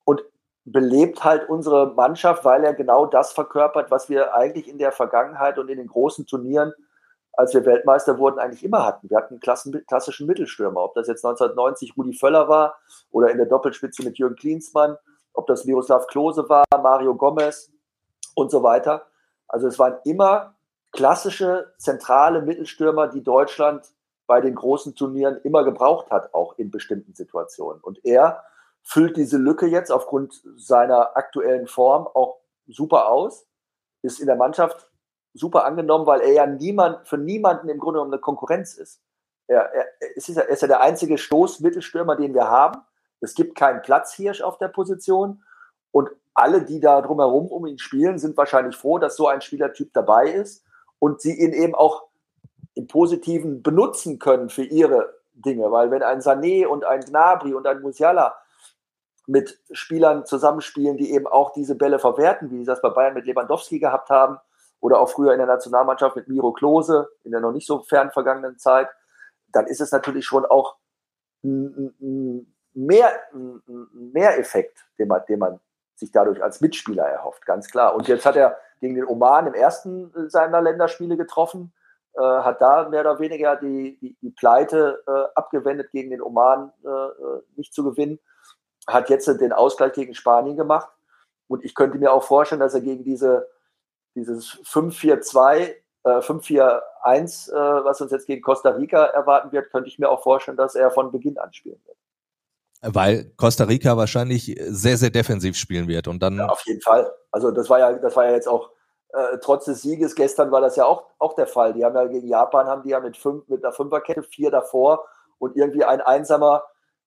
und 0.06 0.24
belebt 0.66 1.24
halt 1.24 1.50
unsere 1.50 1.94
Mannschaft, 1.94 2.46
weil 2.46 2.64
er 2.64 2.74
genau 2.74 3.06
das 3.06 3.34
verkörpert, 3.34 3.92
was 3.92 4.10
wir 4.10 4.34
eigentlich 4.34 4.68
in 4.68 4.78
der 4.78 4.92
Vergangenheit 4.92 5.60
und 5.60 5.70
in 5.70 5.78
den 5.78 5.88
großen 5.88 6.26
Turnieren, 6.26 6.74
als 7.34 7.54
wir 7.54 7.66
Weltmeister 7.66 8.18
wurden, 8.20 8.40
eigentlich 8.40 8.64
immer 8.64 8.86
hatten. 8.86 9.10
Wir 9.10 9.18
hatten 9.18 9.40
einen 9.42 9.86
klassischen 9.86 10.28
Mittelstürmer, 10.28 10.84
ob 10.84 10.94
das 10.94 11.08
jetzt 11.08 11.26
1990 11.26 11.98
Rudi 11.98 12.14
Völler 12.14 12.48
war 12.48 12.76
oder 13.12 13.32
in 13.32 13.38
der 13.38 13.48
Doppelspitze 13.48 14.04
mit 14.04 14.18
Jürgen 14.18 14.36
Klinsmann, 14.36 14.98
ob 15.34 15.48
das 15.48 15.66
Miroslav 15.66 16.08
Klose 16.08 16.48
war, 16.48 16.66
Mario 16.72 17.16
Gomez 17.16 17.72
und 18.36 18.52
so 18.52 18.62
weiter. 18.62 19.08
Also 19.48 19.68
es 19.68 19.80
waren 19.80 19.98
immer 20.06 20.56
klassische 20.92 21.74
zentrale 21.78 22.42
Mittelstürmer, 22.44 23.08
die 23.08 23.24
Deutschland 23.24 23.92
bei 24.28 24.40
den 24.40 24.56
großen 24.56 24.96
Turnieren 24.96 25.38
immer 25.44 25.64
gebraucht 25.64 26.12
hat, 26.12 26.34
auch 26.34 26.58
in 26.58 26.72
bestimmten 26.72 27.14
Situationen. 27.14 27.82
Und 27.82 28.06
er 28.06 28.44
füllt 28.84 29.18
diese 29.18 29.38
Lücke 29.38 29.66
jetzt 29.66 29.92
aufgrund 29.92 30.42
seiner 30.56 31.18
aktuellen 31.18 31.68
Form 31.68 32.08
auch 32.08 32.38
super 32.68 33.08
aus, 33.10 33.48
ist 34.02 34.20
in 34.20 34.28
der 34.28 34.36
Mannschaft 34.36 34.90
super 35.34 35.66
angenommen, 35.66 36.06
weil 36.06 36.22
er 36.22 36.32
ja 36.32 36.46
niemand, 36.46 37.08
für 37.08 37.18
niemanden 37.18 37.70
im 37.70 37.80
Grunde 37.80 37.98
genommen 37.98 38.14
eine 38.14 38.22
Konkurrenz 38.22 38.76
ist. 38.76 39.02
Er, 39.48 39.74
er, 39.74 39.88
ist, 40.16 40.28
ja, 40.30 40.42
er 40.42 40.50
ist 40.50 40.62
ja 40.62 40.68
der 40.68 40.82
einzige 40.82 41.18
Stoßmittelstürmer, 41.18 42.16
den 42.16 42.34
wir 42.34 42.48
haben. 42.48 42.82
Es 43.20 43.34
gibt 43.36 43.56
keinen 43.56 43.82
Platzhirsch 43.82 44.42
auf 44.42 44.58
der 44.58 44.68
Position 44.68 45.44
und 45.92 46.10
alle, 46.34 46.64
die 46.64 46.80
da 46.80 47.02
drumherum 47.02 47.48
um 47.48 47.66
ihn 47.66 47.78
spielen, 47.78 48.18
sind 48.18 48.38
wahrscheinlich 48.38 48.76
froh, 48.76 48.98
dass 48.98 49.16
so 49.16 49.28
ein 49.28 49.42
Spielertyp 49.42 49.94
dabei 49.94 50.30
ist 50.30 50.64
und 51.00 51.22
sie 51.22 51.40
ihn 51.40 51.54
eben 51.54 51.76
auch 51.76 52.08
im 52.74 52.88
Positiven 52.88 53.62
benutzen 53.62 54.20
können 54.20 54.50
für 54.50 54.64
ihre 54.64 55.14
Dinge, 55.34 55.72
weil 55.72 55.92
wenn 55.92 56.04
ein 56.04 56.22
Sané 56.22 56.66
und 56.66 56.86
ein 56.86 57.02
Gnabry 57.02 57.54
und 57.54 57.68
ein 57.68 57.82
Musiala 57.82 58.36
mit 59.28 59.60
Spielern 59.72 60.26
zusammenspielen, 60.26 60.98
die 60.98 61.12
eben 61.14 61.28
auch 61.28 61.54
diese 61.54 61.76
Bälle 61.76 62.00
verwerten, 62.00 62.50
wie 62.50 62.60
sie 62.60 62.66
das 62.66 62.82
bei 62.82 62.90
Bayern 62.90 63.14
mit 63.14 63.26
Lewandowski 63.26 63.80
gehabt 63.80 64.10
haben 64.10 64.40
oder 64.84 65.00
auch 65.00 65.10
früher 65.10 65.32
in 65.32 65.38
der 65.38 65.48
Nationalmannschaft 65.48 66.16
mit 66.16 66.28
Miro 66.28 66.52
Klose 66.52 67.10
in 67.24 67.32
der 67.32 67.40
noch 67.40 67.52
nicht 67.52 67.68
so 67.68 67.84
fern 67.84 68.12
vergangenen 68.12 68.58
Zeit, 68.58 68.90
dann 69.48 69.68
ist 69.68 69.82
es 69.82 69.92
natürlich 69.92 70.26
schon 70.26 70.46
auch 70.46 70.76
mehr, 71.42 73.12
mehr 73.94 74.40
Effekt, 74.40 74.86
den 75.00 75.08
man, 75.08 75.22
den 75.28 75.40
man 75.40 75.60
sich 75.96 76.12
dadurch 76.12 76.44
als 76.44 76.60
Mitspieler 76.60 77.06
erhofft, 77.06 77.46
ganz 77.46 77.70
klar. 77.70 77.96
Und 77.96 78.08
jetzt 78.08 78.26
hat 78.26 78.36
er 78.36 78.58
gegen 78.82 78.96
den 78.96 79.06
Oman 79.06 79.48
im 79.48 79.54
ersten 79.54 80.12
seiner 80.30 80.62
Länderspiele 80.62 81.16
getroffen, 81.16 81.74
äh, 82.16 82.22
hat 82.22 82.62
da 82.62 82.90
mehr 82.90 83.02
oder 83.02 83.20
weniger 83.20 83.56
die, 83.56 83.98
die, 84.02 84.18
die 84.22 84.32
Pleite 84.32 85.04
äh, 85.08 85.12
abgewendet, 85.36 85.92
gegen 85.92 86.10
den 86.10 86.22
Oman 86.22 86.72
äh, 86.84 86.90
äh 86.90 87.42
nicht 87.56 87.74
zu 87.74 87.84
gewinnen 87.84 88.20
hat 88.88 89.10
jetzt 89.10 89.28
den 89.28 89.54
Ausgleich 89.54 89.94
gegen 89.94 90.14
Spanien 90.14 90.58
gemacht. 90.58 90.90
Und 91.48 91.64
ich 91.64 91.76
könnte 91.76 91.98
mir 91.98 92.12
auch 92.12 92.24
vorstellen, 92.24 92.62
dass 92.62 92.74
er 92.74 92.82
gegen 92.82 93.04
diese, 93.04 93.48
dieses 94.16 94.60
5-4-2, 94.66 95.74
äh, 96.04 96.22
5-4-1, 96.22 97.52
äh, 97.52 97.84
was 97.84 98.02
uns 98.02 98.12
jetzt 98.12 98.28
gegen 98.28 98.42
Costa 98.42 98.70
Rica 98.70 99.06
erwarten 99.06 99.52
wird, 99.52 99.72
könnte 99.72 99.90
ich 99.90 100.00
mir 100.00 100.10
auch 100.10 100.24
vorstellen, 100.24 100.58
dass 100.58 100.76
er 100.76 100.92
von 100.92 101.12
Beginn 101.12 101.38
an 101.38 101.54
spielen 101.54 101.82
wird. 101.86 101.98
Weil 102.96 103.32
Costa 103.38 103.64
Rica 103.64 103.96
wahrscheinlich 103.96 104.60
sehr, 104.68 104.98
sehr 104.98 105.10
defensiv 105.10 105.56
spielen 105.56 105.88
wird 105.88 106.08
und 106.08 106.22
dann. 106.22 106.38
Ja, 106.38 106.48
auf 106.48 106.66
jeden 106.66 106.82
Fall. 106.82 107.14
Also 107.32 107.52
das 107.52 107.70
war 107.70 107.80
ja, 107.80 107.94
das 107.94 108.16
war 108.16 108.26
ja 108.26 108.32
jetzt 108.32 108.48
auch 108.48 108.72
äh, 109.14 109.38
trotz 109.42 109.66
des 109.66 109.82
Sieges 109.82 110.16
gestern 110.16 110.52
war 110.52 110.60
das 110.60 110.76
ja 110.76 110.86
auch, 110.86 111.06
auch 111.20 111.36
der 111.36 111.48
Fall. 111.48 111.74
Die 111.74 111.86
haben 111.86 111.96
ja 111.96 112.06
gegen 112.06 112.28
Japan 112.28 112.68
haben 112.68 112.84
die 112.84 112.90
ja 112.90 113.00
mit 113.00 113.16
fünf, 113.16 113.48
mit 113.48 113.64
einer 113.64 113.74
Fünferkette, 113.74 114.24
vier 114.24 114.52
davor 114.52 115.06
und 115.38 115.56
irgendwie 115.56 115.86
ein 115.86 116.02
einsamer 116.02 116.64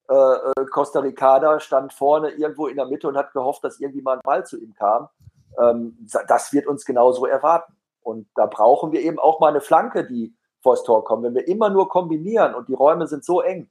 äh, 0.08 0.14
äh, 0.14 0.66
Costa 0.70 1.00
Rica 1.00 1.58
stand 1.58 1.92
vorne 1.92 2.30
irgendwo 2.30 2.68
in 2.68 2.76
der 2.76 2.86
Mitte 2.86 3.08
und 3.08 3.16
hat 3.16 3.32
gehofft, 3.32 3.64
dass 3.64 3.80
irgendwie 3.80 4.02
mal 4.02 4.14
ein 4.14 4.20
Ball 4.22 4.46
zu 4.46 4.56
ihm 4.56 4.72
kam. 4.72 5.08
Ähm, 5.58 5.96
das 6.28 6.52
wird 6.52 6.66
uns 6.66 6.84
genauso 6.84 7.26
erwarten. 7.26 7.74
Und 8.02 8.28
da 8.34 8.46
brauchen 8.46 8.92
wir 8.92 9.00
eben 9.00 9.18
auch 9.18 9.40
mal 9.40 9.48
eine 9.48 9.60
Flanke, 9.60 10.06
die 10.06 10.34
vors 10.62 10.84
Tor 10.84 11.04
kommt. 11.04 11.24
Wenn 11.24 11.34
wir 11.34 11.48
immer 11.48 11.70
nur 11.70 11.88
kombinieren 11.88 12.54
und 12.54 12.68
die 12.68 12.74
Räume 12.74 13.06
sind 13.06 13.24
so 13.24 13.40
eng, 13.40 13.70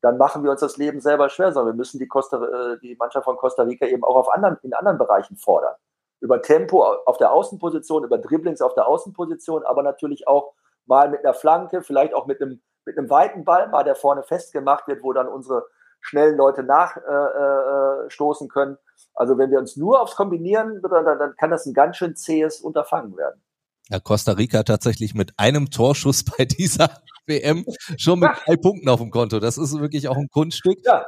dann 0.00 0.18
machen 0.18 0.44
wir 0.44 0.50
uns 0.50 0.60
das 0.60 0.76
Leben 0.76 1.00
selber 1.00 1.28
schwer, 1.28 1.52
sondern 1.52 1.74
wir 1.74 1.76
müssen 1.76 1.98
die, 1.98 2.06
Costa, 2.06 2.42
äh, 2.44 2.78
die 2.80 2.96
Mannschaft 2.96 3.24
von 3.24 3.36
Costa 3.36 3.62
Rica 3.62 3.86
eben 3.86 4.04
auch 4.04 4.16
auf 4.16 4.32
anderen, 4.32 4.58
in 4.62 4.74
anderen 4.74 4.98
Bereichen 4.98 5.36
fordern. 5.36 5.74
Über 6.20 6.42
Tempo 6.42 6.84
auf 6.84 7.18
der 7.18 7.32
Außenposition, 7.32 8.04
über 8.04 8.18
Dribblings 8.18 8.62
auf 8.62 8.74
der 8.74 8.86
Außenposition, 8.86 9.64
aber 9.64 9.82
natürlich 9.82 10.28
auch 10.28 10.52
mal 10.86 11.08
mit 11.10 11.24
einer 11.24 11.34
Flanke, 11.34 11.82
vielleicht 11.82 12.14
auch 12.14 12.26
mit 12.26 12.40
einem, 12.40 12.62
mit 12.84 12.96
einem 12.96 13.10
weiten 13.10 13.44
Ball, 13.44 13.68
mal 13.68 13.84
der 13.84 13.96
vorne 13.96 14.22
festgemacht 14.22 14.86
wird, 14.86 15.02
wo 15.02 15.12
dann 15.12 15.28
unsere 15.28 15.66
schnellen 16.00 16.36
Leute 16.36 16.62
nachstoßen 16.62 17.04
äh, 17.04 17.75
äh, 18.08 18.48
können. 18.48 18.76
Also 19.14 19.38
wenn 19.38 19.50
wir 19.50 19.58
uns 19.58 19.76
nur 19.76 20.00
aufs 20.00 20.16
Kombinieren, 20.16 20.80
dann, 20.82 21.04
dann 21.04 21.34
kann 21.36 21.50
das 21.50 21.66
ein 21.66 21.74
ganz 21.74 21.96
schön 21.96 22.16
zähes 22.16 22.60
Unterfangen 22.60 23.16
werden. 23.16 23.40
Ja, 23.88 24.00
Costa 24.00 24.32
Rica 24.32 24.62
tatsächlich 24.64 25.14
mit 25.14 25.32
einem 25.36 25.70
Torschuss 25.70 26.24
bei 26.24 26.44
dieser 26.44 26.90
WM 27.26 27.64
schon 27.96 28.20
mit 28.20 28.30
drei 28.44 28.56
Punkten 28.56 28.88
auf 28.88 29.00
dem 29.00 29.10
Konto. 29.10 29.38
Das 29.40 29.58
ist 29.58 29.78
wirklich 29.78 30.08
auch 30.08 30.16
ein 30.16 30.28
Kunststück. 30.28 30.78
Ja. 30.84 31.06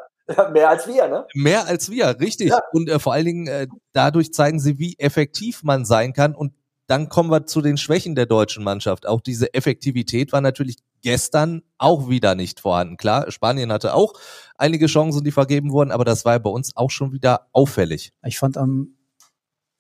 Mehr 0.52 0.68
als 0.68 0.86
wir, 0.86 1.08
ne? 1.08 1.26
Mehr 1.34 1.66
als 1.66 1.90
wir, 1.90 2.20
richtig. 2.20 2.50
Ja. 2.50 2.60
Und 2.72 2.90
äh, 2.90 2.98
vor 2.98 3.14
allen 3.14 3.24
Dingen 3.24 3.46
äh, 3.46 3.66
dadurch 3.94 4.32
zeigen 4.32 4.60
sie, 4.60 4.78
wie 4.78 4.94
effektiv 4.98 5.62
man 5.62 5.86
sein 5.86 6.12
kann. 6.12 6.34
Und 6.34 6.52
dann 6.86 7.08
kommen 7.08 7.30
wir 7.30 7.46
zu 7.46 7.62
den 7.62 7.78
Schwächen 7.78 8.14
der 8.14 8.26
deutschen 8.26 8.62
Mannschaft. 8.62 9.06
Auch 9.06 9.22
diese 9.22 9.54
Effektivität 9.54 10.32
war 10.32 10.42
natürlich 10.42 10.76
gestern 11.02 11.62
auch 11.78 12.08
wieder 12.08 12.34
nicht 12.34 12.60
vorhanden. 12.60 12.96
Klar, 12.96 13.30
Spanien 13.30 13.72
hatte 13.72 13.94
auch 13.94 14.14
einige 14.56 14.86
Chancen, 14.86 15.24
die 15.24 15.30
vergeben 15.30 15.72
wurden, 15.72 15.90
aber 15.90 16.04
das 16.04 16.24
war 16.24 16.38
bei 16.38 16.50
uns 16.50 16.76
auch 16.76 16.90
schon 16.90 17.12
wieder 17.12 17.48
auffällig. 17.52 18.12
Ich 18.24 18.38
fand 18.38 18.56
am 18.56 18.96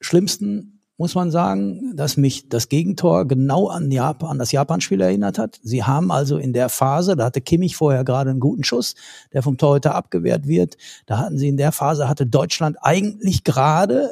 schlimmsten 0.00 0.78
muss 0.98 1.14
man 1.14 1.30
sagen, 1.30 1.94
dass 1.94 2.16
mich 2.16 2.48
das 2.48 2.68
Gegentor 2.68 3.26
genau 3.28 3.68
an 3.68 3.88
Japan, 3.92 4.30
an 4.30 4.38
das 4.38 4.50
Japan-Spiel 4.50 5.00
erinnert 5.00 5.38
hat. 5.38 5.60
Sie 5.62 5.84
haben 5.84 6.10
also 6.10 6.38
in 6.38 6.52
der 6.52 6.68
Phase, 6.68 7.14
da 7.14 7.26
hatte 7.26 7.40
Kimmich 7.40 7.76
vorher 7.76 8.02
gerade 8.02 8.30
einen 8.30 8.40
guten 8.40 8.64
Schuss, 8.64 8.96
der 9.32 9.44
vom 9.44 9.56
Torhüter 9.56 9.94
abgewehrt 9.94 10.48
wird. 10.48 10.76
Da 11.06 11.18
hatten 11.18 11.38
sie 11.38 11.46
in 11.46 11.56
der 11.56 11.70
Phase, 11.70 12.08
hatte 12.08 12.26
Deutschland 12.26 12.78
eigentlich 12.80 13.44
gerade 13.44 14.10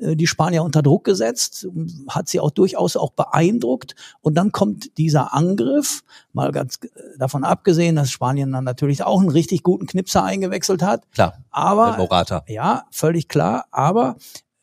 die 0.00 0.26
Spanier 0.26 0.64
unter 0.64 0.82
Druck 0.82 1.04
gesetzt, 1.04 1.68
hat 2.08 2.28
sie 2.28 2.40
auch 2.40 2.50
durchaus 2.50 2.96
auch 2.96 3.12
beeindruckt. 3.12 3.94
Und 4.20 4.34
dann 4.34 4.52
kommt 4.52 4.98
dieser 4.98 5.34
Angriff, 5.34 6.02
mal 6.32 6.50
ganz 6.52 6.78
äh, 6.82 6.88
davon 7.18 7.44
abgesehen, 7.44 7.96
dass 7.96 8.10
Spanien 8.10 8.52
dann 8.52 8.64
natürlich 8.64 9.04
auch 9.04 9.20
einen 9.20 9.30
richtig 9.30 9.62
guten 9.62 9.86
Knipser 9.86 10.24
eingewechselt 10.24 10.82
hat. 10.82 11.10
Klar. 11.12 11.34
Aber, 11.50 11.92
ja, 12.48 12.84
völlig 12.90 13.28
klar. 13.28 13.66
Aber 13.70 14.16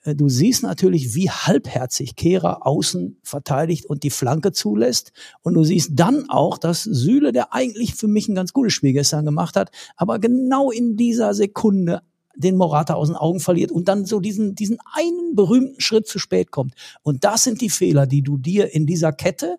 äh, 0.03 0.15
du 0.15 0.27
siehst 0.27 0.63
natürlich, 0.63 1.15
wie 1.15 1.29
halbherzig 1.29 2.15
Kehrer 2.15 2.65
außen 2.67 3.17
verteidigt 3.23 3.85
und 3.85 4.03
die 4.03 4.09
Flanke 4.09 4.51
zulässt. 4.51 5.11
Und 5.41 5.53
du 5.53 5.63
siehst 5.63 5.91
dann 5.93 6.29
auch, 6.29 6.57
dass 6.57 6.83
Süle, 6.83 7.31
der 7.31 7.53
eigentlich 7.53 7.95
für 7.95 8.07
mich 8.07 8.27
ein 8.27 8.35
ganz 8.35 8.53
gutes 8.53 8.73
Spiel 8.73 8.93
gestern 8.93 9.25
gemacht 9.25 9.55
hat, 9.55 9.71
aber 9.95 10.19
genau 10.19 10.71
in 10.71 10.97
dieser 10.97 11.33
Sekunde 11.33 12.01
den 12.35 12.57
Morata 12.57 12.93
aus 12.93 13.07
den 13.07 13.17
Augen 13.17 13.39
verliert 13.39 13.71
und 13.71 13.87
dann 13.87 14.05
so 14.05 14.19
diesen, 14.19 14.55
diesen 14.55 14.77
einen 14.93 15.35
berühmten 15.35 15.79
Schritt 15.81 16.07
zu 16.07 16.19
spät 16.19 16.51
kommt. 16.51 16.73
Und 17.03 17.23
das 17.23 17.43
sind 17.43 17.61
die 17.61 17.69
Fehler, 17.69 18.07
die 18.07 18.21
du 18.21 18.37
dir 18.37 18.73
in 18.73 18.85
dieser 18.85 19.11
Kette 19.11 19.57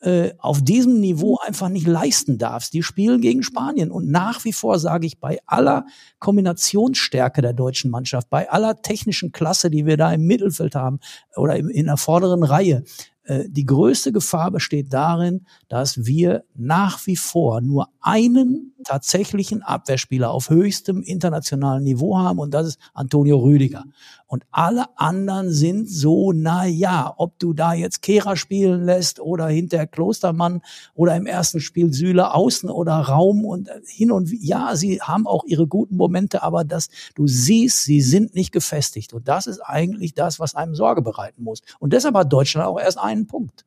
äh, 0.00 0.32
auf 0.38 0.62
diesem 0.62 1.00
Niveau 1.00 1.38
einfach 1.44 1.68
nicht 1.68 1.86
leisten 1.86 2.38
darfst. 2.38 2.72
Die 2.72 2.84
spielen 2.84 3.20
gegen 3.20 3.42
Spanien 3.42 3.90
und 3.90 4.08
nach 4.08 4.44
wie 4.44 4.52
vor 4.52 4.78
sage 4.78 5.06
ich 5.06 5.18
bei 5.18 5.38
aller 5.46 5.86
Kombinationsstärke 6.20 7.42
der 7.42 7.52
deutschen 7.52 7.90
Mannschaft, 7.90 8.30
bei 8.30 8.48
aller 8.48 8.80
technischen 8.80 9.32
Klasse, 9.32 9.70
die 9.70 9.86
wir 9.86 9.96
da 9.96 10.12
im 10.12 10.24
Mittelfeld 10.24 10.76
haben 10.76 11.00
oder 11.34 11.56
in 11.56 11.86
der 11.86 11.96
vorderen 11.96 12.44
Reihe, 12.44 12.84
die 13.28 13.66
größte 13.66 14.12
Gefahr 14.12 14.50
besteht 14.50 14.92
darin, 14.92 15.46
dass 15.68 16.06
wir 16.06 16.44
nach 16.54 17.06
wie 17.06 17.16
vor 17.16 17.60
nur 17.60 17.88
einen 18.00 18.72
tatsächlichen 18.84 19.62
Abwehrspieler 19.62 20.30
auf 20.30 20.50
höchstem 20.50 21.02
internationalen 21.02 21.84
Niveau 21.84 22.16
haben 22.16 22.38
und 22.38 22.54
das 22.54 22.68
ist 22.68 22.78
Antonio 22.94 23.38
Rüdiger. 23.38 23.84
Und 24.26 24.44
alle 24.50 24.84
anderen 24.96 25.50
sind 25.50 25.88
so, 25.90 26.32
na 26.32 26.66
ja, 26.66 27.12
ob 27.16 27.38
du 27.38 27.54
da 27.54 27.72
jetzt 27.72 28.02
Kehrer 28.02 28.36
spielen 28.36 28.84
lässt 28.84 29.20
oder 29.20 29.48
hinter 29.48 29.86
Klostermann 29.86 30.60
oder 30.94 31.16
im 31.16 31.26
ersten 31.26 31.60
Spiel 31.60 31.92
Süle 31.92 32.34
außen 32.34 32.70
oder 32.70 32.94
Raum 32.94 33.44
und 33.44 33.70
hin 33.86 34.12
und 34.12 34.30
ja, 34.30 34.76
sie 34.76 35.00
haben 35.00 35.26
auch 35.26 35.44
ihre 35.44 35.66
guten 35.66 35.96
Momente, 35.96 36.42
aber 36.42 36.64
das, 36.64 36.88
du 37.14 37.26
siehst, 37.26 37.84
sie 37.84 38.00
sind 38.00 38.34
nicht 38.34 38.52
gefestigt. 38.52 39.12
Und 39.12 39.28
das 39.28 39.46
ist 39.46 39.60
eigentlich 39.60 40.14
das, 40.14 40.38
was 40.38 40.54
einem 40.54 40.74
Sorge 40.74 41.02
bereiten 41.02 41.42
muss. 41.42 41.62
Und 41.78 41.92
deshalb 41.92 42.14
hat 42.14 42.32
Deutschland 42.32 42.66
auch 42.66 42.78
erst 42.78 42.98
einen 43.18 43.26
Punkt. 43.26 43.64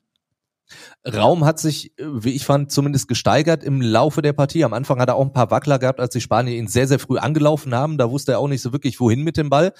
Raum 1.06 1.46
hat 1.46 1.60
sich, 1.60 1.94
wie 1.98 2.34
ich 2.34 2.46
fand, 2.46 2.72
zumindest 2.72 3.08
gesteigert 3.08 3.64
im 3.64 3.82
Laufe 3.82 4.22
der 4.22 4.34
Partie. 4.34 4.64
Am 4.64 4.74
Anfang 4.74 5.00
hat 5.00 5.10
er 5.10 5.16
auch 5.16 5.26
ein 5.26 5.34
paar 5.34 5.52
Wackler 5.52 5.80
gehabt, 5.80 6.00
als 6.00 6.14
die 6.14 6.22
Spanier 6.22 6.56
ihn 6.56 6.68
sehr, 6.68 6.88
sehr 6.88 7.00
früh 7.00 7.18
angelaufen 7.18 7.76
haben. 7.76 7.98
Da 7.98 8.10
wusste 8.10 8.34
er 8.34 8.40
auch 8.40 8.48
nicht 8.48 8.62
so 8.62 8.72
wirklich, 8.72 9.00
wohin 9.00 9.24
mit 9.24 9.38
dem 9.38 9.50
Ball. 9.50 9.74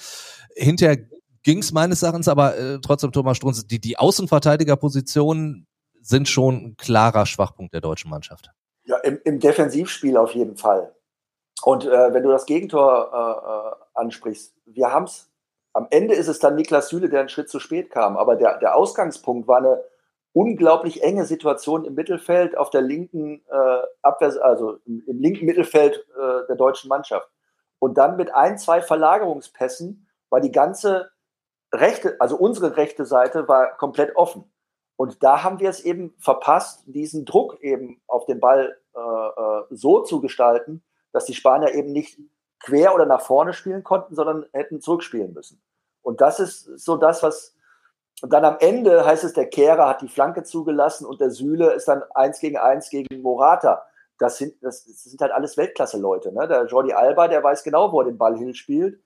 Hinterher 0.54 0.98
ging 1.42 1.58
es 1.58 1.72
meines 1.72 2.02
Erachtens, 2.02 2.28
aber 2.28 2.56
äh, 2.56 2.78
trotzdem 2.80 3.12
Thomas 3.12 3.36
Strunz, 3.36 3.66
die, 3.66 3.80
die 3.80 3.98
Außenverteidigerpositionen 3.98 5.66
sind 6.00 6.28
schon 6.28 6.56
ein 6.56 6.76
klarer 6.76 7.26
Schwachpunkt 7.26 7.72
der 7.72 7.80
deutschen 7.80 8.10
Mannschaft. 8.10 8.50
Ja, 8.84 8.98
im, 8.98 9.20
im 9.24 9.38
Defensivspiel 9.38 10.16
auf 10.16 10.34
jeden 10.34 10.56
Fall. 10.56 10.94
Und 11.62 11.84
äh, 11.84 12.12
wenn 12.12 12.24
du 12.24 12.30
das 12.30 12.46
Gegentor 12.46 13.10
äh, 13.12 13.78
äh 13.78 13.82
ansprichst, 13.94 14.54
wir 14.66 14.90
haben 14.90 15.04
es, 15.04 15.30
am 15.72 15.86
Ende 15.90 16.14
ist 16.14 16.28
es 16.28 16.38
dann 16.38 16.54
Niklas 16.54 16.88
Süle, 16.88 17.08
der 17.08 17.20
einen 17.20 17.28
Schritt 17.28 17.48
zu 17.48 17.58
spät 17.58 17.90
kam, 17.90 18.16
aber 18.16 18.36
der, 18.36 18.58
der 18.58 18.76
Ausgangspunkt 18.76 19.48
war 19.48 19.58
eine 19.58 19.82
unglaublich 20.32 21.02
enge 21.02 21.24
Situation 21.24 21.84
im 21.84 21.94
Mittelfeld 21.94 22.56
auf 22.56 22.70
der 22.70 22.82
linken 22.82 23.42
äh, 23.50 23.82
Abwehr, 24.02 24.34
also 24.42 24.78
im, 24.86 25.02
im 25.06 25.18
linken 25.18 25.46
Mittelfeld 25.46 25.96
äh, 26.16 26.46
der 26.48 26.56
deutschen 26.56 26.88
Mannschaft. 26.88 27.28
Und 27.78 27.98
dann 27.98 28.16
mit 28.16 28.34
ein, 28.34 28.58
zwei 28.58 28.80
Verlagerungspässen 28.80 30.06
war 30.30 30.40
die 30.40 30.52
ganze 30.52 31.10
rechte, 31.72 32.16
also 32.20 32.36
unsere 32.36 32.76
rechte 32.76 33.04
Seite 33.04 33.48
war 33.48 33.76
komplett 33.76 34.16
offen. 34.16 34.50
Und 34.96 35.22
da 35.22 35.42
haben 35.42 35.58
wir 35.58 35.68
es 35.68 35.80
eben 35.80 36.14
verpasst, 36.18 36.84
diesen 36.86 37.24
Druck 37.24 37.60
eben 37.60 38.00
auf 38.06 38.24
den 38.26 38.40
Ball 38.40 38.78
äh, 38.94 38.98
äh 38.98 39.62
so 39.70 40.00
zu 40.00 40.20
gestalten, 40.20 40.82
dass 41.12 41.24
die 41.24 41.34
Spanier 41.34 41.74
eben 41.74 41.92
nicht 41.92 42.18
quer 42.62 42.94
oder 42.94 43.06
nach 43.06 43.20
vorne 43.20 43.52
spielen 43.52 43.84
konnten, 43.84 44.14
sondern 44.14 44.46
hätten 44.52 44.80
zurückspielen 44.80 45.32
müssen. 45.32 45.60
Und 46.02 46.20
das 46.20 46.40
ist 46.40 46.64
so 46.78 46.96
das, 46.96 47.22
was, 47.22 47.54
dann 48.22 48.44
am 48.44 48.56
Ende 48.60 49.04
heißt 49.04 49.24
es, 49.24 49.32
der 49.32 49.48
Kehrer 49.48 49.88
hat 49.88 50.02
die 50.02 50.08
Flanke 50.08 50.42
zugelassen 50.44 51.06
und 51.06 51.20
der 51.20 51.30
Süle 51.30 51.72
ist 51.72 51.88
dann 51.88 52.02
eins 52.14 52.38
gegen 52.38 52.56
eins 52.56 52.88
gegen 52.88 53.22
Morata. 53.22 53.84
Das 54.18 54.38
sind, 54.38 54.54
das, 54.62 54.84
sind 54.84 55.20
halt 55.20 55.32
alles 55.32 55.56
Weltklasse-Leute. 55.56 56.32
Ne? 56.32 56.46
Der 56.46 56.66
Jordi 56.66 56.92
Alba, 56.92 57.28
der 57.28 57.42
weiß 57.42 57.64
genau, 57.64 57.92
wo 57.92 58.00
er 58.00 58.06
den 58.06 58.18
Ball 58.18 58.36
hinspielt 58.36 59.00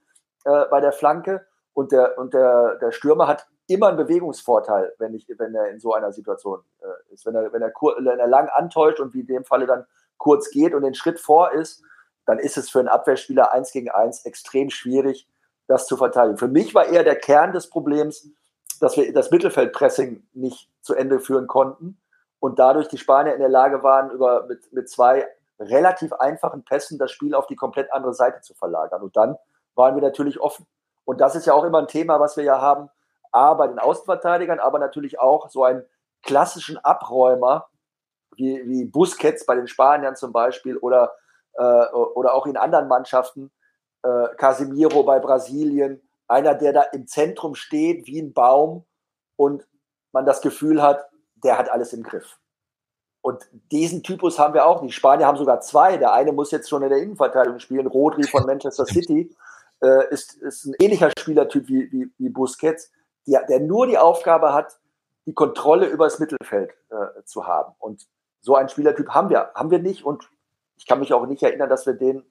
äh, 0.44 0.64
bei 0.70 0.80
der 0.80 0.92
Flanke. 0.92 1.46
Und 1.72 1.92
der, 1.92 2.18
und 2.18 2.34
der, 2.34 2.76
der 2.76 2.92
Stürmer 2.92 3.26
hat 3.26 3.46
immer 3.66 3.88
einen 3.88 3.96
Bewegungsvorteil, 3.96 4.94
wenn, 4.98 5.14
ich, 5.14 5.26
wenn 5.38 5.54
er 5.54 5.70
in 5.70 5.80
so 5.80 5.94
einer 5.94 6.12
Situation 6.12 6.60
äh, 6.80 7.14
ist. 7.14 7.24
Wenn 7.24 7.34
er, 7.34 7.52
wenn, 7.52 7.62
er 7.62 7.70
wenn 7.70 8.18
er 8.18 8.26
lang 8.26 8.48
antäuscht 8.48 9.00
und 9.00 9.14
wie 9.14 9.20
in 9.20 9.26
dem 9.26 9.44
Falle 9.44 9.66
dann 9.66 9.86
kurz 10.18 10.50
geht 10.50 10.74
und 10.74 10.82
den 10.82 10.94
Schritt 10.94 11.20
vor 11.20 11.52
ist, 11.52 11.82
dann 12.26 12.38
ist 12.38 12.56
es 12.56 12.68
für 12.68 12.80
einen 12.80 12.88
Abwehrspieler 12.88 13.52
eins 13.52 13.72
gegen 13.72 13.90
eins 13.90 14.24
extrem 14.24 14.70
schwierig, 14.70 15.28
das 15.68 15.86
zu 15.86 15.96
verteidigen. 15.96 16.38
Für 16.38 16.48
mich 16.48 16.74
war 16.74 16.86
eher 16.86 17.04
der 17.04 17.16
Kern 17.16 17.52
des 17.52 17.70
Problems, 17.70 18.28
dass 18.80 18.96
wir 18.96 19.12
das 19.12 19.30
Mittelfeldpressing 19.30 20.26
nicht 20.34 20.68
zu 20.82 20.94
Ende 20.94 21.20
führen 21.20 21.46
konnten 21.46 21.98
und 22.40 22.58
dadurch 22.58 22.88
die 22.88 22.98
Spanier 22.98 23.34
in 23.34 23.40
der 23.40 23.48
Lage 23.48 23.82
waren, 23.82 24.10
über, 24.10 24.46
mit, 24.46 24.72
mit 24.72 24.90
zwei 24.90 25.26
relativ 25.58 26.12
einfachen 26.12 26.64
Pässen 26.64 26.98
das 26.98 27.10
Spiel 27.10 27.34
auf 27.34 27.46
die 27.46 27.56
komplett 27.56 27.90
andere 27.92 28.12
Seite 28.12 28.42
zu 28.42 28.54
verlagern. 28.54 29.02
Und 29.02 29.16
dann 29.16 29.36
waren 29.74 29.94
wir 29.94 30.02
natürlich 30.02 30.38
offen. 30.38 30.66
Und 31.04 31.20
das 31.20 31.34
ist 31.34 31.46
ja 31.46 31.54
auch 31.54 31.64
immer 31.64 31.78
ein 31.78 31.88
Thema, 31.88 32.20
was 32.20 32.36
wir 32.36 32.44
ja 32.44 32.60
haben, 32.60 32.90
A, 33.32 33.54
bei 33.54 33.68
den 33.68 33.78
Außenverteidigern, 33.78 34.60
aber 34.60 34.78
natürlich 34.78 35.18
auch 35.18 35.48
so 35.48 35.64
einen 35.64 35.84
klassischen 36.22 36.78
Abräumer, 36.78 37.68
wie, 38.34 38.68
wie 38.68 38.84
Busquets 38.84 39.46
bei 39.46 39.54
den 39.54 39.68
Spaniern 39.68 40.16
zum 40.16 40.32
Beispiel 40.32 40.76
oder, 40.76 41.12
äh, 41.58 41.86
oder 41.92 42.34
auch 42.34 42.46
in 42.46 42.56
anderen 42.56 42.88
Mannschaften, 42.88 43.50
äh, 44.02 44.28
Casemiro 44.36 45.02
bei 45.02 45.18
Brasilien, 45.18 46.00
einer, 46.28 46.54
der 46.54 46.72
da 46.72 46.82
im 46.82 47.06
Zentrum 47.06 47.54
steht 47.54 48.06
wie 48.06 48.20
ein 48.20 48.32
Baum 48.32 48.84
und 49.36 49.66
man 50.12 50.26
das 50.26 50.40
Gefühl 50.40 50.82
hat, 50.82 51.08
der 51.44 51.58
hat 51.58 51.70
alles 51.70 51.92
im 51.92 52.02
Griff. 52.02 52.38
Und 53.26 53.48
diesen 53.72 54.02
Typus 54.02 54.38
haben 54.38 54.54
wir 54.54 54.66
auch. 54.66 54.80
Die 54.82 54.92
Spanier 54.92 55.26
haben 55.26 55.36
sogar 55.36 55.60
zwei. 55.60 55.96
Der 55.96 56.12
eine 56.12 56.32
muss 56.32 56.52
jetzt 56.52 56.68
schon 56.68 56.84
in 56.84 56.90
der 56.90 56.98
Innenverteidigung 56.98 57.58
spielen. 57.58 57.86
Rodri 57.88 58.22
von 58.22 58.44
Manchester 58.46 58.86
City 58.86 59.34
äh, 59.82 60.08
ist, 60.10 60.34
ist 60.34 60.64
ein 60.64 60.74
ähnlicher 60.80 61.10
Spielertyp 61.18 61.66
wie, 61.68 61.90
wie, 61.90 62.12
wie 62.18 62.28
Busquets, 62.28 62.92
die, 63.26 63.36
der 63.48 63.60
nur 63.60 63.88
die 63.88 63.98
Aufgabe 63.98 64.54
hat, 64.54 64.78
die 65.26 65.34
Kontrolle 65.34 65.86
über 65.86 66.04
das 66.04 66.20
Mittelfeld 66.20 66.70
äh, 66.90 67.24
zu 67.24 67.46
haben. 67.46 67.74
Und 67.78 68.06
so 68.40 68.54
einen 68.54 68.68
Spielertyp 68.68 69.08
haben 69.08 69.28
wir, 69.28 69.50
haben 69.54 69.72
wir 69.72 69.80
nicht. 69.80 70.04
Und 70.04 70.30
ich 70.76 70.86
kann 70.86 71.00
mich 71.00 71.12
auch 71.12 71.26
nicht 71.26 71.42
erinnern, 71.42 71.68
dass 71.68 71.86
wir 71.86 71.94
den 71.94 72.24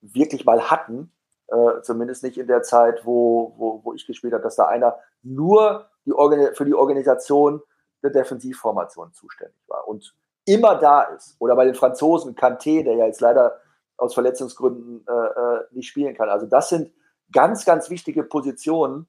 wirklich 0.00 0.44
mal 0.44 0.70
hatten. 0.70 1.12
Äh, 1.48 1.80
zumindest 1.82 2.22
nicht 2.22 2.36
in 2.36 2.46
der 2.46 2.62
Zeit, 2.62 3.06
wo, 3.06 3.54
wo, 3.56 3.80
wo 3.82 3.94
ich 3.94 4.06
gespielt 4.06 4.34
habe, 4.34 4.42
dass 4.42 4.56
da 4.56 4.66
einer 4.66 4.98
nur 5.22 5.88
die 6.04 6.12
für 6.54 6.64
die 6.64 6.74
Organisation 6.74 7.62
der 8.02 8.10
Defensivformation 8.10 9.12
zuständig 9.12 9.60
war 9.66 9.88
und 9.88 10.14
immer 10.44 10.76
da 10.76 11.02
ist. 11.02 11.36
Oder 11.38 11.56
bei 11.56 11.64
den 11.64 11.74
Franzosen 11.74 12.34
Kanté, 12.34 12.84
der 12.84 12.94
ja 12.94 13.06
jetzt 13.06 13.20
leider 13.20 13.60
aus 13.96 14.14
Verletzungsgründen 14.14 15.04
äh, 15.06 15.12
äh, 15.12 15.64
nicht 15.72 15.88
spielen 15.88 16.14
kann. 16.14 16.28
Also 16.28 16.46
das 16.46 16.68
sind 16.68 16.92
ganz, 17.32 17.64
ganz 17.64 17.90
wichtige 17.90 18.22
Positionen, 18.22 19.08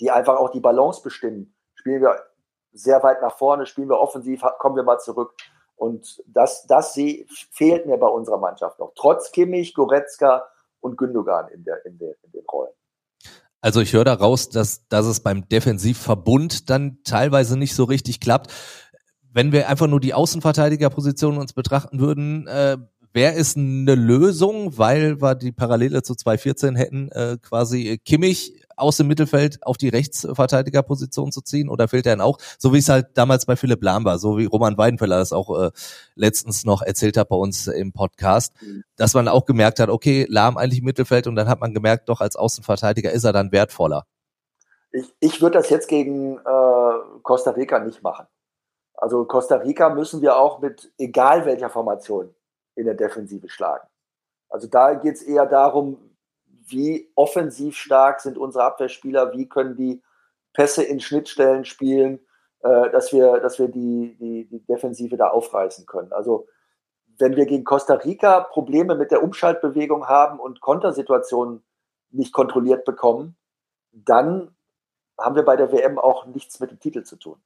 die 0.00 0.10
einfach 0.10 0.36
auch 0.36 0.50
die 0.50 0.60
Balance 0.60 1.02
bestimmen. 1.02 1.54
Spielen 1.74 2.02
wir 2.02 2.20
sehr 2.72 3.02
weit 3.02 3.22
nach 3.22 3.36
vorne, 3.36 3.66
spielen 3.66 3.88
wir 3.88 3.98
offensiv, 3.98 4.42
kommen 4.58 4.76
wir 4.76 4.82
mal 4.82 4.98
zurück. 4.98 5.34
Und 5.76 6.22
das, 6.26 6.66
das 6.66 6.98
fehlt 7.50 7.86
mir 7.86 7.98
bei 7.98 8.08
unserer 8.08 8.38
Mannschaft 8.38 8.78
noch. 8.78 8.92
Trotz 8.96 9.30
Kimmich, 9.30 9.74
Goretzka 9.74 10.46
und 10.80 10.96
Gündogan 10.96 11.48
in, 11.48 11.64
der, 11.64 11.84
in, 11.84 11.98
der, 11.98 12.14
in 12.22 12.32
den 12.32 12.44
Rollen. 12.50 12.72
Also 13.60 13.80
ich 13.80 13.92
höre 13.92 14.04
daraus, 14.04 14.48
dass, 14.48 14.86
dass 14.88 15.06
es 15.06 15.20
beim 15.20 15.48
Defensivverbund 15.48 16.70
dann 16.70 16.98
teilweise 17.04 17.58
nicht 17.58 17.74
so 17.74 17.84
richtig 17.84 18.20
klappt. 18.20 18.52
Wenn 19.32 19.52
wir 19.52 19.68
einfach 19.68 19.86
nur 19.86 20.00
die 20.00 20.14
Außenverteidigerposition 20.14 21.36
uns 21.36 21.52
betrachten 21.52 22.00
würden, 22.00 22.46
äh, 22.46 22.78
wäre 23.12 23.34
es 23.34 23.56
eine 23.56 23.94
Lösung, 23.94 24.78
weil 24.78 25.20
wir 25.20 25.34
die 25.34 25.52
Parallele 25.52 26.02
zu 26.02 26.14
2014 26.14 26.76
hätten, 26.76 27.10
äh, 27.12 27.38
quasi 27.42 27.98
Kimmich 28.04 28.62
aus 28.76 28.96
dem 28.96 29.08
Mittelfeld 29.08 29.58
auf 29.62 29.76
die 29.76 29.88
Rechtsverteidigerposition 29.88 31.32
zu 31.32 31.40
ziehen 31.40 31.68
oder 31.68 31.88
fehlt 31.88 32.06
er 32.06 32.12
dann 32.12 32.20
auch, 32.20 32.38
so 32.58 32.72
wie 32.72 32.78
es 32.78 32.88
halt 32.88 33.08
damals 33.14 33.46
bei 33.46 33.56
Philipp 33.56 33.82
Lahm 33.82 34.04
war, 34.04 34.18
so 34.18 34.38
wie 34.38 34.44
Roman 34.44 34.78
Weidenfeller 34.78 35.18
das 35.18 35.32
auch 35.32 35.58
äh, 35.58 35.70
letztens 36.14 36.64
noch 36.64 36.82
erzählt 36.82 37.16
hat 37.16 37.28
bei 37.28 37.36
uns 37.36 37.66
im 37.66 37.92
Podcast, 37.92 38.54
mhm. 38.60 38.84
dass 38.96 39.14
man 39.14 39.28
auch 39.28 39.46
gemerkt 39.46 39.80
hat, 39.80 39.88
okay, 39.88 40.26
Lahm 40.28 40.56
eigentlich 40.56 40.80
im 40.80 40.84
Mittelfeld 40.84 41.26
und 41.26 41.36
dann 41.36 41.48
hat 41.48 41.60
man 41.60 41.74
gemerkt, 41.74 42.08
doch 42.08 42.20
als 42.20 42.36
Außenverteidiger 42.36 43.10
ist 43.10 43.24
er 43.24 43.32
dann 43.32 43.52
wertvoller. 43.52 44.04
Ich, 44.92 45.12
ich 45.20 45.42
würde 45.42 45.58
das 45.58 45.70
jetzt 45.70 45.88
gegen 45.88 46.38
äh, 46.38 47.20
Costa 47.22 47.50
Rica 47.50 47.78
nicht 47.78 48.02
machen. 48.02 48.26
Also 48.94 49.24
Costa 49.24 49.56
Rica 49.56 49.90
müssen 49.90 50.22
wir 50.22 50.36
auch 50.36 50.60
mit 50.60 50.90
egal 50.98 51.44
welcher 51.44 51.68
Formation 51.68 52.34
in 52.74 52.86
der 52.86 52.94
Defensive 52.94 53.48
schlagen. 53.48 53.86
Also 54.48 54.68
da 54.68 54.94
geht 54.94 55.16
es 55.16 55.22
eher 55.22 55.46
darum, 55.46 55.98
wie 56.68 57.10
offensiv 57.14 57.76
stark 57.76 58.20
sind 58.20 58.38
unsere 58.38 58.64
Abwehrspieler, 58.64 59.32
wie 59.32 59.48
können 59.48 59.76
die 59.76 60.02
Pässe 60.52 60.82
in 60.82 61.00
Schnittstellen 61.00 61.64
spielen, 61.64 62.20
äh, 62.60 62.90
dass 62.90 63.12
wir, 63.12 63.40
dass 63.40 63.58
wir 63.58 63.68
die, 63.68 64.16
die, 64.18 64.48
die 64.48 64.64
Defensive 64.66 65.16
da 65.16 65.28
aufreißen 65.28 65.86
können. 65.86 66.12
Also 66.12 66.46
wenn 67.18 67.36
wir 67.36 67.46
gegen 67.46 67.64
Costa 67.64 67.94
Rica 67.94 68.40
Probleme 68.40 68.94
mit 68.94 69.10
der 69.10 69.22
Umschaltbewegung 69.22 70.06
haben 70.06 70.38
und 70.38 70.60
Kontersituationen 70.60 71.62
nicht 72.10 72.32
kontrolliert 72.32 72.84
bekommen, 72.84 73.36
dann 73.92 74.54
haben 75.18 75.34
wir 75.34 75.44
bei 75.44 75.56
der 75.56 75.72
WM 75.72 75.98
auch 75.98 76.26
nichts 76.26 76.60
mit 76.60 76.70
dem 76.70 76.80
Titel 76.80 77.04
zu 77.04 77.16
tun. 77.16 77.40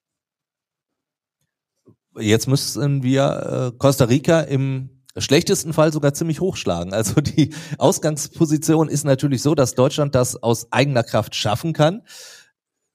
Jetzt 2.16 2.48
müssen 2.48 3.02
wir 3.02 3.72
äh, 3.72 3.78
Costa 3.78 4.06
Rica 4.06 4.40
im 4.40 4.99
schlechtesten 5.16 5.72
Fall 5.72 5.92
sogar 5.92 6.14
ziemlich 6.14 6.40
hochschlagen. 6.40 6.92
Also 6.92 7.20
die 7.20 7.50
Ausgangsposition 7.78 8.88
ist 8.88 9.04
natürlich 9.04 9.42
so, 9.42 9.54
dass 9.54 9.74
Deutschland 9.74 10.14
das 10.14 10.42
aus 10.42 10.70
eigener 10.72 11.02
Kraft 11.02 11.34
schaffen 11.34 11.72
kann. 11.72 12.02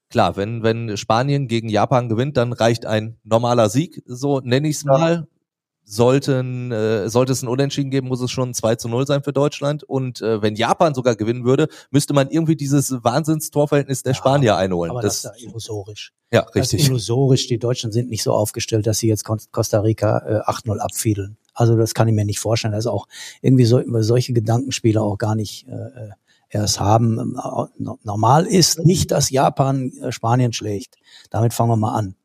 Klar, 0.09 0.38
wenn, 0.38 0.63
wenn 0.63 0.97
Spanien 0.97 1.47
gegen 1.47 1.68
Japan 1.68 2.07
gewinnt, 2.09 2.38
dann 2.38 2.53
reicht 2.53 2.86
ein 2.86 3.18
normaler 3.24 3.70
Sieg, 3.70 4.01
so 4.05 4.39
nenne 4.39 4.68
ich 4.68 4.78
es 4.78 4.86
mal 4.86 5.28
sollten, 5.86 6.72
äh, 6.72 7.09
sollte 7.09 7.32
es 7.32 7.43
ein 7.43 7.47
Unentschieden 7.47 7.91
geben, 7.91 8.07
muss 8.07 8.20
es 8.20 8.32
schon 8.32 8.53
2 8.53 8.76
zu 8.76 8.89
0 8.89 9.05
sein 9.05 9.24
für 9.24 9.34
Deutschland. 9.34 9.84
Und 9.84 10.22
äh, 10.22 10.41
wenn 10.41 10.55
Japan 10.55 10.95
sogar 10.95 11.16
gewinnen 11.16 11.45
würde, 11.45 11.68
müsste 11.91 12.13
man 12.13 12.30
irgendwie 12.30 12.55
dieses 12.55 12.91
Wahnsinnstorverhältnis 13.03 14.03
der 14.03 14.13
ja, 14.13 14.18
Spanier 14.18 14.57
einholen. 14.57 14.91
Aber 14.91 15.01
das, 15.01 15.22
das 15.22 15.36
ist 15.36 15.43
ja 15.43 15.49
illusorisch. 15.49 16.13
Ja, 16.32 16.41
richtig. 16.41 16.61
Das 16.61 16.74
ist 16.74 16.88
illusorisch. 16.88 17.47
Die 17.47 17.59
Deutschen 17.59 17.91
sind 17.91 18.09
nicht 18.09 18.24
so 18.24 18.34
aufgestellt, 18.34 18.88
dass 18.88 18.97
sie 18.97 19.07
jetzt 19.07 19.24
Costa 19.24 19.80
Rica 19.80 20.43
äh, 20.47 20.49
8-0 20.49 20.80
abfiedeln. 20.80 21.38
Also 21.55 21.75
das 21.77 21.93
kann 21.93 22.07
ich 22.07 22.13
mir 22.13 22.25
nicht 22.25 22.39
vorstellen. 22.39 22.73
Also 22.73 22.91
auch 22.91 23.07
irgendwie 23.41 23.65
so, 23.65 23.81
solche 24.01 24.33
Gedankenspiele 24.33 25.01
auch 25.01 25.17
gar 25.17 25.35
nicht 25.35 25.67
äh, 25.67 26.09
erst 26.49 26.79
haben. 26.79 27.35
Normal 28.03 28.45
ist 28.45 28.85
nicht, 28.85 29.11
dass 29.11 29.29
Japan 29.29 29.91
äh, 30.01 30.11
Spanien 30.11 30.53
schlägt. 30.53 30.97
Damit 31.29 31.53
fangen 31.53 31.71
wir 31.71 31.77
mal 31.77 31.95
an. 31.95 32.15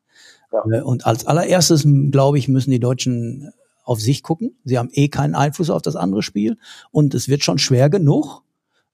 Ja. 0.53 0.65
Äh, 0.71 0.83
und 0.83 1.07
als 1.07 1.27
allererstes, 1.27 1.87
glaube 2.11 2.39
ich, 2.39 2.49
müssen 2.49 2.71
die 2.71 2.81
Deutschen 2.81 3.53
auf 3.85 4.01
sich 4.01 4.23
gucken. 4.23 4.57
Sie 4.65 4.79
haben 4.79 4.91
eh 4.93 5.09
keinen 5.09 5.35
Einfluss 5.35 5.71
auf 5.71 5.83
das 5.83 5.97
andere 5.97 6.23
Spiel. 6.23 6.59
Und 6.91 7.15
es 7.15 7.29
wird 7.29 7.43
schon 7.43 7.59
schwer 7.59 7.89
genug, 7.91 8.43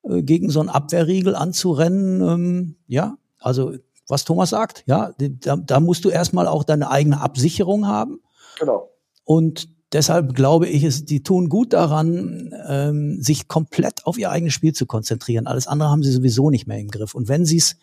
äh, 0.05 0.23
gegen 0.23 0.51
so 0.51 0.61
einen 0.61 0.69
Abwehrriegel 0.69 1.35
anzurennen. 1.35 2.21
Ähm, 2.23 2.77
ja, 2.87 3.17
also 3.41 3.75
was 4.09 4.25
Thomas 4.25 4.51
sagt, 4.51 4.85
ja, 4.87 5.13
da, 5.19 5.57
da 5.57 5.81
musst 5.81 6.05
du 6.05 6.11
erstmal 6.11 6.47
auch 6.47 6.65
deine 6.65 6.91
eigene 6.91 7.21
Absicherung 7.21 7.87
haben. 7.89 8.21
Genau. 8.59 8.91
Und 9.25 9.69
deshalb 9.97 10.35
glaube 10.35 10.69
ich, 10.69 10.85
es, 10.85 11.07
die 11.07 11.23
tun 11.23 11.49
gut 11.49 11.73
daran, 11.73 12.55
ähm, 12.69 13.21
sich 13.23 13.49
komplett 13.49 14.07
auf 14.07 14.19
ihr 14.19 14.31
eigenes 14.31 14.53
Spiel 14.53 14.75
zu 14.75 14.85
konzentrieren. 14.85 15.47
Alles 15.47 15.67
andere 15.67 15.89
haben 15.89 16.03
sie 16.03 16.13
sowieso 16.13 16.51
nicht 16.51 16.67
mehr 16.67 16.79
im 16.79 16.89
Griff. 16.89 17.15
Und 17.15 17.29
wenn 17.29 17.47
sie 17.47 17.57
es 17.57 17.77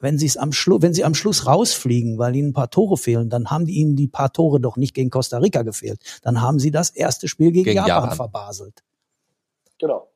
wenn 0.00 0.18
sie 0.18 0.26
es 0.26 0.36
am 0.36 0.52
Schluss, 0.52 0.82
wenn 0.82 0.92
sie 0.92 1.04
am 1.04 1.14
Schluss 1.14 1.46
rausfliegen, 1.46 2.18
weil 2.18 2.36
ihnen 2.36 2.50
ein 2.50 2.52
paar 2.52 2.68
Tore 2.68 2.98
fehlen, 2.98 3.30
dann 3.30 3.50
haben 3.50 3.64
die 3.64 3.74
ihnen 3.74 3.96
die 3.96 4.08
paar 4.08 4.32
Tore 4.32 4.60
doch 4.60 4.76
nicht 4.76 4.92
gegen 4.92 5.08
Costa 5.08 5.38
Rica 5.38 5.62
gefehlt. 5.62 5.98
Dann 6.22 6.42
haben 6.42 6.58
sie 6.58 6.70
das 6.70 6.90
erste 6.90 7.26
Spiel 7.26 7.52
gegen, 7.52 7.64
gegen 7.64 7.76
Japan, 7.78 8.10
Japan, 8.10 8.16
verbaselt. 8.16 8.82
Genau. 9.78 10.10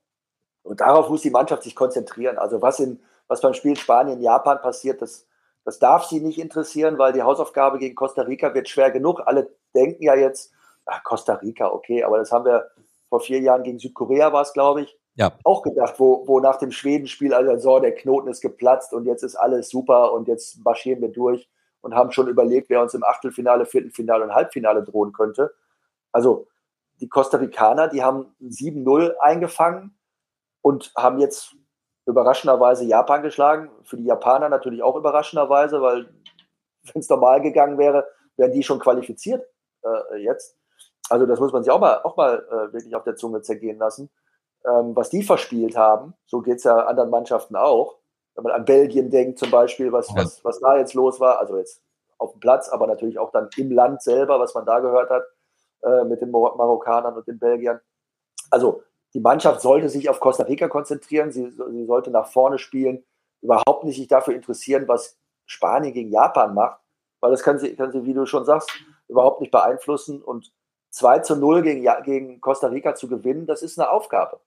Und 0.62 0.81
darauf 0.81 1.09
muss 1.09 1.22
die 1.22 1.31
Mannschaft 1.31 1.62
sich 1.62 1.74
konzentrieren. 1.74 2.37
Also 2.37 2.61
was 2.61 2.81
in, 2.81 3.01
was 3.29 3.41
beim 3.41 3.55
Spiel 3.55 3.76
Spanien-Japan 3.76 4.61
passiert, 4.61 5.01
das, 5.01 5.26
das 5.64 5.79
darf 5.79 6.05
sie 6.05 6.20
nicht 6.20 6.39
interessieren, 6.39 6.99
weil 6.99 7.14
die 7.14 7.22
Hausaufgabe 7.22 7.79
gegen 7.79 7.95
Costa 7.95 8.22
Rica 8.22 8.53
wird 8.53 8.68
schwer 8.68 8.91
genug. 8.91 9.22
Alle 9.24 9.49
denken 9.74 10.03
ja 10.03 10.14
jetzt, 10.14 10.53
ach, 10.89 11.03
Costa 11.05 11.34
Rica, 11.34 11.70
okay, 11.70 12.03
aber 12.03 12.18
das 12.18 12.32
haben 12.32 12.45
wir 12.45 12.70
vor 13.09 13.20
vier 13.20 13.41
Jahren 13.41 13.62
gegen 13.62 13.78
Südkorea 13.78 14.32
war 14.32 14.43
es, 14.43 14.53
glaube 14.53 14.82
ich, 14.82 14.99
ja. 15.14 15.32
auch 15.45 15.62
gedacht, 15.62 15.95
wo, 15.99 16.26
wo 16.26 16.41
nach 16.41 16.57
dem 16.57 16.72
Schwedenspiel 16.72 17.32
also 17.34 17.57
so, 17.59 17.80
der 17.80 17.95
Knoten 17.95 18.28
ist 18.28 18.41
geplatzt 18.41 18.93
und 18.93 19.07
jetzt 19.07 19.22
ist 19.22 19.36
alles 19.36 19.68
super 19.68 20.12
und 20.12 20.28
jetzt 20.28 20.62
marschieren 20.64 21.01
wir 21.01 21.09
durch 21.09 21.49
und 21.80 21.95
haben 21.95 22.12
schon 22.12 22.28
überlegt, 22.28 22.70
wer 22.70 22.82
uns 22.82 22.95
im 22.95 23.05
Achtelfinale, 23.05 23.66
Viertelfinale 23.66 24.24
und 24.24 24.34
Halbfinale 24.34 24.82
drohen 24.82 25.12
könnte. 25.12 25.55
Also 26.12 26.49
die 27.01 27.09
Costa 27.09 27.39
Ricaner, 27.39 27.89
die 27.89 28.03
haben 28.03 28.34
7-0 28.43 29.16
eingefangen 29.18 29.97
und 30.62 30.93
haben 30.97 31.18
jetzt 31.18 31.55
überraschenderweise 32.07 32.84
Japan 32.84 33.22
geschlagen. 33.22 33.70
Für 33.84 33.97
die 33.97 34.05
Japaner 34.05 34.49
natürlich 34.49 34.82
auch 34.82 34.97
überraschenderweise, 34.97 35.80
weil 35.80 36.11
wenn 36.93 37.01
es 37.01 37.09
normal 37.09 37.41
gegangen 37.41 37.78
wäre, 37.78 38.07
wären 38.36 38.53
die 38.53 38.62
schon 38.62 38.78
qualifiziert 38.78 39.45
äh, 39.82 40.18
jetzt. 40.18 40.57
Also 41.11 41.26
das 41.26 41.40
muss 41.40 41.52
man 41.52 41.62
sich 41.62 41.70
auch 41.70 41.80
mal, 41.80 42.00
auch 42.02 42.16
mal 42.16 42.46
äh, 42.50 42.72
wirklich 42.72 42.94
auf 42.94 43.04
der 43.04 43.16
Zunge 43.16 43.42
zergehen 43.42 43.78
lassen 43.78 44.11
ähm, 44.66 44.94
was 44.94 45.11
die 45.11 45.22
verspielt 45.22 45.76
haben. 45.76 46.14
So 46.26 46.40
geht 46.40 46.59
es 46.59 46.64
ja 46.64 46.76
anderen 46.86 47.11
Mannschaften 47.11 47.56
auch. 47.56 47.98
Wenn 48.34 48.44
man 48.44 48.52
an 48.52 48.64
Belgien 48.64 49.11
denkt 49.11 49.38
zum 49.38 49.50
Beispiel, 49.50 49.92
was, 49.92 50.14
was, 50.14 50.44
was 50.44 50.61
da 50.61 50.76
jetzt 50.76 50.94
los 50.94 51.18
war, 51.18 51.38
also 51.38 51.56
jetzt 51.56 51.82
auf 52.18 52.32
dem 52.32 52.40
Platz, 52.40 52.68
aber 52.68 52.86
natürlich 52.86 53.18
auch 53.18 53.30
dann 53.30 53.48
im 53.56 53.70
Land 53.70 54.02
selber, 54.02 54.38
was 54.38 54.54
man 54.54 54.64
da 54.64 54.80
gehört 54.80 55.11
hat 55.11 55.24
äh, 55.82 56.04
mit 56.04 56.20
den 56.20 56.30
Marokkanern 56.30 57.16
und 57.16 57.26
den 57.26 57.38
Belgiern. 57.38 57.80
Also 58.50 58.82
die 59.14 59.20
Mannschaft 59.20 59.61
sollte 59.61 59.88
sich 59.88 60.09
auf 60.09 60.20
Costa 60.20 60.44
Rica 60.44 60.68
konzentrieren, 60.68 61.32
sie, 61.32 61.50
sie 61.50 61.84
sollte 61.84 62.11
nach 62.11 62.26
vorne 62.26 62.59
spielen, 62.59 63.04
überhaupt 63.40 63.84
nicht 63.84 63.96
sich 63.96 64.09
dafür 64.09 64.34
interessieren, 64.34 64.86
was 64.86 65.16
Spanien 65.46 65.94
gegen 65.94 66.11
Japan 66.11 66.54
macht, 66.54 66.80
weil 67.20 67.30
das 67.30 67.42
kann 67.42 67.59
sie, 67.59 67.74
kann 67.74 67.92
sie, 67.92 68.04
wie 68.04 68.14
du 68.14 68.26
schon 68.26 68.44
sagst, 68.44 68.70
überhaupt 69.09 69.40
nicht 69.40 69.50
beeinflussen. 69.50 70.22
Und 70.22 70.52
2 70.99 71.20
zu 71.20 71.36
0 71.36 71.62
gegen, 71.62 71.88
gegen 72.05 72.40
Costa 72.40 72.66
Rica 72.66 72.94
zu 72.94 73.09
gewinnen, 73.09 73.46
das 73.46 73.62
ist 73.62 73.78
eine 73.78 73.90
Aufgabe. 73.90 74.40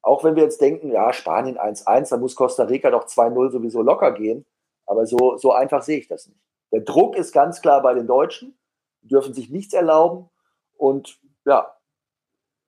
Auch 0.00 0.24
wenn 0.24 0.34
wir 0.34 0.42
jetzt 0.42 0.60
denken, 0.60 0.90
ja, 0.90 1.12
Spanien 1.12 1.58
1-1, 1.58 2.10
dann 2.10 2.20
muss 2.20 2.34
Costa 2.34 2.64
Rica 2.64 2.90
doch 2.90 3.06
2-0 3.06 3.50
sowieso 3.50 3.82
locker 3.82 4.12
gehen. 4.12 4.44
Aber 4.86 5.06
so, 5.06 5.36
so 5.36 5.52
einfach 5.52 5.82
sehe 5.82 5.98
ich 5.98 6.08
das 6.08 6.26
nicht. 6.26 6.40
Der 6.72 6.80
Druck 6.80 7.14
ist 7.14 7.32
ganz 7.32 7.60
klar 7.60 7.82
bei 7.82 7.94
den 7.94 8.06
Deutschen, 8.06 8.58
die 9.02 9.08
dürfen 9.08 9.34
sich 9.34 9.50
nichts 9.50 9.74
erlauben. 9.74 10.30
Und 10.76 11.20
ja, 11.44 11.76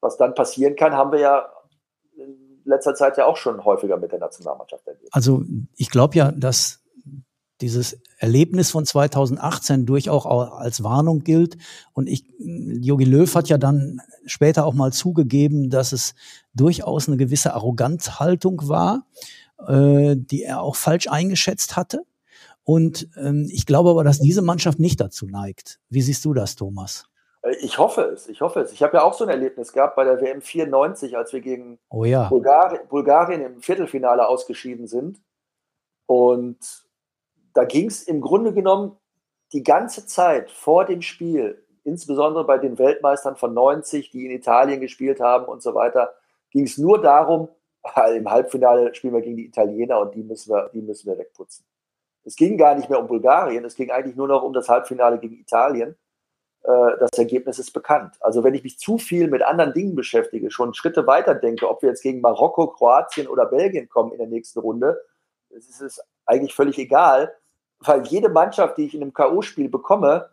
was 0.01 0.19
dann 0.19 0.35
passieren 0.35 0.77
kann, 0.77 0.93
haben 0.93 1.11
wir 1.11 1.19
ja 1.21 1.53
in 2.17 2.63
letzter 2.65 2.95
Zeit 2.95 3.17
ja 3.17 3.25
auch 3.25 3.39
schon 3.39 3.65
häufiger 3.65 3.97
mit 3.97 4.13
der 4.13 4.19
Nationalmannschaft 4.19 4.87
erlebt. 4.87 5.09
Also 5.13 5.43
ich 5.77 5.91
glaube 5.91 6.15
ja, 6.17 6.31
dass 6.31 6.84
dieses 7.61 8.01
Erlebnis 8.19 8.71
von 8.71 8.85
2018 8.85 9.87
durchaus 9.87 10.27
als 10.27 10.83
Warnung 10.83 11.21
gilt. 11.21 11.57
Und 11.93 12.09
ich, 12.09 12.25
Jogi 12.39 13.05
Löw 13.05 13.33
hat 13.35 13.49
ja 13.49 13.59
dann 13.59 14.01
später 14.27 14.67
auch 14.67 14.75
mal 14.75 14.93
zugegeben, 14.93 15.71
dass 15.71 15.93
es 15.93 16.15
durchaus 16.55 17.09
eine 17.09 17.17
gewisse 17.17 17.55
Arroganzhaltung 17.55 18.69
war, 18.69 19.07
äh, 19.67 20.17
die 20.17 20.43
er 20.43 20.61
auch 20.63 20.77
falsch 20.77 21.09
eingeschätzt 21.09 21.77
hatte. 21.77 22.03
Und 22.65 23.09
ähm, 23.17 23.47
ich 23.51 23.67
glaube 23.67 23.91
aber, 23.91 24.05
dass 24.05 24.19
diese 24.19 24.43
Mannschaft 24.43 24.79
nicht 24.79 25.01
dazu 25.01 25.27
neigt. 25.27 25.81
Wie 25.91 26.01
siehst 26.01 26.25
du 26.25 26.33
das, 26.33 26.57
Thomas? 26.57 27.07
Äh, 27.43 27.57
ich 27.61 27.79
hoffe 27.79 28.03
es, 28.03 28.27
ich 28.29 28.41
hoffe 28.41 28.61
es. 28.61 28.73
Ich 28.73 28.83
habe 28.83 28.97
ja 28.97 29.03
auch 29.05 29.15
so 29.15 29.25
ein 29.25 29.31
Erlebnis 29.31 29.73
gehabt 29.73 29.97
bei 29.97 30.05
der 30.05 30.21
WM 30.21 30.41
94, 30.41 31.17
als 31.17 31.33
wir 31.33 31.41
gegen 31.41 31.79
oh 31.91 32.05
ja. 32.05 32.29
Bulgarien, 32.29 32.89
Bulgarien 32.89 33.43
im 33.43 33.61
Viertelfinale 33.61 34.27
ausgeschieden 34.27 34.87
sind. 34.87 35.21
Und 36.07 36.84
da 37.55 37.65
ging 37.65 37.87
es 37.87 38.03
im 38.03 38.21
Grunde 38.21 38.53
genommen 38.53 38.99
die 39.53 39.63
ganze 39.63 40.07
Zeit 40.07 40.51
vor 40.51 40.85
dem 40.85 41.01
Spiel, 41.01 41.65
insbesondere 41.85 42.45
bei 42.45 42.59
den 42.59 42.79
Weltmeistern 42.79 43.37
von 43.37 43.55
90, 43.55 44.11
die 44.11 44.27
in 44.27 44.33
Italien 44.33 44.81
gespielt 44.81 45.21
haben 45.21 45.47
und 45.47 45.63
so 45.63 45.75
weiter, 45.75 46.15
ging 46.51 46.65
es 46.65 46.77
nur 46.79 47.01
darum, 47.01 47.49
im 48.15 48.31
Halbfinale 48.31 48.95
spielen 48.95 49.15
wir 49.15 49.23
gegen 49.23 49.37
die 49.37 49.47
Italiener 49.47 50.01
und 50.01 50.15
die 50.15 50.23
müssen 50.23 50.53
wir, 50.53 50.71
die 50.75 50.83
müssen 50.83 51.07
wir 51.07 51.19
wegputzen. 51.19 51.65
Es 52.25 52.37
ging 52.37 52.57
gar 52.57 52.75
nicht 52.75 52.89
mehr 52.89 52.99
um 52.99 53.07
Bulgarien, 53.07 53.65
es 53.65 53.75
ging 53.77 53.91
eigentlich 53.91 54.17
nur 54.17 54.29
noch 54.29 54.43
um 54.43 54.53
das 54.53 54.69
Halbfinale 54.69 55.19
gegen 55.19 55.37
Italien. 55.37 55.97
Äh, 56.63 56.99
das 56.99 57.11
Ergebnis 57.19 57.59
ist 57.59 57.73
bekannt. 57.73 58.17
Also 58.21 58.43
wenn 58.43 58.55
ich 58.55 58.65
mich 58.65 58.79
zu 58.79 58.97
viel 58.99 59.29
mit 59.29 59.43
anderen 59.43 59.75
Dingen 59.75 59.95
beschäftige, 59.95 60.51
schon 60.51 60.75
Schritte 60.75 61.07
weiter 61.07 61.35
denke, 61.35 61.69
ob 61.69 61.83
wir 61.83 61.91
jetzt 61.91 62.03
gegen 62.03 62.23
Marokko, 62.23 62.69
Kroatien 62.69 63.29
oder 63.29 63.47
Belgien 63.47 63.89
kommen 63.89 64.13
in 64.13 64.19
der 64.19 64.27
nächsten 64.27 64.61
Runde, 64.61 65.01
es 65.51 65.81
ist 65.81 66.03
eigentlich 66.25 66.55
völlig 66.55 66.79
egal, 66.79 67.33
weil 67.87 68.07
jede 68.07 68.29
Mannschaft, 68.29 68.79
die 68.79 68.87
ich 68.87 68.95
in 68.95 69.03
einem 69.03 69.13
K.O.-Spiel 69.13 69.71
bekomme, 69.71 70.31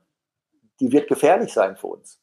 die 0.79 0.91
wird 0.91 1.07
gefährlich 1.07 1.53
sein 1.53 1.77
für 1.77 1.87
uns. 1.87 2.21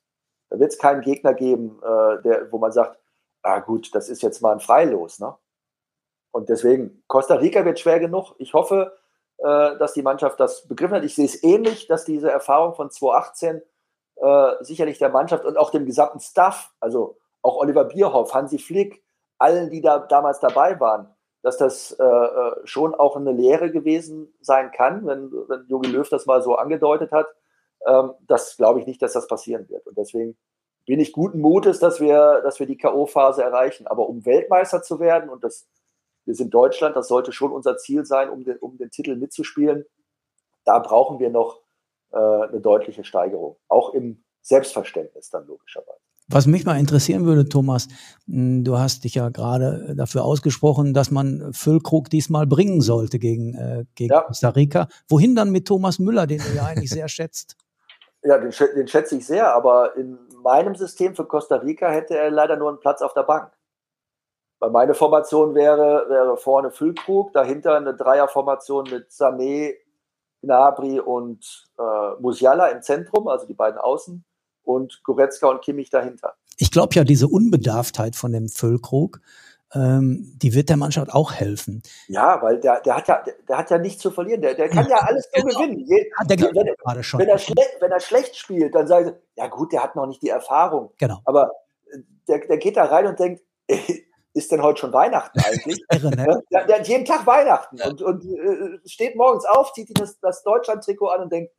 Da 0.51 0.59
wird 0.59 0.73
es 0.73 0.79
keinen 0.79 1.01
Gegner 1.03 1.35
geben, 1.35 1.81
äh, 1.83 2.23
der, 2.23 2.51
wo 2.51 2.59
man 2.59 2.73
sagt, 2.73 2.99
ah 3.43 3.61
gut, 3.61 3.95
das 3.95 4.09
ist 4.09 4.23
jetzt 4.23 4.41
mal 4.41 4.53
ein 4.53 4.61
Freilos. 4.61 5.21
Ne? 5.21 5.35
Und 6.33 6.49
deswegen, 6.49 7.03
Costa 7.07 7.35
Rica 7.35 7.65
wird 7.65 7.79
schwer 7.79 8.01
genug. 8.01 8.35
Ich 8.39 8.55
hoffe, 8.55 8.97
äh, 9.39 9.77
dass 9.79 9.93
die 9.93 10.03
Mannschaft 10.03 10.41
das 10.41 10.67
begriffen 10.67 10.97
hat. 10.97 11.05
Ich 11.05 11.15
sehe 11.15 11.27
es 11.27 11.43
ähnlich, 11.43 11.87
dass 11.87 12.05
diese 12.05 12.31
Erfahrung 12.31 12.75
von 12.75 12.91
2018 12.91 13.63
äh, 14.17 14.53
sicherlich 14.61 14.99
der 14.99 15.11
Mannschaft 15.11 15.45
und 15.45 15.57
auch 15.57 15.71
dem 15.71 15.87
gesamten 15.87 16.21
Staff, 16.21 16.73
also 16.81 17.19
auch 17.43 17.57
Oliver 17.57 17.85
Bierhoff, 17.85 18.35
Hansi 18.35 18.59
Flick, 18.59 19.05
allen, 19.39 19.71
die 19.71 19.81
da 19.81 20.01
damals 20.01 20.41
dabei 20.41 20.79
waren, 20.81 21.15
dass 21.43 21.57
das 21.57 21.93
äh, 21.93 22.05
äh, 22.05 22.57
schon 22.65 22.95
auch 22.95 23.17
eine 23.17 23.33
Lehre 23.33 23.71
gewesen 23.71 24.35
sein 24.41 24.71
kann, 24.73 25.07
wenn, 25.07 25.31
wenn 25.49 25.67
Jogi 25.69 25.91
Löw 25.91 26.09
das 26.09 26.27
mal 26.27 26.43
so 26.43 26.57
angedeutet 26.57 27.13
hat. 27.13 27.29
Ähm, 27.87 28.13
das 28.27 28.57
glaube 28.57 28.81
ich 28.81 28.87
nicht, 28.87 29.01
dass 29.03 29.13
das 29.13 29.29
passieren 29.29 29.69
wird. 29.69 29.87
Und 29.87 29.97
deswegen 29.97 30.37
bin 30.87 31.01
ich 31.01 31.13
guten 31.13 31.41
Mutes, 31.41 31.79
dass 31.79 32.01
wir, 32.01 32.41
dass 32.43 32.59
wir 32.59 32.67
die 32.67 32.79
K.O.-Phase 32.79 33.43
erreichen. 33.43 33.87
Aber 33.87 34.09
um 34.09 34.25
Weltmeister 34.25 34.83
zu 34.83 34.99
werden, 35.01 35.31
und 35.31 35.45
das, 35.45 35.69
wir 36.25 36.35
sind 36.35 36.53
Deutschland, 36.53 36.97
das 36.97 37.09
sollte 37.09 37.31
schon 37.33 37.53
unser 37.53 37.77
Ziel 37.77 38.05
sein, 38.05 38.31
um 38.31 38.43
den, 38.43 38.57
um 38.59 38.77
den 38.79 38.91
Titel 38.91 39.15
mitzuspielen, 39.15 39.85
da 40.65 40.79
brauchen 40.79 41.19
wir 41.19 41.31
noch 41.31 41.63
äh, 42.11 42.17
eine 42.17 42.61
deutliche 42.61 43.05
Steigerung. 43.05 43.59
Auch 43.69 43.95
im 43.95 44.25
Selbstverständnis 44.41 45.31
dann 45.31 45.47
logischerweise. 45.47 46.08
Was 46.31 46.47
mich 46.47 46.67
mal 46.67 46.79
interessieren 46.79 47.25
würde, 47.25 47.49
Thomas, 47.49 47.89
hm, 48.27 48.63
du 48.63 48.79
hast 48.79 49.05
dich 49.05 49.15
ja 49.15 49.31
gerade 49.31 49.95
dafür 49.97 50.25
ausgesprochen, 50.25 50.93
dass 50.93 51.11
man 51.11 51.53
Füllkrug 51.55 52.11
diesmal 52.11 52.47
bringen 52.47 52.83
sollte 52.83 53.19
gegen, 53.19 53.55
äh, 53.55 53.85
gegen 53.95 54.13
ja. 54.13 54.23
Costa 54.23 54.51
Rica. 54.51 54.89
Wohin 55.09 55.35
dann 55.35 55.51
mit 55.51 55.67
Thomas 55.67 55.99
Müller, 55.99 56.27
den 56.27 56.39
du 56.39 56.55
ja 56.55 56.67
eigentlich 56.67 56.91
sehr 56.91 57.09
schätzt? 57.09 57.57
Ja, 58.25 58.37
den, 58.37 58.53
den 58.75 58.89
schätze 58.89 59.17
ich 59.17 59.25
sehr, 59.25 59.55
aber 59.55 59.97
in 59.97 60.19
meinem 60.43 60.75
System 60.75 61.15
für 61.15 61.25
Costa 61.25 61.55
Rica 61.55 61.89
hätte 61.89 62.19
er 62.19 62.33
leider 62.33 62.57
nur 62.57 62.69
einen 62.69 62.81
Platz 62.81 63.01
auf 63.01 63.15
der 63.15 63.23
Bank. 63.23 63.53
Weil 64.59 64.71
meine 64.71 64.95
Formation 64.95 65.55
wäre, 65.55 66.05
wäre 66.09 66.37
vorne 66.37 66.73
Füllkrug, 66.73 67.33
dahinter 67.33 67.77
eine 67.77 67.95
Dreierformation 67.95 68.89
mit 68.91 69.11
Sané, 69.11 69.77
Gnabry 70.43 70.99
und 70.99 71.69
äh, 71.79 72.21
Musiala 72.21 72.67
im 72.67 72.83
Zentrum, 72.83 73.29
also 73.29 73.47
die 73.47 73.55
beiden 73.55 73.79
Außen 73.79 74.25
und 74.69 75.03
Goretzka 75.03 75.49
und 75.49 75.63
Kimmich 75.63 75.89
dahinter. 75.91 76.35
Ich 76.59 76.71
glaube 76.71 76.95
ja, 76.95 77.05
diese 77.05 77.27
Unbedarftheit 77.27 78.17
von 78.17 78.33
dem 78.33 78.49
Füllkrug, 78.49 79.21
ähm, 79.75 80.33
die 80.37 80.55
wird 80.55 80.69
der 80.69 80.77
Mannschaft 80.77 81.13
auch 81.13 81.33
helfen. 81.33 81.83
Ja, 82.07 82.41
weil 82.43 82.61
der, 82.61 82.81
der 82.81 82.97
hat 82.97 83.09
ja, 83.09 83.23
der, 83.23 83.35
der 83.49 83.59
hat 83.59 83.71
ja 83.71 83.79
nichts 83.79 84.03
zu 84.03 84.11
verlieren. 84.11 84.43
Der, 84.43 84.55
der 84.55 84.69
kann 84.69 84.87
ja, 84.89 84.97
ja 84.97 85.03
alles 85.07 85.29
nur 85.35 85.47
genau. 85.47 85.61
gewinnen. 85.61 85.87
Je, 85.87 86.11
hat 86.17 86.31
der 86.31 86.41
wenn, 86.41 86.75
gerade 86.77 87.03
schon. 87.03 87.21
Wenn 87.21 87.29
er, 87.29 87.39
wenn 87.39 87.91
er 87.91 88.01
schlecht 88.01 88.37
spielt, 88.37 88.75
dann 88.75 88.87
sagen 88.87 89.07
sie, 89.07 89.15
ja 89.37 89.47
gut, 89.49 89.73
der 89.73 89.83
hat 89.83 89.97
noch 89.97 90.07
nicht 90.07 90.23
die 90.23 90.29
Erfahrung. 90.29 90.93
Genau. 90.99 91.21
Aber 91.25 91.53
äh, 91.91 91.99
der, 92.29 92.47
der 92.47 92.59
geht 92.59 92.77
da 92.77 92.85
rein 92.85 93.07
und 93.07 93.19
denkt, 93.19 93.43
ist 94.35 94.53
denn 94.53 94.63
heute 94.63 94.81
schon 94.81 94.93
Weihnachten 94.93 95.41
eigentlich? 95.41 95.83
Irre, 95.93 96.11
ne? 96.11 96.43
der, 96.51 96.67
der, 96.67 96.79
hat 96.79 96.89
jeden 96.89 97.05
Tag 97.05 97.27
Weihnachten 97.27 97.77
ja. 97.77 97.89
und, 97.89 98.03
und 98.03 98.25
äh, 98.25 98.79
steht 98.87 99.17
morgens 99.17 99.45
auf, 99.45 99.73
zieht 99.73 99.99
das, 99.99 100.19
das 100.21 100.43
Deutschland-Trikot 100.43 101.09
an 101.09 101.23
und 101.23 101.33
denkt, 101.33 101.53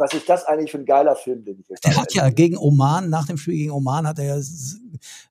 was 0.00 0.14
ist 0.14 0.28
das 0.28 0.44
eigentlich 0.46 0.70
für 0.70 0.78
ein 0.78 0.86
geiler 0.86 1.14
Film, 1.14 1.44
den 1.44 1.60
ich 1.60 1.68
jetzt 1.68 1.84
Der 1.84 1.96
hat 1.96 2.12
ja 2.14 2.30
gegen 2.30 2.56
Oman, 2.56 3.10
nach 3.10 3.26
dem 3.26 3.36
Spiel 3.36 3.54
gegen 3.54 3.70
Oman 3.70 4.06
hat 4.06 4.18
er 4.18 4.36
ja, 4.36 4.42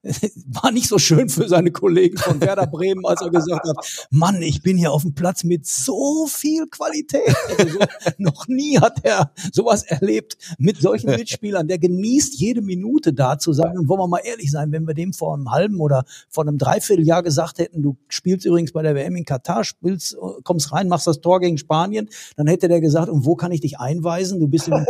war 0.47 0.71
nicht 0.71 0.87
so 0.87 0.97
schön 0.97 1.29
für 1.29 1.47
seine 1.47 1.71
Kollegen 1.71 2.17
von 2.17 2.41
Werder 2.41 2.67
Bremen, 2.67 3.05
als 3.05 3.21
er 3.21 3.29
gesagt 3.29 3.67
hat, 3.67 4.07
Mann, 4.11 4.41
ich 4.41 4.61
bin 4.61 4.77
hier 4.77 4.91
auf 4.91 5.01
dem 5.01 5.13
Platz 5.13 5.43
mit 5.43 5.65
so 5.65 6.27
viel 6.27 6.67
Qualität. 6.67 7.35
Also 7.57 7.79
so, 7.79 7.79
noch 8.17 8.47
nie 8.47 8.79
hat 8.79 8.99
er 9.03 9.31
sowas 9.51 9.83
erlebt 9.83 10.37
mit 10.57 10.77
solchen 10.77 11.11
Mitspielern. 11.11 11.67
Der 11.67 11.79
genießt 11.79 12.39
jede 12.39 12.61
Minute 12.61 13.13
da 13.13 13.37
zu 13.37 13.53
sein. 13.53 13.77
Und 13.77 13.87
wollen 13.87 13.99
wir 13.99 14.07
mal 14.07 14.21
ehrlich 14.23 14.51
sein, 14.51 14.71
wenn 14.71 14.87
wir 14.87 14.93
dem 14.93 15.13
vor 15.13 15.33
einem 15.33 15.51
halben 15.51 15.79
oder 15.79 16.03
vor 16.29 16.45
einem 16.45 16.57
Dreivierteljahr 16.57 17.23
gesagt 17.23 17.59
hätten, 17.59 17.81
du 17.81 17.97
spielst 18.07 18.45
übrigens 18.45 18.71
bei 18.71 18.81
der 18.81 18.95
WM 18.95 19.15
in 19.15 19.25
Katar, 19.25 19.63
spielst, 19.63 20.17
kommst 20.43 20.71
rein, 20.71 20.87
machst 20.87 21.07
das 21.07 21.21
Tor 21.21 21.39
gegen 21.39 21.57
Spanien, 21.57 22.09
dann 22.35 22.47
hätte 22.47 22.67
der 22.67 22.81
gesagt, 22.81 23.09
und 23.09 23.25
wo 23.25 23.35
kann 23.35 23.51
ich 23.51 23.61
dich 23.61 23.79
einweisen? 23.79 24.39
Du 24.39 24.47
bist 24.47 24.67
ja. 24.67 24.85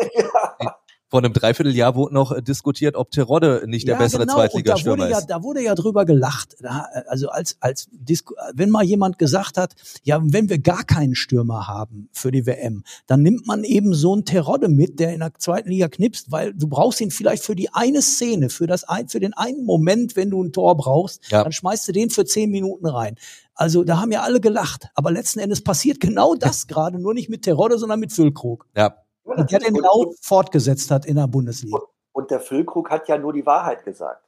Vor 1.09 1.19
einem 1.19 1.33
Dreivierteljahr 1.33 1.95
wurde 1.95 2.13
noch 2.13 2.31
äh, 2.31 2.41
diskutiert, 2.41 2.95
ob 2.95 3.09
Terodde 3.09 3.63
nicht 3.65 3.87
der 3.87 3.95
ja, 3.95 3.99
bessere 3.99 4.21
genau. 4.21 4.35
Zweitligastürmer 4.35 5.09
ist. 5.09 5.21
Ja, 5.21 5.25
da 5.25 5.43
wurde 5.43 5.63
ja 5.63 5.73
drüber 5.73 6.05
gelacht. 6.05 6.55
Da, 6.61 6.85
also 7.07 7.29
als, 7.29 7.57
als 7.59 7.87
Disku 7.91 8.35
wenn 8.53 8.69
mal 8.69 8.83
jemand 8.83 9.17
gesagt 9.17 9.57
hat, 9.57 9.73
ja, 10.03 10.19
wenn 10.21 10.49
wir 10.49 10.59
gar 10.59 10.83
keinen 10.83 11.15
Stürmer 11.15 11.67
haben 11.67 12.09
für 12.11 12.31
die 12.31 12.45
WM, 12.45 12.83
dann 13.07 13.23
nimmt 13.23 13.47
man 13.47 13.63
eben 13.63 13.95
so 13.95 14.13
einen 14.13 14.25
Terodde 14.25 14.69
mit, 14.69 14.99
der 14.99 15.13
in 15.13 15.21
der 15.21 15.33
zweiten 15.37 15.69
Liga 15.69 15.87
knipst, 15.87 16.31
weil 16.31 16.53
du 16.53 16.67
brauchst 16.67 17.01
ihn 17.01 17.09
vielleicht 17.09 17.43
für 17.43 17.55
die 17.55 17.73
eine 17.73 18.03
Szene, 18.03 18.49
für 18.49 18.67
das 18.67 18.83
ein, 18.83 19.09
für 19.09 19.19
den 19.19 19.33
einen 19.33 19.65
Moment, 19.65 20.15
wenn 20.15 20.29
du 20.29 20.43
ein 20.43 20.51
Tor 20.51 20.77
brauchst, 20.77 21.31
ja. 21.31 21.43
dann 21.43 21.51
schmeißt 21.51 21.87
du 21.87 21.91
den 21.91 22.11
für 22.11 22.25
zehn 22.25 22.51
Minuten 22.51 22.85
rein. 22.85 23.15
Also 23.55 23.83
da 23.83 23.99
haben 23.99 24.11
ja 24.11 24.21
alle 24.21 24.39
gelacht. 24.39 24.89
Aber 24.93 25.11
letzten 25.11 25.39
Endes 25.39 25.61
passiert 25.63 25.99
genau 25.99 26.35
das 26.35 26.67
gerade, 26.67 26.99
nur 26.99 27.15
nicht 27.15 27.29
mit 27.29 27.41
Terodde, 27.41 27.79
sondern 27.79 27.99
mit 27.99 28.13
Füllkrug. 28.13 28.67
Ja. 28.77 28.95
Und 29.37 29.51
der 29.51 29.59
den 29.59 29.75
Lauf 29.75 30.15
fortgesetzt 30.21 30.91
hat 30.91 31.05
in 31.05 31.15
der 31.15 31.27
Bundesliga. 31.27 31.79
Und 32.11 32.31
der 32.31 32.39
Füllkrug 32.39 32.89
hat 32.89 33.07
ja 33.07 33.17
nur 33.17 33.33
die 33.33 33.45
Wahrheit 33.45 33.83
gesagt. 33.83 34.25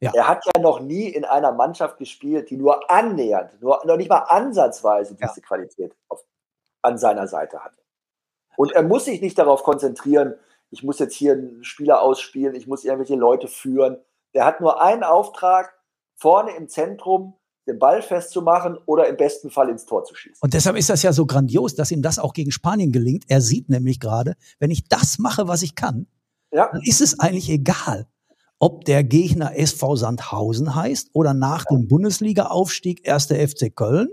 Ja. 0.00 0.12
Er 0.14 0.28
hat 0.28 0.44
ja 0.46 0.62
noch 0.62 0.80
nie 0.80 1.08
in 1.08 1.24
einer 1.24 1.52
Mannschaft 1.52 1.98
gespielt, 1.98 2.48
die 2.50 2.56
nur 2.56 2.90
annähernd, 2.90 3.60
nur 3.60 3.82
noch 3.84 3.96
nicht 3.96 4.08
mal 4.08 4.20
ansatzweise 4.20 5.14
diese 5.14 5.40
ja. 5.40 5.46
Qualität 5.46 5.94
auf, 6.08 6.24
an 6.82 6.96
seiner 6.96 7.28
Seite 7.28 7.62
hatte. 7.62 7.76
Und 8.56 8.72
er 8.72 8.82
muss 8.82 9.04
sich 9.04 9.20
nicht 9.20 9.38
darauf 9.38 9.62
konzentrieren, 9.62 10.34
ich 10.70 10.82
muss 10.82 10.98
jetzt 10.98 11.14
hier 11.14 11.32
einen 11.32 11.64
Spieler 11.64 12.00
ausspielen, 12.00 12.54
ich 12.54 12.66
muss 12.66 12.84
irgendwelche 12.84 13.16
Leute 13.16 13.48
führen. 13.48 13.98
Der 14.34 14.44
hat 14.44 14.60
nur 14.60 14.80
einen 14.80 15.02
Auftrag, 15.02 15.74
vorne 16.14 16.52
im 16.56 16.68
Zentrum 16.68 17.34
den 17.70 17.78
Ball 17.78 18.02
festzumachen 18.02 18.76
oder 18.86 19.08
im 19.08 19.16
besten 19.16 19.50
Fall 19.50 19.68
ins 19.68 19.86
Tor 19.86 20.04
zu 20.04 20.14
schießen. 20.14 20.38
Und 20.40 20.54
deshalb 20.54 20.76
ist 20.76 20.90
das 20.90 21.02
ja 21.02 21.12
so 21.12 21.26
grandios, 21.26 21.74
dass 21.74 21.90
ihm 21.90 22.02
das 22.02 22.18
auch 22.18 22.32
gegen 22.32 22.50
Spanien 22.50 22.92
gelingt. 22.92 23.24
Er 23.28 23.40
sieht 23.40 23.68
nämlich 23.68 24.00
gerade, 24.00 24.34
wenn 24.58 24.70
ich 24.70 24.88
das 24.88 25.18
mache, 25.18 25.48
was 25.48 25.62
ich 25.62 25.74
kann, 25.74 26.06
ja. 26.52 26.68
dann 26.72 26.82
ist 26.84 27.00
es 27.00 27.18
eigentlich 27.20 27.48
egal, 27.48 28.06
ob 28.58 28.84
der 28.84 29.04
Gegner 29.04 29.56
SV 29.56 29.96
Sandhausen 29.96 30.74
heißt 30.74 31.10
oder 31.12 31.32
nach 31.32 31.64
ja. 31.70 31.76
dem 31.76 31.88
Bundesliga-Aufstieg 31.88 33.08
1. 33.08 33.26
FC 33.26 33.74
Köln 33.74 34.08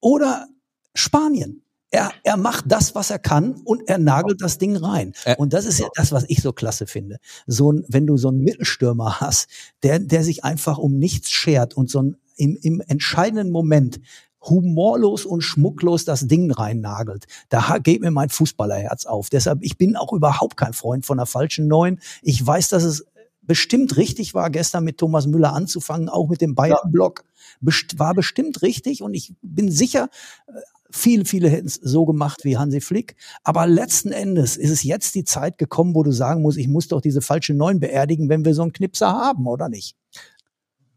oder 0.00 0.46
Spanien. 0.94 1.62
Er, 1.94 2.10
er 2.24 2.38
macht 2.38 2.64
das, 2.68 2.94
was 2.94 3.10
er 3.10 3.18
kann 3.18 3.60
und 3.66 3.86
er 3.86 3.98
nagelt 3.98 4.40
das 4.40 4.56
Ding 4.56 4.76
rein. 4.76 5.12
Und 5.36 5.52
das 5.52 5.66
ist 5.66 5.78
ja 5.78 5.88
das, 5.94 6.10
was 6.10 6.24
ich 6.26 6.40
so 6.40 6.54
klasse 6.54 6.86
finde. 6.86 7.18
So 7.46 7.70
ein, 7.70 7.84
wenn 7.86 8.06
du 8.06 8.16
so 8.16 8.28
einen 8.28 8.40
Mittelstürmer 8.40 9.20
hast, 9.20 9.48
der, 9.82 9.98
der 9.98 10.24
sich 10.24 10.42
einfach 10.42 10.78
um 10.78 10.98
nichts 10.98 11.30
schert 11.30 11.74
und 11.76 11.90
so 11.90 12.00
ein 12.00 12.16
im, 12.36 12.56
im 12.62 12.82
entscheidenden 12.86 13.50
Moment 13.50 14.00
humorlos 14.42 15.24
und 15.24 15.42
schmucklos 15.42 16.04
das 16.04 16.26
Ding 16.26 16.50
reinnagelt. 16.50 17.26
Da 17.48 17.78
geht 17.78 18.00
mir 18.00 18.10
mein 18.10 18.28
Fußballerherz 18.28 19.06
auf. 19.06 19.30
Deshalb, 19.30 19.62
ich 19.62 19.78
bin 19.78 19.96
auch 19.96 20.12
überhaupt 20.12 20.56
kein 20.56 20.72
Freund 20.72 21.06
von 21.06 21.18
der 21.18 21.26
falschen 21.26 21.68
Neun. 21.68 22.00
Ich 22.22 22.44
weiß, 22.44 22.68
dass 22.70 22.82
es 22.82 23.04
bestimmt 23.42 23.96
richtig 23.96 24.34
war, 24.34 24.50
gestern 24.50 24.84
mit 24.84 24.98
Thomas 24.98 25.26
Müller 25.26 25.52
anzufangen, 25.52 26.08
auch 26.08 26.28
mit 26.28 26.40
dem 26.40 26.54
Bayern-Block. 26.54 27.24
Best 27.60 27.98
war 27.98 28.14
bestimmt 28.14 28.62
richtig 28.62 29.02
und 29.02 29.14
ich 29.14 29.34
bin 29.42 29.70
sicher, 29.70 30.08
äh, 30.46 30.52
viele, 30.90 31.24
viele 31.24 31.48
hätten 31.48 31.66
es 31.66 31.74
so 31.74 32.04
gemacht 32.04 32.44
wie 32.44 32.56
Hansi 32.56 32.80
Flick. 32.80 33.16
Aber 33.42 33.66
letzten 33.66 34.12
Endes 34.12 34.56
ist 34.56 34.70
es 34.70 34.82
jetzt 34.82 35.14
die 35.14 35.24
Zeit 35.24 35.58
gekommen, 35.58 35.94
wo 35.94 36.02
du 36.02 36.12
sagen 36.12 36.42
musst, 36.42 36.58
ich 36.58 36.68
muss 36.68 36.88
doch 36.88 37.00
diese 37.00 37.20
falsche 37.20 37.54
Neun 37.54 37.80
beerdigen, 37.80 38.28
wenn 38.28 38.44
wir 38.44 38.54
so 38.54 38.62
einen 38.62 38.72
Knipser 38.72 39.10
haben, 39.12 39.46
oder 39.46 39.68
nicht? 39.68 39.96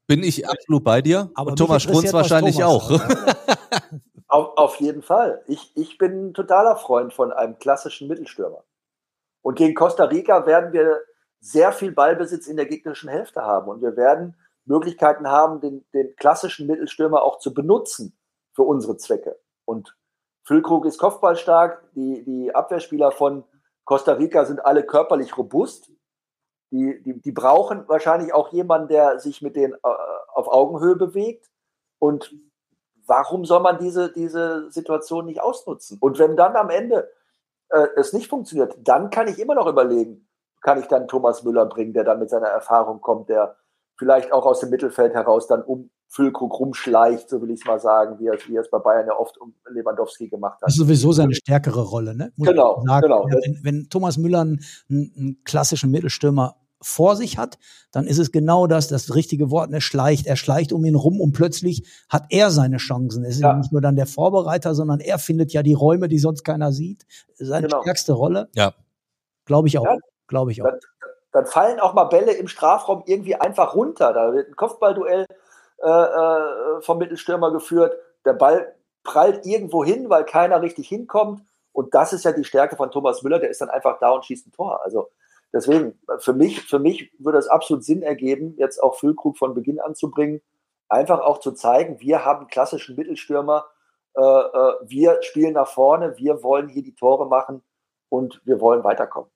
Bin 0.08 0.24
ich 0.24 0.48
absolut 0.48 0.84
bei 0.84 1.02
dir. 1.02 1.32
Aber 1.36 1.52
und 1.52 1.58
Thomas 1.58 1.84
Strunz 1.84 2.14
wahrscheinlich 2.14 2.58
Thomas 2.58 2.92
auch. 2.92 2.92
auf, 4.28 4.58
auf 4.58 4.76
jeden 4.80 5.02
Fall. 5.02 5.44
Ich, 5.48 5.72
ich 5.76 5.98
bin 5.98 6.28
ein 6.28 6.34
totaler 6.34 6.76
Freund 6.76 7.14
von 7.14 7.32
einem 7.32 7.58
klassischen 7.58 8.08
Mittelstürmer. 8.08 8.64
Und 9.42 9.56
gegen 9.56 9.74
Costa 9.76 10.06
Rica 10.06 10.46
werden 10.46 10.74
wir 10.74 11.02
sehr 11.40 11.72
viel 11.72 11.92
Ballbesitz 11.92 12.48
in 12.48 12.58
der 12.58 12.66
gegnerischen 12.66 13.10
Hälfte 13.10 13.44
haben. 13.44 13.70
Und 13.70 13.82
wir 13.82 13.96
werden 13.96 14.36
Möglichkeiten 14.66 15.28
haben, 15.28 15.62
den, 15.62 15.86
den 15.94 16.16
klassischen 16.16 16.68
Mittelstürmer 16.68 17.24
auch 17.24 17.40
zu 17.40 17.54
benutzen 17.54 18.18
für 18.54 18.64
unsere 18.64 18.98
Zwecke. 18.98 19.40
Und 19.64 19.96
Füllkrug 20.44 20.86
ist 20.86 20.98
kopfballstark. 21.00 21.84
Die, 21.94 22.24
die 22.24 22.54
Abwehrspieler 22.54 23.12
von 23.12 23.44
Costa 23.84 24.14
Rica 24.14 24.46
sind 24.46 24.64
alle 24.66 24.84
körperlich 24.84 25.38
robust. 25.38 25.92
Die, 26.76 27.02
die, 27.04 27.22
die 27.22 27.32
brauchen 27.32 27.88
wahrscheinlich 27.88 28.34
auch 28.34 28.52
jemanden, 28.52 28.90
der 28.90 29.20
sich 29.20 29.42
mit 29.42 29.56
denen 29.56 29.74
äh, 29.74 29.78
auf 30.34 30.48
Augenhöhe 30.48 30.96
bewegt. 30.96 31.50
Und 32.00 32.34
warum 33.08 33.46
soll 33.46 33.62
man 33.62 33.80
diese, 33.80 34.12
diese 34.12 34.70
Situation 34.72 35.26
nicht 35.26 35.42
ausnutzen? 35.42 35.98
Und 36.02 36.20
wenn 36.20 36.36
dann 36.36 36.56
am 36.56 36.70
Ende 36.70 37.10
äh, 37.70 37.88
es 37.96 38.14
nicht 38.14 38.28
funktioniert, 38.28 38.76
dann 38.80 39.10
kann 39.10 39.28
ich 39.28 39.40
immer 39.40 39.56
noch 39.56 39.68
überlegen, 39.68 40.28
kann 40.62 40.80
ich 40.80 40.88
dann 40.88 41.08
Thomas 41.08 41.44
Müller 41.44 41.66
bringen, 41.66 41.94
der 41.94 42.04
dann 42.04 42.20
mit 42.20 42.30
seiner 42.30 42.48
Erfahrung 42.48 43.00
kommt, 43.00 43.30
der 43.30 43.56
vielleicht 43.98 44.34
auch 44.34 44.46
aus 44.46 44.60
dem 44.60 44.70
Mittelfeld 44.70 45.14
heraus 45.14 45.48
dann 45.48 45.64
um 45.64 45.90
Füllkrug 46.08 46.60
rumschleicht, 46.60 47.30
so 47.30 47.42
will 47.42 47.52
ich 47.52 47.62
es 47.62 47.68
mal 47.68 47.80
sagen, 47.80 48.20
wie 48.20 48.28
er, 48.28 48.38
wie 48.48 48.56
er 48.56 48.62
es 48.62 48.70
bei 48.70 48.78
Bayern 48.80 49.08
ja 49.08 49.18
oft 49.18 49.38
um 49.38 49.54
Lewandowski 49.70 50.30
gemacht 50.30 50.56
hat. 50.56 50.64
Das 50.64 50.74
ist 50.74 50.80
sowieso 50.80 51.12
seine 51.12 51.34
stärkere 51.34 51.82
Rolle, 51.82 52.16
ne? 52.16 52.32
Muss 52.38 52.48
genau, 52.48 52.82
genau. 53.02 53.26
Wenn, 53.26 53.60
wenn, 53.64 53.90
Thomas 53.90 54.18
Müller 54.18 54.42
einen, 54.42 54.60
einen, 54.90 55.42
klassischen 55.44 55.92
Mittelstürmer 55.92 56.56
vor 56.82 57.16
sich 57.16 57.38
hat, 57.38 57.58
dann 57.92 58.06
ist 58.06 58.20
es 58.20 58.32
genau 58.32 58.68
das, 58.68 58.88
das 58.88 59.16
richtige 59.16 59.50
Wort, 59.50 59.72
er 59.72 59.82
schleicht, 59.82 60.28
er 60.28 60.36
schleicht 60.36 60.74
um 60.74 60.84
ihn 60.86 60.96
rum 60.96 61.20
und 61.22 61.34
plötzlich 61.34 61.88
hat 62.10 62.26
er 62.30 62.52
seine 62.52 62.78
Chancen. 62.78 63.24
Es 63.24 63.36
ist 63.36 63.42
ja. 63.42 63.54
nicht 63.54 63.72
nur 63.72 63.82
dann 63.82 63.96
der 63.96 64.08
Vorbereiter, 64.08 64.76
sondern 64.76 65.00
er 65.00 65.18
findet 65.18 65.54
ja 65.54 65.64
die 65.64 65.74
Räume, 65.74 66.08
die 66.08 66.20
sonst 66.20 66.44
keiner 66.44 66.72
sieht. 66.72 67.06
Seine 67.36 67.68
genau. 67.68 67.82
stärkste 67.82 68.14
Rolle. 68.14 68.50
Ja. 68.54 68.74
Glaube 69.46 69.68
ich 69.68 69.78
auch. 69.78 69.86
Ja. 69.86 69.98
Glaube 70.28 70.52
ich 70.52 70.62
auch. 70.62 70.68
Dann, 70.68 70.80
dann, 71.32 71.46
fallen 71.46 71.80
auch 71.80 71.94
mal 71.94 72.06
Bälle 72.06 72.34
im 72.34 72.48
Strafraum 72.48 73.04
irgendwie 73.06 73.36
einfach 73.36 73.76
runter. 73.76 74.14
Da 74.14 74.34
wird 74.34 74.50
ein 74.50 74.56
Kopfballduell 74.56 75.26
äh, 75.82 75.90
äh, 75.90 76.82
vom 76.82 76.98
Mittelstürmer 76.98 77.52
geführt. 77.52 77.96
Der 78.26 78.34
Ball 78.34 78.76
prallt 79.04 79.46
irgendwo 79.46 79.84
hin, 79.84 80.10
weil 80.10 80.26
keiner 80.26 80.62
richtig 80.62 80.88
hinkommt. 80.88 81.44
Und 81.72 81.94
das 81.94 82.14
ist 82.14 82.26
ja 82.26 82.32
die 82.32 82.44
Stärke 82.44 82.76
von 82.76 82.90
Thomas 82.90 83.22
Müller. 83.22 83.40
Der 83.40 83.50
ist 83.50 83.62
dann 83.62 83.70
einfach 83.70 84.00
da 84.00 84.12
und 84.12 84.26
schießt 84.26 84.48
ein 84.48 84.52
Tor. 84.52 84.84
Also 84.84 85.10
deswegen, 85.56 85.98
für 86.20 86.34
mich, 86.34 86.62
für 86.62 86.80
mich 86.80 87.12
würde 87.18 87.40
es 87.40 87.48
absolut 87.48 87.84
Sinn 87.84 88.04
ergeben, 88.04 88.54
jetzt 88.58 88.84
auch 88.84 88.96
Füllkrug 88.96 89.38
von 89.38 89.56
Beginn 89.56 89.80
an 89.80 89.96
zu 89.96 90.12
bringen. 90.12 90.42
Einfach 90.90 91.22
auch 91.22 91.40
zu 91.40 91.54
zeigen, 91.54 92.00
wir 92.00 92.26
haben 92.26 92.48
klassischen 92.48 92.96
Mittelstürmer. 92.96 93.66
Äh, 94.16 94.22
äh, 94.22 94.74
wir 94.86 95.18
spielen 95.22 95.54
nach 95.54 95.68
vorne. 95.68 96.18
Wir 96.18 96.44
wollen 96.44 96.70
hier 96.70 96.84
die 96.84 96.94
Tore 96.94 97.28
machen 97.28 97.64
und 98.10 98.42
wir 98.46 98.60
wollen 98.62 98.84
weiterkommen. 98.84 99.32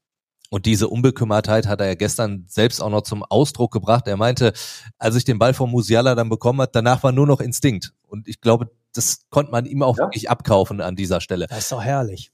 Und 0.52 0.66
diese 0.66 0.88
Unbekümmertheit 0.88 1.68
hat 1.68 1.80
er 1.80 1.88
ja 1.88 1.96
gestern 1.96 2.46
selbst 2.48 2.82
auch 2.82 2.90
noch 2.90 3.02
zum 3.02 3.24
Ausdruck 3.24 3.72
gebracht. 3.72 4.08
Er 4.08 4.18
meinte, 4.18 4.54
als 4.98 5.16
ich 5.16 5.24
den 5.24 5.40
Ball 5.40 5.54
von 5.54 5.70
Musiala 5.70 6.16
dann 6.16 6.30
bekommen 6.30 6.62
hat, 6.62 6.76
danach 6.76 7.04
war 7.04 7.12
nur 7.12 7.28
noch 7.28 7.40
Instinkt. 7.40 7.94
Und 8.08 8.28
ich 8.28 8.42
glaube, 8.42 8.70
das 8.94 9.30
konnte 9.30 9.52
man 9.52 9.66
ihm 9.66 9.84
auch 9.84 9.98
ja. 9.98 10.06
wirklich 10.06 10.30
abkaufen 10.30 10.82
an 10.82 10.96
dieser 10.96 11.22
Stelle. 11.22 11.48
Das 11.48 11.60
ist 11.60 11.72
doch 11.72 11.84
herrlich. 11.84 12.32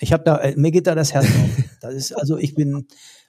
Ich 0.00 0.12
habe 0.12 0.24
da, 0.24 0.38
äh, 0.38 0.56
mir 0.56 0.70
geht 0.70 0.86
da 0.86 0.94
das 0.94 1.12
Herz 1.12 1.26
auf. 1.26 1.64
Das 1.80 1.94
ist, 1.94 2.12
also 2.12 2.36
ich 2.36 2.56
bin 2.56 2.88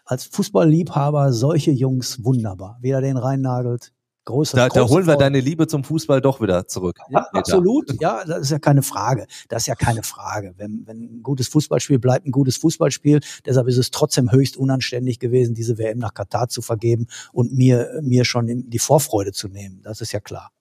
als 0.10 0.26
Fußballliebhaber 0.26 1.32
solche 1.34 1.70
Jungs 1.70 2.24
wunderbar. 2.24 2.80
Weder 2.82 3.00
den 3.00 3.16
reinnagelt, 3.16 3.94
Große, 4.26 4.56
da, 4.56 4.68
da 4.68 4.88
holen 4.88 5.08
wir 5.08 5.16
deine 5.16 5.40
Liebe 5.40 5.66
zum 5.66 5.84
Fußball 5.84 6.22
doch 6.22 6.40
wieder 6.40 6.68
zurück. 6.68 6.98
Ja, 7.10 7.28
absolut, 7.32 8.00
ja, 8.00 8.24
das 8.26 8.42
ist 8.42 8.52
ja 8.52 8.60
keine 8.60 8.84
Frage. 8.84 9.26
Das 9.48 9.64
ist 9.64 9.68
ja 9.68 9.76
keine 9.76 10.04
Frage. 10.04 10.54
Wenn, 10.58 10.84
wenn 10.86 11.02
ein 11.02 11.24
gutes 11.24 11.48
Fußballspiel 11.48 11.98
bleibt 11.98 12.28
ein 12.28 12.32
gutes 12.32 12.58
Fußballspiel, 12.58 13.22
deshalb 13.46 13.68
ist 13.68 13.78
es 13.78 13.90
trotzdem 13.90 14.32
höchst 14.32 14.56
unanständig 14.58 15.20
gewesen, 15.20 15.56
diese 15.56 15.80
WM 15.80 15.98
nach 15.98 16.14
Katar 16.14 16.48
zu 16.48 16.62
vergeben 16.62 17.08
und 17.32 17.54
mir, 17.54 18.00
mir 18.04 18.24
schon 18.24 18.70
die 18.70 18.80
Vorfreude 18.80 19.32
zu 19.32 19.48
nehmen. 19.48 19.82
Das 19.84 20.02
ist 20.02 20.12
ja 20.12 20.20
klar. 20.20 20.52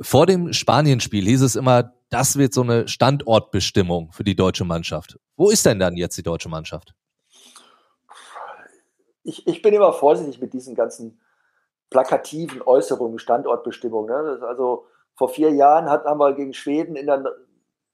Vor 0.00 0.26
dem 0.26 0.52
Spanienspiel 0.52 1.24
hieß 1.24 1.42
es 1.42 1.56
immer, 1.56 1.94
das 2.10 2.36
wird 2.36 2.54
so 2.54 2.62
eine 2.62 2.86
Standortbestimmung 2.86 4.12
für 4.12 4.22
die 4.22 4.36
deutsche 4.36 4.64
Mannschaft. 4.64 5.18
Wo 5.36 5.50
ist 5.50 5.66
denn 5.66 5.80
dann 5.80 5.96
jetzt 5.96 6.18
die 6.18 6.22
deutsche 6.22 6.48
Mannschaft? 6.48 6.94
Ich, 9.24 9.46
ich 9.46 9.62
bin 9.62 9.74
immer 9.74 9.92
vorsichtig 9.92 10.40
mit 10.40 10.52
diesen 10.52 10.74
ganzen 10.74 11.20
plakativen 11.90 12.62
Äußerungen, 12.62 13.18
Standortbestimmung. 13.18 14.06
Ne? 14.06 14.40
also 14.42 14.86
vor 15.14 15.28
vier 15.28 15.50
Jahren 15.50 15.88
hat, 15.90 16.04
haben 16.04 16.18
wir 16.18 16.32
gegen 16.32 16.54
Schweden 16.54 16.96
in 16.96 17.06
der 17.06 17.24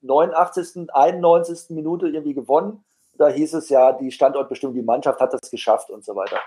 89., 0.03 0.89
91. 0.93 1.71
Minute 1.71 2.09
irgendwie 2.09 2.35
gewonnen. 2.35 2.85
Da 3.17 3.29
hieß 3.29 3.55
es 3.55 3.69
ja, 3.69 3.93
die 3.93 4.13
Standortbestimmung, 4.13 4.75
die 4.75 4.83
Mannschaft 4.83 5.21
hat 5.21 5.33
das 5.33 5.51
geschafft 5.51 5.91
und 5.91 6.05
so 6.05 6.15
weiter. 6.15 6.39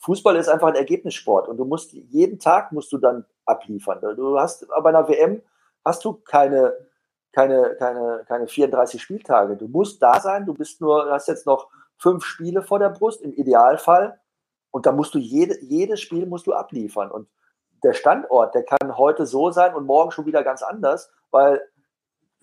Fußball 0.00 0.36
ist 0.36 0.48
einfach 0.48 0.68
ein 0.68 0.74
Ergebnissport 0.74 1.48
und 1.48 1.56
du 1.56 1.64
musst 1.64 1.92
jeden 1.92 2.38
Tag 2.38 2.72
musst 2.72 2.92
du 2.92 2.98
dann 2.98 3.24
abliefern. 3.44 4.00
Du 4.16 4.38
hast 4.38 4.66
bei 4.68 4.88
einer 4.88 5.08
WM 5.08 5.42
hast 5.84 6.04
du 6.04 6.14
keine, 6.14 6.74
keine, 7.32 7.76
keine, 7.78 8.24
keine 8.26 8.46
34 8.46 9.00
Spieltage. 9.00 9.56
Du 9.56 9.68
musst 9.68 10.02
da 10.02 10.20
sein, 10.20 10.46
du 10.46 10.54
bist 10.54 10.80
nur, 10.80 11.10
hast 11.10 11.28
jetzt 11.28 11.46
noch 11.46 11.68
fünf 11.96 12.24
Spiele 12.24 12.62
vor 12.62 12.78
der 12.78 12.90
Brust 12.90 13.22
im 13.22 13.32
Idealfall 13.32 14.19
und 14.70 14.86
da 14.86 14.92
musst 14.92 15.14
du 15.14 15.18
jede, 15.18 15.58
jedes 15.62 16.00
Spiel 16.00 16.26
musst 16.26 16.46
du 16.46 16.52
abliefern. 16.52 17.10
Und 17.10 17.28
der 17.82 17.92
Standort, 17.92 18.54
der 18.54 18.64
kann 18.64 18.96
heute 18.96 19.26
so 19.26 19.50
sein 19.50 19.74
und 19.74 19.86
morgen 19.86 20.10
schon 20.10 20.26
wieder 20.26 20.44
ganz 20.44 20.62
anders, 20.62 21.10
weil 21.30 21.60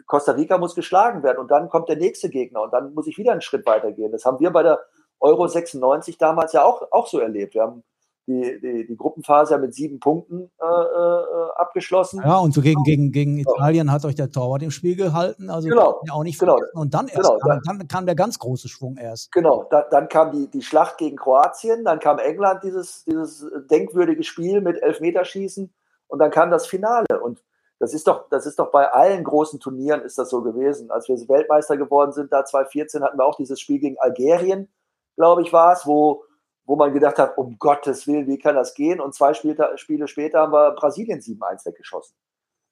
Costa 0.05 0.34
Rica 0.34 0.57
muss 0.57 0.75
geschlagen 0.75 1.23
werden 1.23 1.39
und 1.39 1.51
dann 1.51 1.69
kommt 1.69 1.89
der 1.89 1.97
nächste 1.97 2.30
Gegner 2.30 2.61
und 2.61 2.71
dann 2.71 2.93
muss 2.93 3.07
ich 3.07 3.17
wieder 3.17 3.32
einen 3.32 3.41
Schritt 3.41 3.65
weitergehen. 3.65 4.11
Das 4.11 4.25
haben 4.25 4.39
wir 4.39 4.51
bei 4.51 4.63
der 4.63 4.80
Euro 5.19 5.47
96 5.47 6.17
damals 6.17 6.53
ja 6.53 6.63
auch, 6.63 6.91
auch 6.91 7.07
so 7.07 7.19
erlebt. 7.19 7.55
Wir 7.55 7.63
haben 7.63 7.84
die, 8.28 8.59
die, 8.61 8.86
die 8.86 8.97
Gruppenphase 8.97 9.53
ja 9.53 9.57
mit 9.57 9.73
sieben 9.73 9.99
Punkten 10.01 10.51
äh, 10.61 10.65
äh, 10.65 11.51
abgeschlossen. 11.55 12.21
Ja, 12.23 12.38
und 12.38 12.53
so 12.53 12.61
gegen, 12.61 12.84
gegen, 12.84 13.11
gegen 13.13 13.38
Italien 13.38 13.89
hat 13.91 14.03
euch 14.03 14.15
der 14.15 14.30
Torwart 14.30 14.61
im 14.63 14.71
Spiel 14.71 14.97
gehalten. 14.97 15.49
Also 15.49 15.69
genau, 15.69 16.01
ja 16.05 16.13
auch 16.13 16.23
nicht 16.23 16.38
genau. 16.38 16.59
Und 16.73 16.93
dann 16.93 17.07
erst 17.07 17.30
genau, 17.30 17.59
kam, 17.65 17.80
dann, 17.80 17.88
kam 17.88 18.05
der 18.05 18.15
ganz 18.15 18.38
große 18.38 18.67
Schwung 18.67 18.97
erst. 18.97 19.32
Genau, 19.32 19.65
da, 19.69 19.86
dann 19.89 20.09
kam 20.09 20.32
die, 20.32 20.47
die 20.49 20.61
Schlacht 20.61 20.97
gegen 20.97 21.15
Kroatien, 21.15 21.86
dann 21.86 21.99
kam 21.99 22.19
England, 22.19 22.63
dieses, 22.63 23.05
dieses 23.05 23.45
denkwürdige 23.69 24.23
Spiel 24.23 24.59
mit 24.59 24.82
Elfmeterschießen 24.82 25.73
und 26.07 26.19
dann 26.19 26.30
kam 26.30 26.51
das 26.51 26.67
Finale. 26.67 27.05
Und 27.23 27.41
das 27.80 27.93
ist 27.93 28.07
doch, 28.07 28.28
das 28.30 28.45
ist 28.45 28.59
doch 28.59 28.71
bei 28.71 28.91
allen 28.91 29.23
großen 29.23 29.61
Turnieren 29.61 30.01
ist 30.01 30.17
das 30.17 30.30
so 30.30 30.41
gewesen. 30.41 30.91
Als 30.91 31.07
wir 31.07 31.15
Weltmeister 31.15 31.78
geworden 31.78 32.11
sind, 32.11 32.34
da 32.34 32.43
2014 32.43 33.03
hatten 33.03 33.17
wir 33.17 33.25
auch 33.25 33.38
dieses 33.38 33.61
Spiel 33.61 33.80
gegen 33.80 33.97
Algerien, 33.99 34.67
glaube 35.15 35.43
ich, 35.43 35.53
war 35.53 35.71
es, 35.71 35.88
wo 35.88 36.23
wo 36.68 36.76
man 36.76 36.93
gedacht 36.93 37.18
hat, 37.18 37.38
um 37.38 37.57
Gottes 37.57 38.05
Willen, 38.07 38.28
wie 38.28 38.38
kann 38.38 38.55
das 38.55 38.74
gehen? 38.74 38.99
Und 38.99 39.15
zwei 39.15 39.34
Spiele, 39.34 40.07
später 40.07 40.41
haben 40.41 40.51
wir 40.51 40.72
Brasilien 40.72 41.22
7-1 41.22 41.65
weggeschossen. 41.65 42.15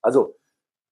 Also 0.01 0.35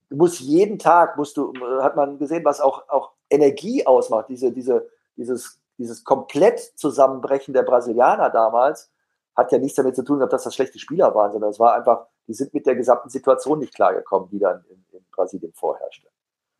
du 0.10 0.16
musst 0.16 0.40
jeden 0.40 0.80
Tag, 0.80 1.18
musst 1.18 1.36
du, 1.36 1.54
hat 1.82 1.98
man 1.98 2.18
gesehen, 2.18 2.46
was 2.46 2.62
auch, 2.62 2.88
auch 2.88 3.12
Energie 3.30 3.86
ausmacht, 3.86 4.30
diese, 4.30 4.54
diese, 4.54 4.90
dieses, 5.18 5.60
dieses 5.78 6.06
komplett 6.06 6.60
Zusammenbrechen 6.60 7.54
der 7.54 7.64
Brasilianer 7.64 8.30
damals, 8.30 8.90
hat 9.36 9.52
ja 9.52 9.58
nichts 9.58 9.76
damit 9.76 9.98
zu 9.98 10.04
tun, 10.04 10.20
dass 10.20 10.44
das 10.44 10.56
schlechte 10.56 10.80
Spieler 10.80 11.14
waren, 11.14 11.34
sondern 11.34 11.50
es 11.50 11.60
war 11.60 11.74
einfach, 11.74 12.08
die 12.28 12.34
sind 12.34 12.54
mit 12.54 12.66
der 12.66 12.76
gesamten 12.76 13.10
Situation 13.10 13.60
nicht 13.60 13.76
klargekommen, 13.76 14.30
die 14.30 14.40
dann 14.40 14.64
in, 14.70 14.86
in 14.92 15.06
Brasilien 15.12 15.52
vorherrschte. 15.54 16.08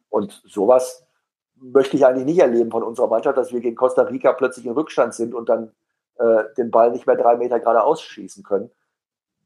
Und 0.10 0.42
sowas 0.46 1.06
möchte 1.56 1.96
ich 1.96 2.06
eigentlich 2.06 2.26
nicht 2.26 2.40
erleben 2.40 2.70
von 2.70 2.84
unserer 2.84 3.08
Mannschaft, 3.08 3.38
dass 3.38 3.54
wir 3.54 3.62
gegen 3.62 3.78
Costa 3.78 4.02
Rica 4.02 4.34
plötzlich 4.34 4.66
in 4.66 4.74
Rückstand 4.74 5.14
sind 5.14 5.34
und 5.34 5.48
dann 5.48 5.72
äh, 6.18 6.44
den 6.58 6.72
Ball 6.72 6.92
nicht 6.92 7.08
mehr 7.08 7.16
drei 7.16 7.36
Meter 7.36 7.60
geradeaus 7.60 8.02
schießen 8.02 8.44
können. 8.44 8.70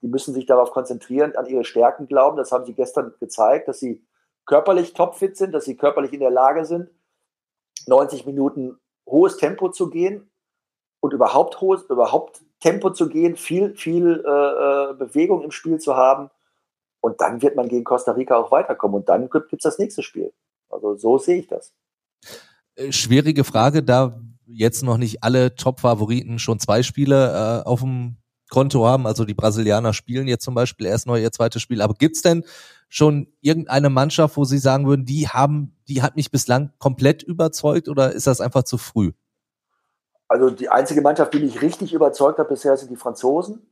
Die 0.01 0.07
müssen 0.07 0.34
sich 0.34 0.45
darauf 0.45 0.72
konzentrieren, 0.72 1.36
an 1.36 1.47
ihre 1.47 1.63
Stärken 1.63 2.07
glauben. 2.07 2.38
Das 2.38 2.51
haben 2.51 2.65
sie 2.65 2.74
gestern 2.74 3.13
gezeigt, 3.20 3.68
dass 3.68 3.80
sie 3.80 4.05
körperlich 4.45 4.93
topfit 4.93 5.38
sind, 5.38 5.53
dass 5.53 5.65
sie 5.65 5.76
körperlich 5.76 6.13
in 6.13 6.20
der 6.20 6.32
Lage 6.32 6.65
sind, 6.65 6.89
90 7.88 8.26
Minuten 8.26 8.78
hohes 9.05 9.38
Tempo 9.38 9.70
zu 9.70 9.89
gehen 9.89 10.30
und 10.99 11.13
überhaupt 11.13 11.61
hohes, 11.61 11.84
überhaupt 11.84 12.41
Tempo 12.59 12.89
zu 12.89 13.09
gehen, 13.09 13.36
viel, 13.36 13.76
viel 13.76 14.24
äh, 14.26 14.91
äh 14.91 14.93
Bewegung 14.93 15.43
im 15.43 15.51
Spiel 15.51 15.80
zu 15.80 15.95
haben. 15.95 16.30
Und 17.01 17.22
dann 17.22 17.41
wird 17.41 17.55
man 17.55 17.68
gegen 17.68 17.84
Costa 17.84 18.11
Rica 18.11 18.36
auch 18.36 18.51
weiterkommen. 18.51 18.97
Und 18.97 19.09
dann 19.09 19.30
gibt 19.30 19.53
es 19.53 19.63
das 19.63 19.80
nächste 19.80 20.03
Spiel. 20.03 20.34
Also 20.70 20.95
so 20.95 21.18
sehe 21.18 21.38
ich 21.38 21.47
das. 21.47 21.74
Äh, 22.76 22.91
schwierige 22.91 23.43
Frage, 23.43 23.84
da 23.84 24.20
jetzt 24.48 24.84
noch 24.84 24.98
nicht 24.98 25.24
alle 25.24 25.56
Top-Favoriten 25.56 26.39
schon 26.39 26.60
zwei 26.60 26.84
Spiele 26.84 27.64
äh, 27.66 27.68
auf 27.68 27.82
dem 27.82 28.18
Konto 28.50 28.86
haben. 28.86 29.06
Also 29.06 29.26
die 29.26 29.34
Brasilianer 29.34 29.93
spielen 29.93 30.28
jetzt 30.28 30.43
zum 30.43 30.56
Beispiel 30.56 30.88
erst 30.88 31.06
neu 31.06 31.22
ihr 31.22 31.32
zweites 31.32 31.62
Spiel. 31.62 31.82
Aber 31.82 31.93
gibt's 31.93 32.22
denn 32.22 32.45
schon 32.89 33.28
irgendeine 33.41 33.89
Mannschaft, 33.89 34.38
wo 34.38 34.45
Sie 34.45 34.58
sagen 34.58 34.88
würden, 34.88 35.06
die 35.06 35.28
haben, 35.28 35.76
die 35.88 36.02
hat 36.02 36.16
mich 36.16 36.32
bislang 36.32 36.72
komplett 36.80 37.24
überzeugt 37.24 37.89
oder 37.89 38.14
ist 38.14 38.28
das 38.28 38.41
einfach 38.41 38.64
zu 38.64 38.78
früh? 38.78 39.12
Also 40.30 40.50
die 40.50 40.70
einzige 40.70 41.02
Mannschaft, 41.02 41.34
die 41.34 41.39
mich 41.39 41.62
richtig 41.62 41.93
überzeugt 41.93 42.39
hat 42.39 42.50
bisher, 42.50 42.76
sind 42.78 42.91
die 42.91 42.98
Franzosen. 42.98 43.70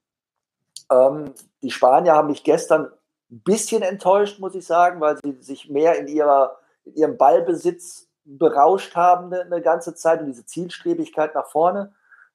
Ähm, 0.92 1.34
die 1.62 1.72
Spanier 1.72 2.14
haben 2.14 2.28
mich 2.28 2.44
gestern 2.44 2.90
ein 3.32 3.42
bisschen 3.42 3.82
enttäuscht, 3.82 4.40
muss 4.40 4.56
ich 4.56 4.66
sagen, 4.66 5.02
weil 5.02 5.18
sie 5.24 5.38
sich 5.42 5.70
mehr 5.70 5.98
in, 5.98 6.08
ihrer, 6.08 6.58
in 6.84 6.96
ihrem 6.96 7.18
Ballbesitz 7.18 8.05
berauscht 8.26 8.96
haben 8.96 9.32
eine, 9.32 9.42
eine, 9.42 9.62
ganze 9.62 9.94
Zeit 9.96 10.20
und 10.20 10.28
diese 10.28 10.46
Zielstrebigkeit 10.46 11.36
nach 11.36 11.48
vorne 11.48 11.94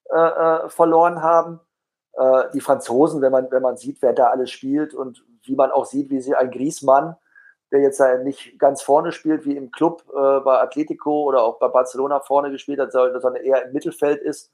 äh, 0.09 0.17
äh, 0.17 0.69
verloren 0.69 1.23
haben. 1.23 1.61
Äh, 2.13 2.45
die 2.55 2.61
Franzosen, 2.61 3.21
wenn 3.21 3.33
man, 3.33 3.51
wenn 3.51 3.63
man 3.63 3.77
sieht, 3.77 4.01
wer 4.01 4.13
da 4.13 4.29
alles 4.29 4.51
spielt 4.51 4.95
und 4.95 5.25
wie 5.45 5.57
man 5.57 5.71
auch 5.71 5.85
sieht, 5.85 6.11
wie 6.11 6.21
sie 6.21 6.35
ein 6.35 6.51
Griesmann, 6.51 7.17
der 7.73 7.81
jetzt 7.81 8.03
nicht 8.25 8.59
ganz 8.59 8.83
vorne 8.83 9.13
spielt, 9.13 9.45
wie 9.45 9.57
im 9.57 9.71
Club 9.71 10.05
äh, 10.09 10.41
bei 10.41 10.61
Atletico 10.61 11.23
oder 11.23 11.43
auch 11.43 11.59
bei 11.59 11.69
Barcelona 11.69 12.21
vorne 12.21 12.51
gespielt 12.51 12.81
hat, 12.81 12.93
sondern 12.93 13.37
eher 13.37 13.67
im 13.67 13.73
Mittelfeld 13.73 14.21
ist, 14.23 14.53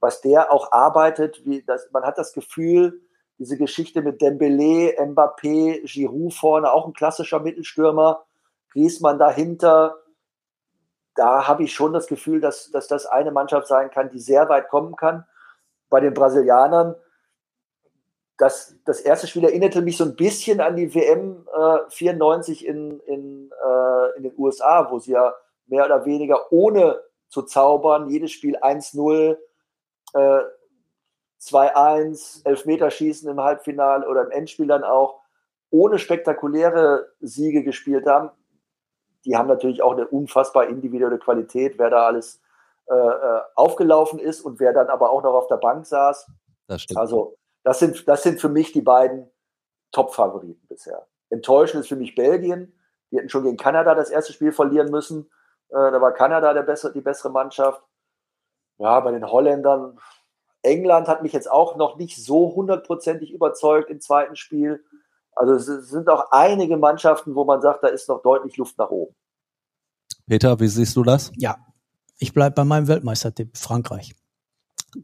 was 0.00 0.20
der 0.20 0.52
auch 0.52 0.72
arbeitet, 0.72 1.44
wie 1.44 1.62
das, 1.62 1.88
man 1.92 2.04
hat 2.04 2.18
das 2.18 2.32
Gefühl, 2.32 3.00
diese 3.38 3.56
Geschichte 3.56 4.02
mit 4.02 4.20
Dembele, 4.20 4.94
Mbappé, 4.98 5.82
Giroud 5.84 6.34
vorne, 6.34 6.72
auch 6.72 6.86
ein 6.86 6.92
klassischer 6.92 7.40
Mittelstürmer, 7.40 8.24
Griesmann 8.72 9.18
dahinter, 9.18 9.96
da 11.18 11.48
habe 11.48 11.64
ich 11.64 11.74
schon 11.74 11.92
das 11.92 12.06
Gefühl, 12.06 12.40
dass, 12.40 12.70
dass 12.70 12.86
das 12.86 13.06
eine 13.06 13.32
Mannschaft 13.32 13.66
sein 13.66 13.90
kann, 13.90 14.10
die 14.10 14.20
sehr 14.20 14.48
weit 14.48 14.68
kommen 14.68 14.94
kann. 14.94 15.26
Bei 15.90 16.00
den 16.00 16.14
Brasilianern, 16.14 16.94
das, 18.36 18.76
das 18.84 19.00
erste 19.00 19.26
Spiel 19.26 19.44
erinnerte 19.44 19.82
mich 19.82 19.96
so 19.96 20.04
ein 20.04 20.14
bisschen 20.14 20.60
an 20.60 20.76
die 20.76 20.94
WM 20.94 21.44
äh, 21.52 21.90
94 21.90 22.64
in, 22.64 23.00
in, 23.00 23.50
äh, 23.50 24.16
in 24.16 24.22
den 24.22 24.34
USA, 24.38 24.88
wo 24.90 25.00
sie 25.00 25.12
ja 25.12 25.34
mehr 25.66 25.84
oder 25.84 26.04
weniger 26.04 26.52
ohne 26.52 27.00
zu 27.28 27.42
zaubern, 27.42 28.08
jedes 28.08 28.30
Spiel 28.30 28.56
1-0, 28.56 29.36
äh, 30.14 30.40
2-1, 31.40 32.46
Elfmeterschießen 32.46 33.28
im 33.28 33.40
Halbfinale 33.40 34.08
oder 34.08 34.22
im 34.22 34.30
Endspiel 34.30 34.68
dann 34.68 34.84
auch, 34.84 35.20
ohne 35.70 35.98
spektakuläre 35.98 37.08
Siege 37.20 37.64
gespielt 37.64 38.06
haben 38.06 38.30
die 39.24 39.36
haben 39.36 39.48
natürlich 39.48 39.82
auch 39.82 39.92
eine 39.92 40.06
unfassbar 40.06 40.66
individuelle 40.66 41.18
Qualität, 41.18 41.78
wer 41.78 41.90
da 41.90 42.06
alles 42.06 42.40
äh, 42.90 42.94
äh, 42.94 43.40
aufgelaufen 43.54 44.18
ist 44.18 44.40
und 44.40 44.60
wer 44.60 44.72
dann 44.72 44.88
aber 44.88 45.10
auch 45.10 45.22
noch 45.22 45.34
auf 45.34 45.46
der 45.46 45.56
Bank 45.56 45.86
saß. 45.86 46.30
Das 46.68 46.82
stimmt. 46.82 46.98
Also 46.98 47.36
das 47.62 47.80
sind, 47.80 48.08
das 48.08 48.22
sind 48.22 48.40
für 48.40 48.48
mich 48.48 48.72
die 48.72 48.80
beiden 48.80 49.30
Top-Favoriten 49.92 50.66
bisher. 50.68 51.06
Enttäuschend 51.30 51.82
ist 51.82 51.88
für 51.88 51.96
mich 51.96 52.14
Belgien. 52.14 52.72
Die 53.10 53.18
hätten 53.18 53.28
schon 53.28 53.44
gegen 53.44 53.56
Kanada 53.56 53.94
das 53.94 54.10
erste 54.10 54.32
Spiel 54.32 54.52
verlieren 54.52 54.90
müssen. 54.90 55.30
Äh, 55.68 55.74
da 55.74 56.00
war 56.00 56.12
Kanada 56.12 56.54
der 56.54 56.62
bessere, 56.62 56.92
die 56.92 57.00
bessere 57.00 57.30
Mannschaft. 57.30 57.82
Ja, 58.78 59.00
bei 59.00 59.10
den 59.10 59.30
Holländern. 59.30 59.98
England 60.62 61.08
hat 61.08 61.22
mich 61.22 61.32
jetzt 61.32 61.50
auch 61.50 61.76
noch 61.76 61.96
nicht 61.96 62.16
so 62.16 62.54
hundertprozentig 62.54 63.32
überzeugt 63.32 63.90
im 63.90 64.00
zweiten 64.00 64.36
Spiel. 64.36 64.84
Also 65.38 65.54
es 65.54 65.88
sind 65.88 66.08
auch 66.08 66.32
einige 66.32 66.76
Mannschaften, 66.76 67.36
wo 67.36 67.44
man 67.44 67.60
sagt, 67.62 67.84
da 67.84 67.88
ist 67.88 68.08
noch 68.08 68.22
deutlich 68.22 68.56
Luft 68.56 68.76
nach 68.76 68.90
oben. 68.90 69.14
Peter, 70.26 70.58
wie 70.58 70.66
siehst 70.66 70.96
du 70.96 71.04
das? 71.04 71.30
Ja, 71.36 71.56
ich 72.18 72.34
bleibe 72.34 72.54
bei 72.54 72.64
meinem 72.64 72.88
Weltmeistertipp, 72.88 73.56
Frankreich. 73.56 74.16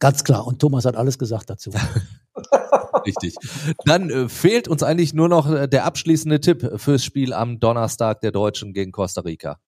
Ganz 0.01 0.24
klar. 0.24 0.45
Und 0.45 0.61
Thomas 0.61 0.87
hat 0.87 0.97
alles 0.97 1.18
gesagt 1.18 1.51
dazu. 1.51 1.70
Richtig. 3.07 3.37
Dann 3.85 4.11
äh, 4.11 4.28
fehlt 4.28 4.66
uns 4.66 4.82
eigentlich 4.82 5.14
nur 5.14 5.28
noch 5.28 5.49
äh, 5.49 5.68
der 5.68 5.85
abschließende 5.85 6.41
Tipp 6.41 6.80
fürs 6.80 7.05
Spiel 7.05 7.32
am 7.32 7.61
Donnerstag 7.61 8.20
der 8.20 8.32
Deutschen 8.32 8.72
gegen 8.72 8.91
Costa 8.91 9.20
Rica. 9.20 9.61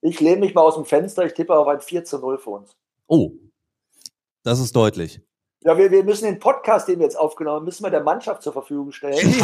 Ich 0.00 0.20
lehne 0.20 0.40
mich 0.40 0.54
mal 0.54 0.62
aus 0.62 0.76
dem 0.76 0.86
Fenster, 0.86 1.26
ich 1.26 1.34
tippe 1.34 1.54
auf 1.54 1.68
ein 1.68 1.80
4 1.80 2.04
zu 2.04 2.18
0 2.18 2.38
für 2.38 2.50
uns. 2.50 2.76
Oh, 3.08 3.32
das 4.42 4.58
ist 4.58 4.74
deutlich. 4.74 5.20
Ja, 5.64 5.78
wir, 5.78 5.90
wir 5.92 6.02
müssen 6.02 6.24
den 6.24 6.40
Podcast, 6.40 6.88
den 6.88 6.98
wir 6.98 7.04
jetzt 7.04 7.16
aufgenommen 7.16 7.56
haben, 7.56 7.64
müssen 7.64 7.84
wir 7.84 7.90
der 7.90 8.02
Mannschaft 8.02 8.42
zur 8.42 8.52
Verfügung 8.52 8.90
stellen. 8.90 9.14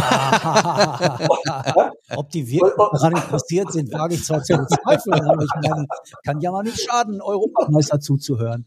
Ob 2.17 2.31
die 2.31 2.45
wirklich 2.51 2.75
daran 2.77 3.13
interessiert 3.13 3.71
sind, 3.73 3.93
wage 3.93 4.15
ich 4.15 4.25
zwar 4.25 4.43
zu 4.43 4.57
bezweifeln, 4.57 5.31
aber 5.31 5.45
ich 5.45 5.51
meine, 5.63 5.87
kann 6.25 6.41
ja 6.41 6.51
mal 6.51 6.65
nicht 6.65 6.81
schaden, 6.81 7.23
Europameister 7.23 8.01
zuzuhören. 8.01 8.67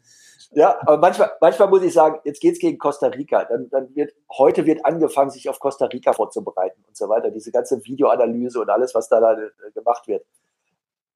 Ja, 0.54 0.78
aber 0.82 0.98
manchmal, 0.98 1.32
manchmal 1.42 1.70
muss 1.70 1.82
ich 1.84 1.94
sagen, 1.94 2.20
jetzt 2.24 2.42
geht's 2.42 2.60
gegen 2.60 2.78
Costa 2.78 3.08
Rica. 3.08 3.46
Dann, 3.46 3.70
dann 3.70 3.94
wird, 3.96 4.14
heute 4.38 4.66
wird 4.66 4.86
angefangen, 4.86 5.32
sich 5.32 5.50
auf 5.50 5.60
Costa 5.60 5.86
Rica 5.86 6.14
vorzubereiten 6.14 6.84
und 6.88 6.96
so 6.96 7.08
weiter. 7.10 7.32
Diese 7.32 7.52
ganze 7.52 7.84
Videoanalyse 7.86 8.60
und 8.60 8.70
alles, 8.70 8.94
was 8.96 9.08
da, 9.08 9.20
da 9.20 9.36
gemacht 9.74 10.08
wird. 10.08 10.26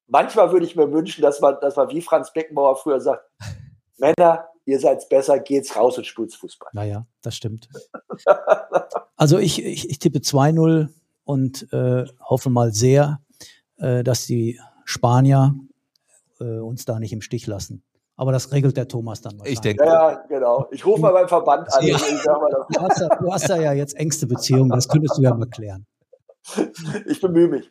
Manchmal 0.08 0.52
würde 0.52 0.66
ich 0.66 0.76
mir 0.76 0.92
wünschen, 0.92 1.22
dass 1.22 1.42
man, 1.42 1.58
dass 1.62 1.76
man 1.76 1.90
wie 1.90 2.02
Franz 2.02 2.32
Beckenbauer 2.32 2.76
früher 2.78 3.02
sagt, 3.02 3.30
Männer, 3.98 4.48
ihr 4.66 4.80
seid 4.80 5.08
besser, 5.10 5.40
geht's 5.40 5.76
raus 5.76 5.98
und 5.98 6.06
spielt's 6.06 6.36
Fußball. 6.36 6.70
Naja, 6.74 7.06
das 7.22 7.36
stimmt. 7.36 7.70
also 9.16 9.38
ich, 9.38 9.64
ich, 9.64 9.90
ich 9.90 10.00
tippe 10.00 10.20
2-0 10.20 10.90
und 11.24 11.72
äh, 11.74 12.06
hoffe 12.20 12.50
mal 12.50 12.74
sehr, 12.74 13.22
äh, 13.78 14.04
dass 14.04 14.26
die 14.26 14.60
Spanier 14.84 15.56
äh, 16.40 16.60
uns 16.60 16.86
da 16.86 17.00
nicht 17.00 17.14
im 17.14 17.22
Stich 17.22 17.48
lassen. 17.48 17.84
Aber 18.18 18.32
das 18.32 18.52
regelt 18.54 18.78
der 18.78 18.88
Thomas 18.88 19.22
dann 19.22 19.42
Ich 19.44 19.60
denke. 19.60 19.84
Ja, 19.84 20.24
genau. 20.30 20.68
Ich 20.72 20.86
rufe 20.86 21.02
mal 21.02 21.12
beim 21.12 21.28
Verband 21.28 21.72
an. 21.74 21.86
Ja. 21.86 21.98
Du, 22.70 22.82
hast 22.82 23.00
ja, 23.00 23.08
du 23.10 23.32
hast 23.32 23.50
ja 23.50 23.74
jetzt 23.74 23.96
engste 23.96 24.26
Beziehungen, 24.26 24.70
das 24.70 24.88
könntest 24.88 25.18
du 25.18 25.22
ja 25.22 25.34
mal 25.34 25.48
klären. 25.48 25.86
Ich 27.06 27.20
bemühe 27.22 27.48
mich. 27.48 27.70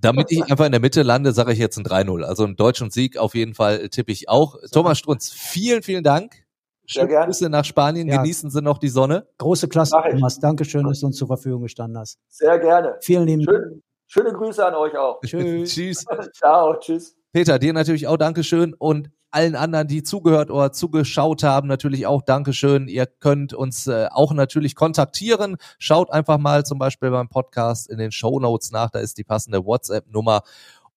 Damit 0.00 0.30
ich 0.30 0.42
einfach 0.50 0.66
in 0.66 0.72
der 0.72 0.80
Mitte 0.80 1.02
lande, 1.02 1.32
sage 1.32 1.52
ich 1.52 1.58
jetzt 1.58 1.76
ein 1.78 1.84
3-0. 1.84 2.22
Also 2.24 2.44
einen 2.44 2.56
deutschen 2.56 2.90
Sieg 2.90 3.16
auf 3.16 3.34
jeden 3.34 3.54
Fall 3.54 3.88
tippe 3.88 4.12
ich 4.12 4.28
auch. 4.28 4.56
Thomas 4.72 4.98
Strunz, 4.98 5.30
vielen, 5.30 5.82
vielen 5.82 6.02
Dank. 6.02 6.44
Schöne 6.86 7.08
Grüße 7.08 7.48
nach 7.48 7.64
Spanien. 7.64 8.08
Ja. 8.08 8.16
Genießen 8.16 8.50
Sie 8.50 8.62
noch 8.62 8.78
die 8.78 8.88
Sonne. 8.88 9.28
Große 9.38 9.68
Klasse, 9.68 9.96
Thomas. 10.10 10.40
Dankeschön, 10.40 10.84
dass 10.84 11.00
du 11.00 11.06
uns 11.06 11.16
zur 11.16 11.28
Verfügung 11.28 11.62
gestanden 11.62 11.98
hast. 11.98 12.18
Sehr 12.28 12.58
gerne. 12.58 12.96
Vielen 13.00 13.26
lieben 13.26 13.44
Dank. 13.44 13.82
Schöne 14.08 14.32
Grüße 14.32 14.66
an 14.66 14.74
euch 14.74 14.96
auch. 14.96 15.20
Tschüss. 15.24 15.70
tschüss. 15.74 16.04
Ciao. 16.32 16.74
Tschüss. 16.80 17.16
Peter, 17.32 17.60
dir 17.60 17.72
natürlich 17.72 18.08
auch 18.08 18.16
Dankeschön 18.16 18.74
und 18.74 19.10
allen 19.30 19.54
anderen, 19.54 19.88
die 19.88 20.02
zugehört 20.02 20.50
oder 20.50 20.72
zugeschaut 20.72 21.42
haben, 21.42 21.68
natürlich 21.68 22.06
auch 22.06 22.22
Dankeschön. 22.22 22.88
Ihr 22.88 23.06
könnt 23.06 23.54
uns 23.54 23.86
äh, 23.86 24.08
auch 24.10 24.32
natürlich 24.32 24.74
kontaktieren. 24.74 25.56
Schaut 25.78 26.12
einfach 26.12 26.38
mal 26.38 26.64
zum 26.64 26.78
Beispiel 26.78 27.10
beim 27.10 27.28
Podcast 27.28 27.88
in 27.88 27.98
den 27.98 28.12
Show 28.12 28.40
Notes 28.40 28.70
nach, 28.70 28.90
da 28.90 28.98
ist 28.98 29.18
die 29.18 29.24
passende 29.24 29.64
WhatsApp-Nummer. 29.64 30.42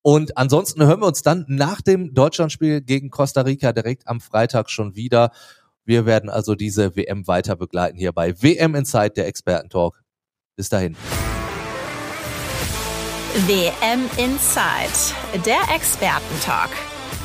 Und 0.01 0.37
ansonsten 0.37 0.85
hören 0.85 0.99
wir 0.99 1.07
uns 1.07 1.21
dann 1.21 1.45
nach 1.47 1.81
dem 1.81 2.13
Deutschlandspiel 2.13 2.81
gegen 2.81 3.09
Costa 3.09 3.41
Rica 3.41 3.71
direkt 3.71 4.07
am 4.07 4.19
Freitag 4.19 4.69
schon 4.69 4.95
wieder. 4.95 5.31
Wir 5.85 6.05
werden 6.05 6.29
also 6.29 6.55
diese 6.55 6.95
WM 6.95 7.27
weiter 7.27 7.55
begleiten 7.55 7.97
hier 7.97 8.11
bei 8.11 8.41
WM 8.41 8.75
Inside, 8.75 9.11
der 9.11 9.27
Experten-Talk. 9.27 10.01
Bis 10.55 10.69
dahin. 10.69 10.95
WM 13.47 14.09
Inside, 14.17 15.41
der 15.45 15.73
Experten-Talk. 15.73 16.92